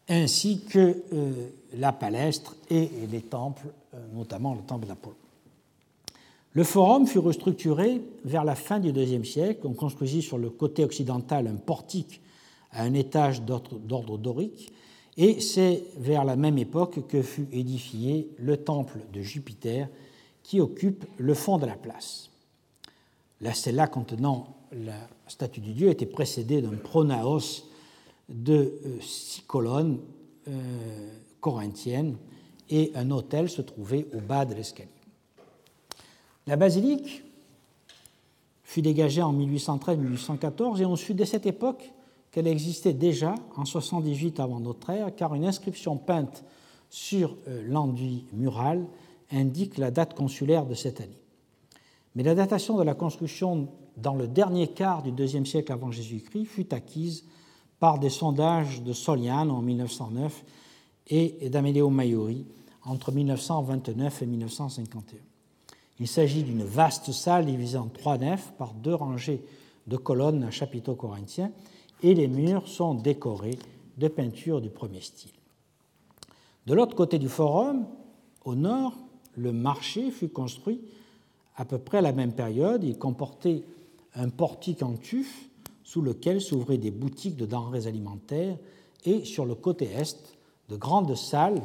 ainsi 0.08 0.62
que 0.62 1.02
euh, 1.12 1.50
la 1.74 1.92
palestre 1.92 2.56
et 2.70 2.88
les 3.10 3.20
temples, 3.20 3.66
notamment 4.14 4.54
le 4.54 4.62
temple 4.62 4.86
d'Apollon. 4.86 5.14
Le 6.54 6.64
forum 6.64 7.06
fut 7.06 7.18
restructuré 7.18 8.00
vers 8.24 8.44
la 8.44 8.54
fin 8.54 8.80
du 8.80 8.98
IIe 8.98 9.26
siècle. 9.26 9.66
On 9.66 9.74
construisit 9.74 10.22
sur 10.22 10.38
le 10.38 10.48
côté 10.48 10.84
occidental 10.84 11.48
un 11.48 11.56
portique 11.56 12.22
à 12.72 12.82
un 12.84 12.94
étage 12.94 13.42
d'ordre 13.42 14.16
dorique, 14.16 14.72
et 15.18 15.40
c'est 15.40 15.82
vers 15.96 16.24
la 16.24 16.36
même 16.36 16.58
époque 16.58 17.06
que 17.08 17.22
fut 17.22 17.48
édifié 17.52 18.30
le 18.38 18.56
temple 18.56 19.00
de 19.12 19.20
Jupiter 19.20 19.88
qui 20.44 20.60
occupe 20.60 21.04
le 21.18 21.34
fond 21.34 21.58
de 21.58 21.66
la 21.66 21.74
place. 21.74 22.30
La 23.40 23.52
cella 23.52 23.88
contenant 23.88 24.56
la 24.72 25.08
statue 25.26 25.60
du 25.60 25.72
dieu 25.72 25.88
était 25.90 26.06
précédée 26.06 26.62
d'un 26.62 26.76
pronaos 26.76 27.64
de 28.28 28.78
euh, 28.86 29.00
six 29.00 29.42
colonnes 29.42 29.98
euh, 30.46 31.10
corinthiennes 31.40 32.16
et 32.70 32.92
un 32.94 33.10
autel 33.10 33.50
se 33.50 33.62
trouvait 33.62 34.06
au 34.14 34.20
bas 34.20 34.44
de 34.44 34.54
l'escalier. 34.54 34.88
La 36.46 36.56
basilique 36.56 37.24
fut 38.62 38.82
dégagée 38.82 39.22
en 39.22 39.34
1813-1814 39.34 40.80
et 40.80 40.86
on 40.86 40.94
sut 40.94 41.14
dès 41.14 41.26
cette 41.26 41.46
époque 41.46 41.90
qu'elle 42.38 42.46
existait 42.46 42.92
déjà 42.92 43.34
en 43.56 43.64
78 43.64 44.38
avant 44.38 44.60
notre 44.60 44.90
ère, 44.90 45.12
car 45.16 45.34
une 45.34 45.44
inscription 45.44 45.96
peinte 45.96 46.44
sur 46.88 47.36
euh, 47.48 47.64
l'enduit 47.66 48.26
mural 48.32 48.86
indique 49.32 49.76
la 49.76 49.90
date 49.90 50.14
consulaire 50.14 50.64
de 50.64 50.74
cette 50.74 51.00
année. 51.00 51.20
Mais 52.14 52.22
la 52.22 52.36
datation 52.36 52.78
de 52.78 52.84
la 52.84 52.94
construction 52.94 53.66
dans 53.96 54.14
le 54.14 54.28
dernier 54.28 54.68
quart 54.68 55.02
du 55.02 55.10
deuxième 55.10 55.46
siècle 55.46 55.72
avant 55.72 55.90
Jésus-Christ 55.90 56.44
fut 56.44 56.72
acquise 56.72 57.24
par 57.80 57.98
des 57.98 58.08
sondages 58.08 58.84
de 58.84 58.92
Soliane 58.92 59.50
en 59.50 59.60
1909 59.60 60.44
et 61.08 61.50
d'Amedeo 61.50 61.90
Maiori 61.90 62.46
entre 62.84 63.10
1929 63.10 64.22
et 64.22 64.26
1951. 64.26 65.18
Il 65.98 66.06
s'agit 66.06 66.44
d'une 66.44 66.62
vaste 66.62 67.10
salle 67.10 67.46
divisée 67.46 67.78
en 67.78 67.88
trois 67.88 68.16
nefs 68.16 68.52
par 68.52 68.74
deux 68.74 68.94
rangées 68.94 69.42
de 69.88 69.96
colonnes 69.96 70.44
à 70.44 70.52
chapiteaux 70.52 70.94
corinthiens 70.94 71.50
et 72.02 72.14
les 72.14 72.28
murs 72.28 72.68
sont 72.68 72.94
décorés 72.94 73.58
de 73.96 74.08
peintures 74.08 74.60
du 74.60 74.70
premier 74.70 75.00
style. 75.00 75.32
De 76.66 76.74
l'autre 76.74 76.94
côté 76.94 77.18
du 77.18 77.28
forum, 77.28 77.86
au 78.44 78.54
nord, 78.54 78.94
le 79.36 79.52
marché 79.52 80.10
fut 80.10 80.28
construit 80.28 80.80
à 81.56 81.64
peu 81.64 81.78
près 81.78 81.98
à 81.98 82.02
la 82.02 82.12
même 82.12 82.32
période. 82.32 82.84
Il 82.84 82.98
comportait 82.98 83.64
un 84.14 84.28
portique 84.28 84.82
en 84.82 84.94
tuf 84.94 85.48
sous 85.82 86.02
lequel 86.02 86.40
s'ouvraient 86.40 86.78
des 86.78 86.90
boutiques 86.90 87.36
de 87.36 87.46
denrées 87.46 87.86
alimentaires 87.86 88.56
et 89.04 89.24
sur 89.24 89.46
le 89.46 89.54
côté 89.54 89.86
est, 89.86 90.36
de 90.68 90.76
grandes 90.76 91.14
salles, 91.16 91.62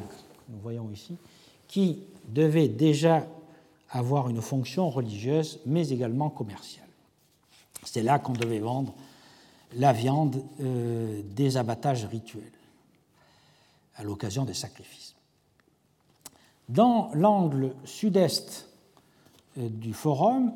nous 0.48 0.58
voyons 0.62 0.88
ici, 0.90 1.16
qui 1.68 2.00
devaient 2.28 2.68
déjà 2.68 3.26
avoir 3.90 4.28
une 4.28 4.40
fonction 4.40 4.88
religieuse, 4.88 5.60
mais 5.66 5.88
également 5.90 6.30
commerciale. 6.30 6.88
C'est 7.84 8.02
là 8.02 8.18
qu'on 8.18 8.32
devait 8.32 8.60
vendre 8.60 8.94
la 9.76 9.92
viande 9.92 10.42
euh, 10.60 11.22
des 11.34 11.56
abattages 11.56 12.04
rituels 12.04 12.52
à 13.96 14.02
l'occasion 14.02 14.44
des 14.44 14.54
sacrifices. 14.54 15.14
Dans 16.68 17.10
l'angle 17.14 17.74
sud-est 17.84 18.68
euh, 19.58 19.68
du 19.68 19.92
forum, 19.92 20.52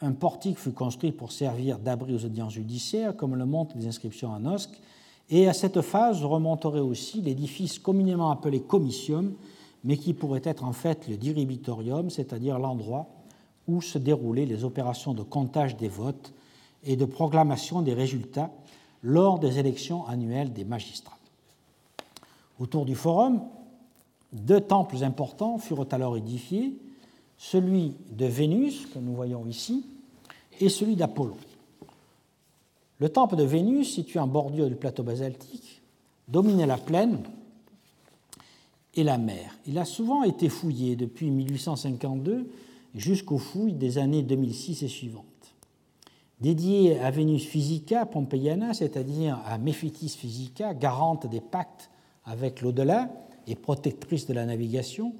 un 0.00 0.12
portique 0.12 0.58
fut 0.58 0.72
construit 0.72 1.12
pour 1.12 1.32
servir 1.32 1.78
d'abri 1.78 2.14
aux 2.14 2.24
audiences 2.24 2.54
judiciaires, 2.54 3.16
comme 3.16 3.36
le 3.36 3.46
montrent 3.46 3.76
les 3.76 3.86
inscriptions 3.86 4.34
à 4.34 4.38
Nosque, 4.38 4.80
et 5.30 5.48
à 5.48 5.52
cette 5.52 5.80
phase 5.80 6.24
remonterait 6.24 6.80
aussi 6.80 7.22
l'édifice 7.22 7.78
communément 7.78 8.30
appelé 8.30 8.60
comitium, 8.60 9.34
mais 9.84 9.96
qui 9.96 10.14
pourrait 10.14 10.42
être 10.44 10.64
en 10.64 10.72
fait 10.72 11.08
le 11.08 11.16
diribitorium, 11.16 12.10
c'est-à-dire 12.10 12.58
l'endroit 12.58 13.08
où 13.68 13.80
se 13.80 13.98
déroulaient 13.98 14.46
les 14.46 14.64
opérations 14.64 15.14
de 15.14 15.22
comptage 15.22 15.76
des 15.76 15.88
votes 15.88 16.32
et 16.84 16.96
de 16.96 17.04
proclamation 17.04 17.82
des 17.82 17.94
résultats 17.94 18.50
lors 19.02 19.38
des 19.38 19.58
élections 19.58 20.06
annuelles 20.06 20.52
des 20.52 20.64
magistrats. 20.64 21.18
Autour 22.58 22.84
du 22.84 22.94
forum, 22.94 23.42
deux 24.32 24.60
temples 24.60 25.02
importants 25.02 25.58
furent 25.58 25.86
alors 25.90 26.16
édifiés, 26.16 26.74
celui 27.36 27.96
de 28.10 28.26
Vénus, 28.26 28.86
que 28.86 28.98
nous 28.98 29.14
voyons 29.14 29.46
ici, 29.46 29.84
et 30.60 30.68
celui 30.68 30.96
d'Apollon. 30.96 31.36
Le 32.98 33.08
temple 33.08 33.36
de 33.36 33.42
Vénus, 33.42 33.92
situé 33.92 34.20
en 34.20 34.28
bordure 34.28 34.68
du 34.68 34.76
plateau 34.76 35.02
basaltique, 35.02 35.82
dominait 36.28 36.66
la 36.66 36.78
plaine 36.78 37.18
et 38.94 39.02
la 39.02 39.18
mer. 39.18 39.58
Il 39.66 39.78
a 39.78 39.84
souvent 39.84 40.22
été 40.22 40.48
fouillé 40.48 40.94
depuis 40.94 41.30
1852 41.30 42.48
jusqu'aux 42.94 43.38
fouilles 43.38 43.72
des 43.72 43.98
années 43.98 44.22
2006 44.22 44.82
et 44.82 44.88
suivantes. 44.88 45.24
Dédié 46.42 46.98
à 46.98 47.12
Vénus 47.12 47.46
Physica 47.46 48.04
Pompeiana, 48.04 48.74
c'est-à-dire 48.74 49.40
à 49.46 49.58
Méphitis 49.58 50.08
Physica, 50.08 50.74
garante 50.74 51.28
des 51.28 51.40
pactes 51.40 51.88
avec 52.24 52.62
l'au-delà 52.62 53.12
et 53.46 53.54
protectrice 53.54 54.26
de 54.26 54.34
la 54.34 54.44
navigation, 54.44 55.14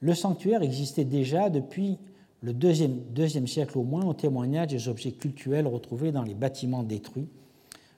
le 0.00 0.14
sanctuaire 0.14 0.62
existait 0.62 1.04
déjà 1.04 1.50
depuis 1.50 1.98
le 2.40 2.54
deuxième, 2.54 3.00
deuxième 3.10 3.46
siècle 3.46 3.76
au 3.76 3.82
moins, 3.82 4.06
au 4.06 4.14
témoignage 4.14 4.68
des 4.68 4.88
objets 4.88 5.12
cultuels 5.12 5.66
retrouvés 5.66 6.10
dans 6.10 6.22
les 6.22 6.32
bâtiments 6.32 6.84
détruits 6.84 7.28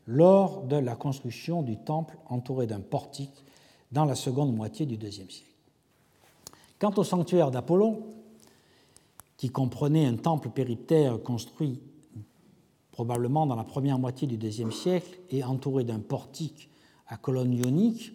lors 0.09 0.63
de 0.63 0.75
la 0.75 0.97
construction 0.97 1.63
du 1.63 1.77
temple 1.77 2.19
entouré 2.29 2.67
d'un 2.67 2.81
portique 2.81 3.45
dans 3.93 4.05
la 4.05 4.17
seconde 4.17 4.53
moitié 4.53 4.85
du 4.85 4.97
IIe 4.97 5.13
siècle. 5.13 5.45
Quant 6.81 6.95
au 6.97 7.05
sanctuaire 7.05 7.53
d'Apollon, 7.53 8.03
qui 9.37 9.51
comprenait 9.51 10.07
un 10.07 10.17
temple 10.17 10.49
périptère 10.49 11.23
construit 11.23 11.79
probablement 12.93 13.47
dans 13.47 13.57
la 13.57 13.65
première 13.65 13.99
moitié 13.99 14.29
du 14.29 14.37
IIe 14.37 14.73
siècle 14.73 15.19
et 15.31 15.43
entouré 15.43 15.83
d'un 15.83 15.99
portique 15.99 16.69
à 17.09 17.17
colonnes 17.17 17.55
ioniques, 17.55 18.13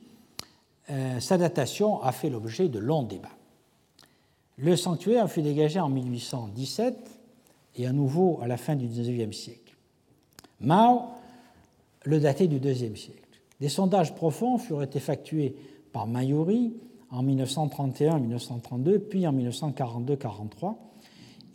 euh, 0.89 1.19
sa 1.19 1.37
datation 1.37 2.01
a 2.01 2.11
fait 2.11 2.29
l'objet 2.29 2.69
de 2.69 2.79
longs 2.79 3.03
débats. 3.03 3.29
Le 4.57 4.75
sanctuaire 4.75 5.29
fut 5.29 5.41
dégagé 5.41 5.79
en 5.79 5.89
1817 5.89 6.95
et 7.75 7.85
à 7.85 7.91
nouveau 7.91 8.39
à 8.41 8.47
la 8.47 8.57
fin 8.57 8.75
du 8.75 8.87
XIXe 8.87 9.35
siècle. 9.35 9.75
Mao 10.61 11.01
le 12.05 12.19
datait 12.19 12.47
du 12.47 12.57
IIe 12.57 12.97
siècle. 12.97 13.21
Des 13.59 13.69
sondages 13.69 14.15
profonds 14.15 14.57
furent 14.57 14.83
effectués 14.83 15.55
par 15.91 16.07
Mayuri 16.07 16.73
en 17.09 17.23
1931-1932, 17.23 18.99
puis 18.99 19.27
en 19.27 19.33
1942-43, 19.33 20.75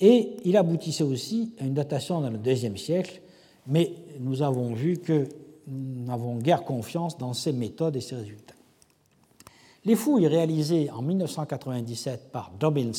et 0.03 0.37
il 0.45 0.57
aboutissait 0.57 1.05
aussi 1.05 1.53
à 1.61 1.65
une 1.65 1.75
datation 1.75 2.21
dans 2.21 2.29
le 2.29 2.37
deuxième 2.37 2.77
siècle, 2.77 3.23
mais 3.69 3.93
nous 4.19 4.43
avons 4.43 4.75
vu 4.75 4.99
que 4.99 5.29
nous 5.69 6.05
n'avons 6.05 6.39
guère 6.39 6.65
confiance 6.65 7.17
dans 7.17 7.33
ces 7.35 7.53
méthodes 7.53 7.95
et 7.95 8.01
ces 8.01 8.17
résultats. 8.17 8.57
Les 9.85 9.95
fouilles 9.95 10.27
réalisées 10.27 10.91
en 10.91 11.03
1997 11.03 12.33
par 12.33 12.51
Dobbins 12.59 12.91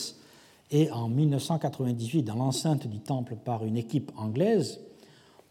et 0.71 0.89
en 0.91 1.09
1998 1.09 2.23
dans 2.23 2.35
l'enceinte 2.35 2.87
du 2.87 2.99
temple 2.99 3.35
par 3.35 3.65
une 3.65 3.75
équipe 3.75 4.13
anglaise 4.17 4.79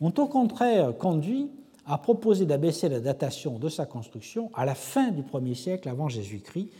ont 0.00 0.12
au 0.16 0.26
contraire 0.26 0.96
conduit 0.96 1.50
a 1.84 1.98
proposé 1.98 2.46
d'abaisser 2.46 2.88
la 2.88 3.00
datation 3.00 3.58
de 3.58 3.68
sa 3.68 3.84
construction 3.84 4.50
à 4.54 4.64
la 4.64 4.74
fin 4.74 5.10
du 5.10 5.22
1er 5.22 5.54
siècle 5.54 5.88
avant 5.88 6.08
Jésus-Christ, 6.08 6.70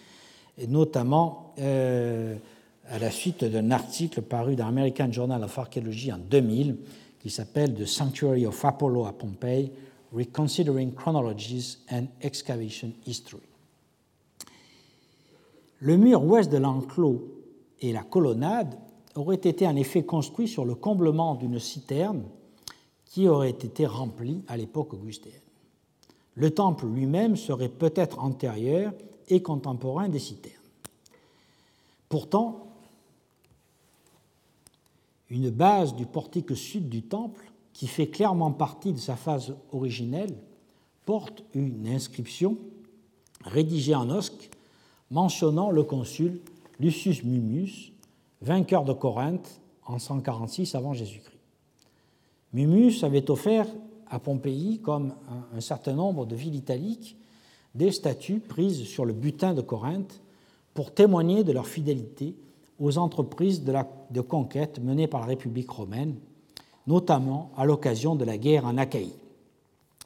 notamment 0.69 1.53
euh, 1.59 2.37
à 2.89 2.99
la 2.99 3.11
suite 3.11 3.45
d'un 3.45 3.71
article 3.71 4.23
paru 4.23 4.57
dans 4.57 4.67
American 4.67 5.11
Journal 5.11 5.43
of 5.43 5.59
Archaeology 5.59 6.13
en 6.13 6.19
2000 6.19 6.77
qui 7.21 7.31
s'appelle 7.31 7.75
The 7.75 7.87
Sanctuary 7.87 8.47
of 8.47 8.65
Apollo 8.65 9.07
à 9.07 9.13
Pompeii, 9.13 9.71
Reconsidering 10.13 10.93
Chronologies 10.93 11.79
and 11.91 12.07
Excavation 12.21 12.93
History. 13.07 13.43
Le 15.81 15.97
mur 15.97 16.25
ouest 16.25 16.51
de 16.51 16.59
l'enclos 16.59 17.23
et 17.81 17.93
la 17.93 18.03
colonnade 18.03 18.77
auraient 19.15 19.37
été 19.37 19.67
en 19.67 19.77
effet 19.77 20.05
construits 20.05 20.49
sur 20.49 20.65
le 20.65 20.75
comblement 20.75 21.35
d'une 21.35 21.59
citerne 21.59 22.23
qui 23.07 23.29
aurait 23.29 23.51
été 23.51 23.87
rempli 23.87 24.43
à 24.49 24.57
l'époque 24.57 24.95
augustéenne. 24.95 25.35
Le 26.35 26.51
temple 26.51 26.87
lui-même 26.87 27.37
serait 27.37 27.69
peut-être 27.69 28.19
antérieur 28.19 28.93
et 29.29 29.43
contemporain 29.43 30.09
des 30.09 30.19
citernes. 30.19 30.55
Pourtant, 32.09 32.72
une 35.33 35.49
base 35.49 35.97
du 35.97 36.05
portique 36.05 36.55
sud 36.55 36.91
du 36.91 37.03
temple, 37.03 37.51
qui 37.73 37.87
fait 37.87 38.09
clairement 38.09 38.53
partie 38.53 38.93
de 38.93 38.99
sa 38.99 39.17
phase 39.17 39.55
originelle, 39.73 40.37
porte 41.07 41.43
une 41.55 41.89
inscription 41.89 42.59
rédigée 43.43 43.95
en 43.95 44.11
osque 44.11 44.51
mentionnant 45.11 45.71
le 45.71 45.85
consul 45.85 46.43
Lucius 46.79 47.25
Mummius, 47.25 47.93
vainqueur 48.43 48.85
de 48.85 48.93
Corinthe 48.93 49.61
en 49.87 49.99
146 49.99 50.75
avant 50.75 50.93
Jésus-Christ. 50.93 51.39
Mummius 52.53 53.03
avait 53.03 53.31
offert 53.31 53.67
à 54.09 54.19
Pompéi, 54.19 54.81
comme 54.81 55.15
un, 55.55 55.61
certain 55.63 55.95
nombre 55.95 56.27
de 56.27 56.37
villes 56.37 56.57
italiques, 56.57 57.17
des 57.75 57.91
statues 57.91 58.41
prises 58.41 58.85
sur 58.85 59.07
le 59.07 59.15
butin 59.15 59.55
de 59.55 59.63
Corinthe 59.63 60.21
pour 60.75 60.93
témoigner 60.93 61.43
de 61.43 61.53
leur 61.53 61.67
fidélité 61.67 62.35
aux 62.79 62.99
entreprises 62.99 63.63
de, 63.63 64.21
conquête 64.21 64.81
menées 64.81 65.07
par 65.07 65.21
la 65.21 65.27
République 65.27 65.71
romaine, 65.71 66.17
notamment 66.87 67.51
à 67.57 67.65
l'occasion 67.65 68.17
de 68.17 68.25
la 68.25 68.39
guerre 68.39 68.67
en 68.67 68.77
Achaïe. 68.77 69.13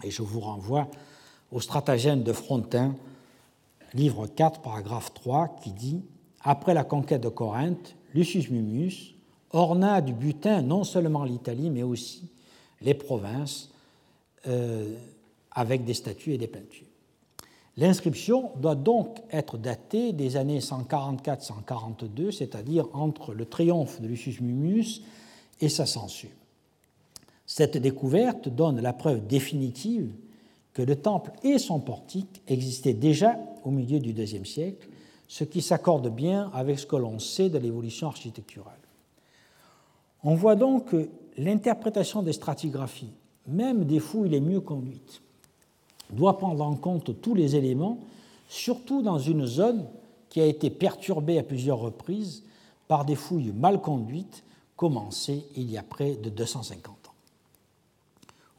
Et 0.02 0.10
je 0.10 0.22
vous 0.22 0.40
renvoie 0.40 0.88
au 1.52 1.60
stratagème 1.60 2.22
de 2.22 2.32
Frontin, 2.32 2.94
livre 3.94 4.26
4, 4.26 4.60
paragraphe 4.60 5.14
3, 5.14 5.56
qui 5.62 5.72
dit 5.72 6.02
Après 6.42 6.74
la 6.74 6.84
conquête 6.84 7.22
de 7.22 7.28
Corinthe, 7.28 7.96
Lucius 8.14 8.50
Mummius 8.50 9.14
orna 9.50 10.00
du 10.00 10.12
butin 10.12 10.60
non 10.60 10.84
seulement 10.84 11.24
l'Italie, 11.24 11.70
mais 11.70 11.82
aussi 11.82 12.28
les 12.82 12.94
provinces, 12.94 13.70
euh, 14.46 14.94
avec 15.50 15.84
des 15.84 15.94
statues 15.94 16.34
et 16.34 16.38
des 16.38 16.46
peintures. 16.46 16.85
L'inscription 17.78 18.52
doit 18.56 18.74
donc 18.74 19.18
être 19.30 19.58
datée 19.58 20.12
des 20.12 20.36
années 20.36 20.60
144-142, 20.60 22.30
c'est-à-dire 22.30 22.88
entre 22.94 23.34
le 23.34 23.44
triomphe 23.44 24.00
de 24.00 24.08
Lucius 24.08 24.40
Mummius 24.40 25.02
et 25.60 25.68
sa 25.68 25.84
censure. 25.84 26.30
Cette 27.44 27.76
découverte 27.76 28.48
donne 28.48 28.80
la 28.80 28.94
preuve 28.94 29.26
définitive 29.26 30.10
que 30.72 30.82
le 30.82 30.96
temple 30.96 31.32
et 31.42 31.58
son 31.58 31.80
portique 31.80 32.42
existaient 32.48 32.94
déjà 32.94 33.38
au 33.64 33.70
milieu 33.70 34.00
du 34.00 34.10
IIe 34.10 34.46
siècle, 34.46 34.88
ce 35.28 35.44
qui 35.44 35.60
s'accorde 35.60 36.08
bien 36.08 36.50
avec 36.54 36.78
ce 36.78 36.86
que 36.86 36.96
l'on 36.96 37.18
sait 37.18 37.50
de 37.50 37.58
l'évolution 37.58 38.08
architecturale. 38.08 38.74
On 40.22 40.34
voit 40.34 40.56
donc 40.56 40.90
que 40.90 41.10
l'interprétation 41.36 42.22
des 42.22 42.32
stratigraphies, 42.32 43.14
même 43.46 43.84
des 43.84 44.00
fouilles 44.00 44.30
les 44.30 44.40
mieux 44.40 44.60
conduites, 44.60 45.22
doit 46.10 46.38
prendre 46.38 46.64
en 46.64 46.74
compte 46.74 47.20
tous 47.20 47.34
les 47.34 47.56
éléments, 47.56 47.98
surtout 48.48 49.02
dans 49.02 49.18
une 49.18 49.46
zone 49.46 49.86
qui 50.28 50.40
a 50.40 50.46
été 50.46 50.70
perturbée 50.70 51.38
à 51.38 51.42
plusieurs 51.42 51.78
reprises 51.78 52.42
par 52.88 53.04
des 53.04 53.16
fouilles 53.16 53.52
mal 53.52 53.80
conduites 53.80 54.44
commencées 54.76 55.44
il 55.56 55.70
y 55.70 55.78
a 55.78 55.82
près 55.82 56.16
de 56.16 56.30
250 56.30 56.94
ans. 57.08 57.14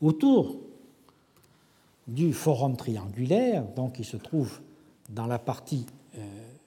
Autour 0.02 0.58
du 2.08 2.34
forum 2.34 2.76
triangulaire, 2.76 3.64
donc 3.76 3.94
qui 3.94 4.04
se 4.04 4.18
trouve 4.18 4.60
dans 5.10 5.26
la 5.26 5.40
partie 5.40 5.86
euh, 6.18 6.22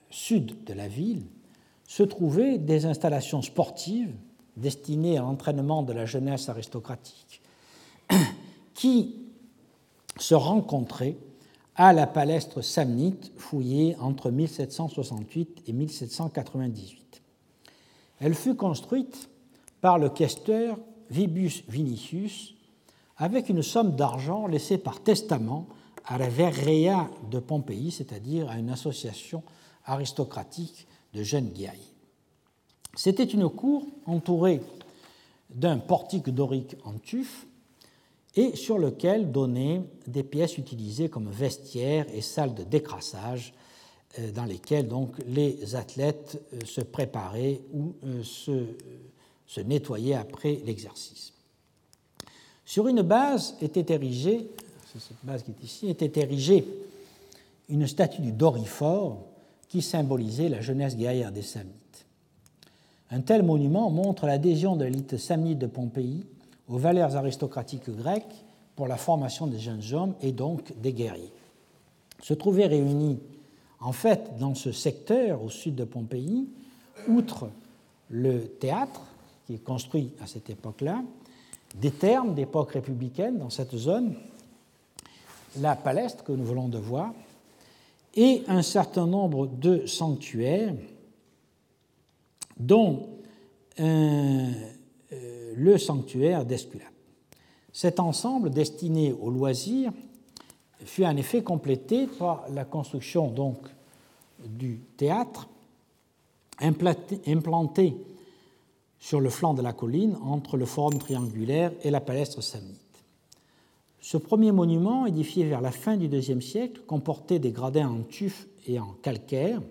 sud 0.09 0.63
de 0.63 0.73
la 0.73 0.87
ville, 0.87 1.23
se 1.87 2.03
trouvaient 2.03 2.57
des 2.57 2.85
installations 2.85 3.41
sportives 3.41 4.13
destinées 4.55 5.17
à 5.17 5.21
l'entraînement 5.21 5.83
de 5.83 5.93
la 5.93 6.05
jeunesse 6.05 6.47
aristocratique, 6.49 7.41
qui 8.73 9.15
se 10.17 10.35
rencontraient 10.35 11.17
à 11.75 11.93
la 11.93 12.07
palestre 12.07 12.61
samnite 12.61 13.31
fouillée 13.37 13.95
entre 13.99 14.29
1768 14.29 15.63
et 15.67 15.73
1798. 15.73 17.21
Elle 18.19 18.35
fut 18.35 18.55
construite 18.55 19.29
par 19.79 19.97
le 19.97 20.09
questeur 20.09 20.77
Vibus 21.09 21.63
Vinicius 21.67 22.55
avec 23.17 23.49
une 23.49 23.63
somme 23.63 23.95
d'argent 23.95 24.47
laissée 24.47 24.77
par 24.77 25.01
testament 25.01 25.67
à 26.05 26.17
la 26.17 26.29
Verrea 26.29 27.09
de 27.29 27.39
Pompéi, 27.39 27.91
c'est-à-dire 27.91 28.49
à 28.49 28.57
une 28.57 28.69
association 28.69 29.43
aristocratique 29.85 30.87
de 31.13 31.23
jeunes 31.23 31.49
guerriers. 31.49 31.81
C'était 32.95 33.23
une 33.23 33.49
cour 33.49 33.87
entourée 34.05 34.61
d'un 35.49 35.77
portique 35.77 36.29
dorique 36.29 36.75
en 36.83 36.93
tuf 36.93 37.45
et 38.35 38.55
sur 38.55 38.77
lequel 38.77 39.31
donnaient 39.31 39.81
des 40.07 40.23
pièces 40.23 40.57
utilisées 40.57 41.09
comme 41.09 41.29
vestiaires 41.29 42.05
et 42.13 42.21
salles 42.21 42.53
de 42.53 42.63
décrassage 42.63 43.53
euh, 44.19 44.31
dans 44.31 44.45
lesquelles 44.45 44.87
donc 44.87 45.15
les 45.27 45.75
athlètes 45.75 46.41
euh, 46.53 46.65
se 46.65 46.81
préparaient 46.81 47.61
ou 47.73 47.93
euh, 48.05 48.23
se, 48.23 49.61
nettoyaient 49.61 50.15
après 50.15 50.61
l'exercice. 50.65 51.33
Sur 52.65 52.87
une 52.87 53.01
base 53.01 53.57
était 53.61 53.93
érigée, 53.93 54.49
cette 54.97 55.17
base 55.23 55.43
qui 55.43 55.51
est 55.51 55.63
ici, 55.63 55.89
était 55.89 56.21
érigée 56.21 56.65
une 57.67 57.85
statue 57.85 58.21
du 58.21 58.31
Doriphore 58.31 59.25
qui 59.67 59.81
symbolisait 59.81 60.49
la 60.49 60.61
jeunesse 60.61 60.95
guerrière 60.95 61.31
des 61.31 61.41
Samnites. 61.41 62.05
Un 63.09 63.21
tel 63.21 63.43
monument 63.43 63.89
montre 63.89 64.25
l'adhésion 64.25 64.77
de 64.77 64.85
l'élite 64.85 65.17
samnite 65.17 65.59
de 65.59 65.67
Pompéi 65.67 66.25
aux 66.67 66.77
valeurs 66.77 67.15
aristocratiques 67.15 67.89
grecques 67.89 68.45
pour 68.75 68.87
la 68.87 68.97
formation 68.97 69.47
des 69.47 69.59
jeunes 69.59 69.83
hommes 69.93 70.15
et 70.21 70.31
donc 70.31 70.73
des 70.79 70.93
guerriers. 70.93 71.31
Se 72.21 72.33
trouvaient 72.33 72.67
réunis 72.67 73.19
en 73.79 73.91
fait 73.91 74.37
dans 74.39 74.55
ce 74.55 74.71
secteur 74.71 75.43
au 75.43 75.49
sud 75.49 75.75
de 75.75 75.83
Pompéi, 75.83 76.47
outre 77.07 77.49
le 78.09 78.45
théâtre 78.45 79.01
qui 79.45 79.55
est 79.55 79.63
construit 79.63 80.13
à 80.21 80.27
cette 80.27 80.49
époque-là, 80.49 81.03
des 81.75 81.91
termes 81.91 82.35
d'époque 82.35 82.71
républicaine 82.71 83.39
dans 83.39 83.49
cette 83.49 83.75
zone, 83.75 84.15
la 85.59 85.75
palestre 85.75 86.23
que 86.23 86.31
nous 86.31 86.45
venons 86.45 86.67
de 86.67 86.77
voir, 86.77 87.13
et 88.15 88.43
un 88.47 88.61
certain 88.61 89.07
nombre 89.07 89.47
de 89.47 89.85
sanctuaires, 89.85 90.75
dont 92.59 93.07
euh, 93.79 94.51
le 95.55 95.77
sanctuaire 95.77 96.45
d'Esculape. 96.45 96.87
Cet 97.73 97.99
ensemble 97.99 98.49
destiné 98.49 99.13
aux 99.13 99.29
loisirs 99.29 99.93
fut 100.85 101.05
en 101.05 101.15
effet 101.15 101.43
complété 101.43 102.07
par 102.07 102.45
la 102.49 102.65
construction 102.65 103.29
donc 103.29 103.57
du 104.45 104.79
théâtre 104.97 105.47
implanté 106.59 107.95
sur 108.99 109.19
le 109.19 109.29
flanc 109.29 109.53
de 109.53 109.61
la 109.61 109.73
colline 109.73 110.15
entre 110.23 110.57
le 110.57 110.65
forum 110.65 110.97
triangulaire 110.99 111.71
et 111.83 111.91
la 111.91 112.01
palestre 112.01 112.41
samnite. 112.41 112.77
Ce 113.99 114.17
premier 114.17 114.51
monument, 114.51 115.05
édifié 115.05 115.45
vers 115.45 115.61
la 115.61 115.71
fin 115.71 115.95
du 115.95 116.07
IIe 116.07 116.41
siècle, 116.41 116.81
comportait 116.87 117.39
des 117.39 117.51
gradins 117.51 117.89
en 117.89 118.01
tuf 118.01 118.47
et 118.67 118.79
en 118.79 118.95
calcaire, 119.01 119.61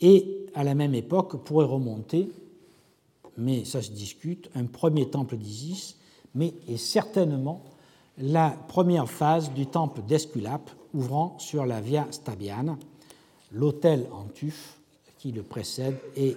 et 0.00 0.46
à 0.54 0.64
la 0.64 0.74
même 0.74 0.94
époque 0.94 1.44
pourrait 1.44 1.66
remonter, 1.66 2.30
mais 3.38 3.64
ça 3.64 3.80
se 3.80 3.92
discute, 3.92 4.50
un 4.54 4.66
premier 4.66 5.08
temple 5.08 5.36
d'Isis, 5.36 5.96
mais 6.34 6.54
est 6.66 6.76
certainement 6.76 7.62
la 8.18 8.50
première 8.50 9.08
phase 9.08 9.52
du 9.52 9.66
temple 9.66 10.02
d'Esculape 10.02 10.70
ouvrant 10.92 11.38
sur 11.38 11.64
la 11.64 11.80
Via 11.80 12.06
Stabiana, 12.10 12.76
l'autel 13.52 14.06
en 14.12 14.24
tuf 14.24 14.78
qui 15.18 15.30
le 15.30 15.42
précède 15.42 15.98
et 16.16 16.36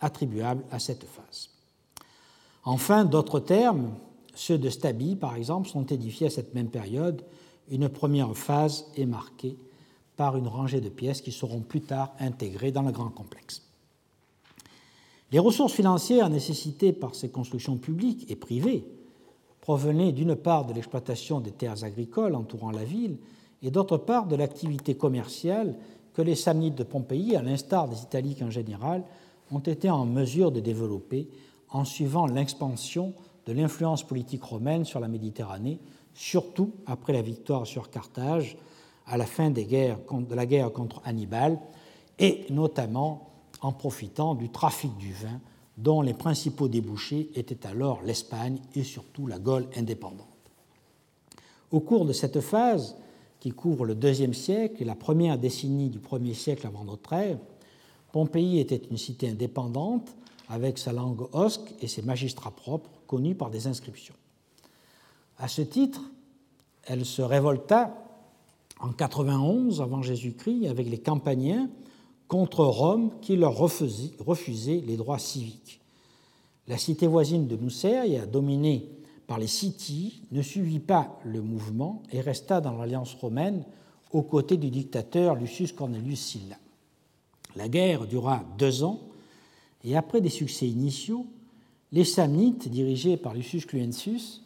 attribuables 0.00 0.62
à 0.70 0.78
cette 0.78 1.04
phase. 1.04 1.50
Enfin, 2.64 3.04
d'autres 3.04 3.40
termes, 3.40 3.94
ceux 4.34 4.58
de 4.58 4.70
Stabi 4.70 5.16
par 5.16 5.34
exemple, 5.34 5.68
sont 5.68 5.86
édifiés 5.86 6.28
à 6.28 6.30
cette 6.30 6.54
même 6.54 6.68
période. 6.68 7.22
Une 7.70 7.88
première 7.88 8.36
phase 8.36 8.86
est 8.96 9.06
marquée 9.06 9.56
par 10.16 10.36
une 10.36 10.46
rangée 10.46 10.80
de 10.80 10.88
pièces 10.88 11.20
qui 11.20 11.32
seront 11.32 11.60
plus 11.60 11.82
tard 11.82 12.14
intégrées 12.20 12.72
dans 12.72 12.82
le 12.82 12.92
grand 12.92 13.10
complexe. 13.10 13.65
Les 15.32 15.38
ressources 15.40 15.72
financières 15.72 16.30
nécessitées 16.30 16.92
par 16.92 17.14
ces 17.14 17.30
constructions 17.30 17.76
publiques 17.76 18.30
et 18.30 18.36
privées 18.36 18.84
provenaient 19.60 20.12
d'une 20.12 20.36
part 20.36 20.64
de 20.64 20.72
l'exploitation 20.72 21.40
des 21.40 21.50
terres 21.50 21.82
agricoles 21.82 22.36
entourant 22.36 22.70
la 22.70 22.84
ville 22.84 23.18
et 23.62 23.72
d'autre 23.72 23.96
part 23.96 24.26
de 24.26 24.36
l'activité 24.36 24.94
commerciale 24.94 25.74
que 26.14 26.22
les 26.22 26.36
Samnites 26.36 26.76
de 26.76 26.84
Pompéi, 26.84 27.34
à 27.34 27.42
l'instar 27.42 27.88
des 27.88 28.00
Italiques 28.02 28.42
en 28.42 28.50
général, 28.50 29.02
ont 29.50 29.58
été 29.58 29.90
en 29.90 30.06
mesure 30.06 30.52
de 30.52 30.60
développer 30.60 31.28
en 31.70 31.84
suivant 31.84 32.26
l'expansion 32.26 33.12
de 33.46 33.52
l'influence 33.52 34.04
politique 34.04 34.44
romaine 34.44 34.84
sur 34.84 35.00
la 35.00 35.08
Méditerranée, 35.08 35.80
surtout 36.14 36.70
après 36.86 37.12
la 37.12 37.22
victoire 37.22 37.66
sur 37.66 37.90
Carthage 37.90 38.56
à 39.06 39.16
la 39.16 39.26
fin 39.26 39.50
de 39.50 40.34
la 40.34 40.46
guerre 40.46 40.72
contre 40.72 41.00
Hannibal, 41.04 41.58
et 42.18 42.46
notamment 42.50 43.35
en 43.60 43.72
profitant 43.72 44.34
du 44.34 44.50
trafic 44.50 44.96
du 44.96 45.12
vin 45.12 45.40
dont 45.76 46.00
les 46.00 46.14
principaux 46.14 46.68
débouchés 46.68 47.30
étaient 47.34 47.66
alors 47.66 48.02
l'Espagne 48.02 48.60
et 48.74 48.82
surtout 48.82 49.26
la 49.26 49.38
Gaule 49.38 49.68
indépendante. 49.76 50.26
Au 51.70 51.80
cours 51.80 52.06
de 52.06 52.12
cette 52.12 52.40
phase, 52.40 52.96
qui 53.40 53.50
couvre 53.52 53.84
le 53.84 53.94
deuxième 53.94 54.34
siècle 54.34 54.82
et 54.82 54.84
la 54.84 54.94
première 54.94 55.38
décennie 55.38 55.90
du 55.90 55.98
premier 55.98 56.34
siècle 56.34 56.66
avant 56.66 56.84
notre 56.84 57.12
ère, 57.12 57.38
Pompéi 58.12 58.58
était 58.58 58.80
une 58.90 58.96
cité 58.96 59.28
indépendante 59.28 60.14
avec 60.48 60.78
sa 60.78 60.92
langue 60.92 61.28
osque 61.32 61.74
et 61.80 61.88
ses 61.88 62.02
magistrats 62.02 62.50
propres 62.50 62.90
connus 63.06 63.34
par 63.34 63.50
des 63.50 63.66
inscriptions. 63.66 64.14
À 65.38 65.48
ce 65.48 65.62
titre, 65.62 66.00
elle 66.84 67.04
se 67.04 67.20
révolta 67.20 67.94
en 68.80 68.92
91 68.92 69.80
avant 69.82 70.02
Jésus-Christ 70.02 70.68
avec 70.68 70.88
les 70.88 70.98
Campaniens 70.98 71.68
contre 72.28 72.64
Rome 72.64 73.12
qui 73.20 73.36
leur 73.36 73.56
refusait 73.56 74.82
les 74.86 74.96
droits 74.96 75.18
civiques. 75.18 75.80
La 76.68 76.78
cité 76.78 77.06
voisine 77.06 77.46
de 77.46 77.56
Nucea, 77.56 78.26
dominée 78.26 78.88
par 79.26 79.38
les 79.38 79.46
Scythies, 79.46 80.22
ne 80.32 80.42
suivit 80.42 80.80
pas 80.80 81.18
le 81.24 81.40
mouvement 81.40 82.02
et 82.12 82.20
resta 82.20 82.60
dans 82.60 82.76
l'alliance 82.76 83.14
romaine 83.14 83.64
aux 84.12 84.22
côtés 84.22 84.56
du 84.56 84.70
dictateur 84.70 85.36
Lucius 85.36 85.72
Cornelius 85.72 86.20
Sylla. 86.20 86.56
La 87.54 87.68
guerre 87.68 88.06
dura 88.06 88.44
deux 88.58 88.82
ans 88.82 89.00
et 89.84 89.96
après 89.96 90.20
des 90.20 90.30
succès 90.30 90.66
initiaux, 90.66 91.26
les 91.92 92.04
Samnites, 92.04 92.68
dirigés 92.68 93.16
par 93.16 93.34
Lucius 93.34 93.64
Cluensius, 93.64 94.42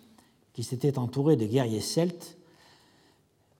qui 0.52 0.62
s'était 0.62 0.98
entouré 0.98 1.36
de 1.36 1.46
guerriers 1.46 1.80
celtes, 1.80 2.36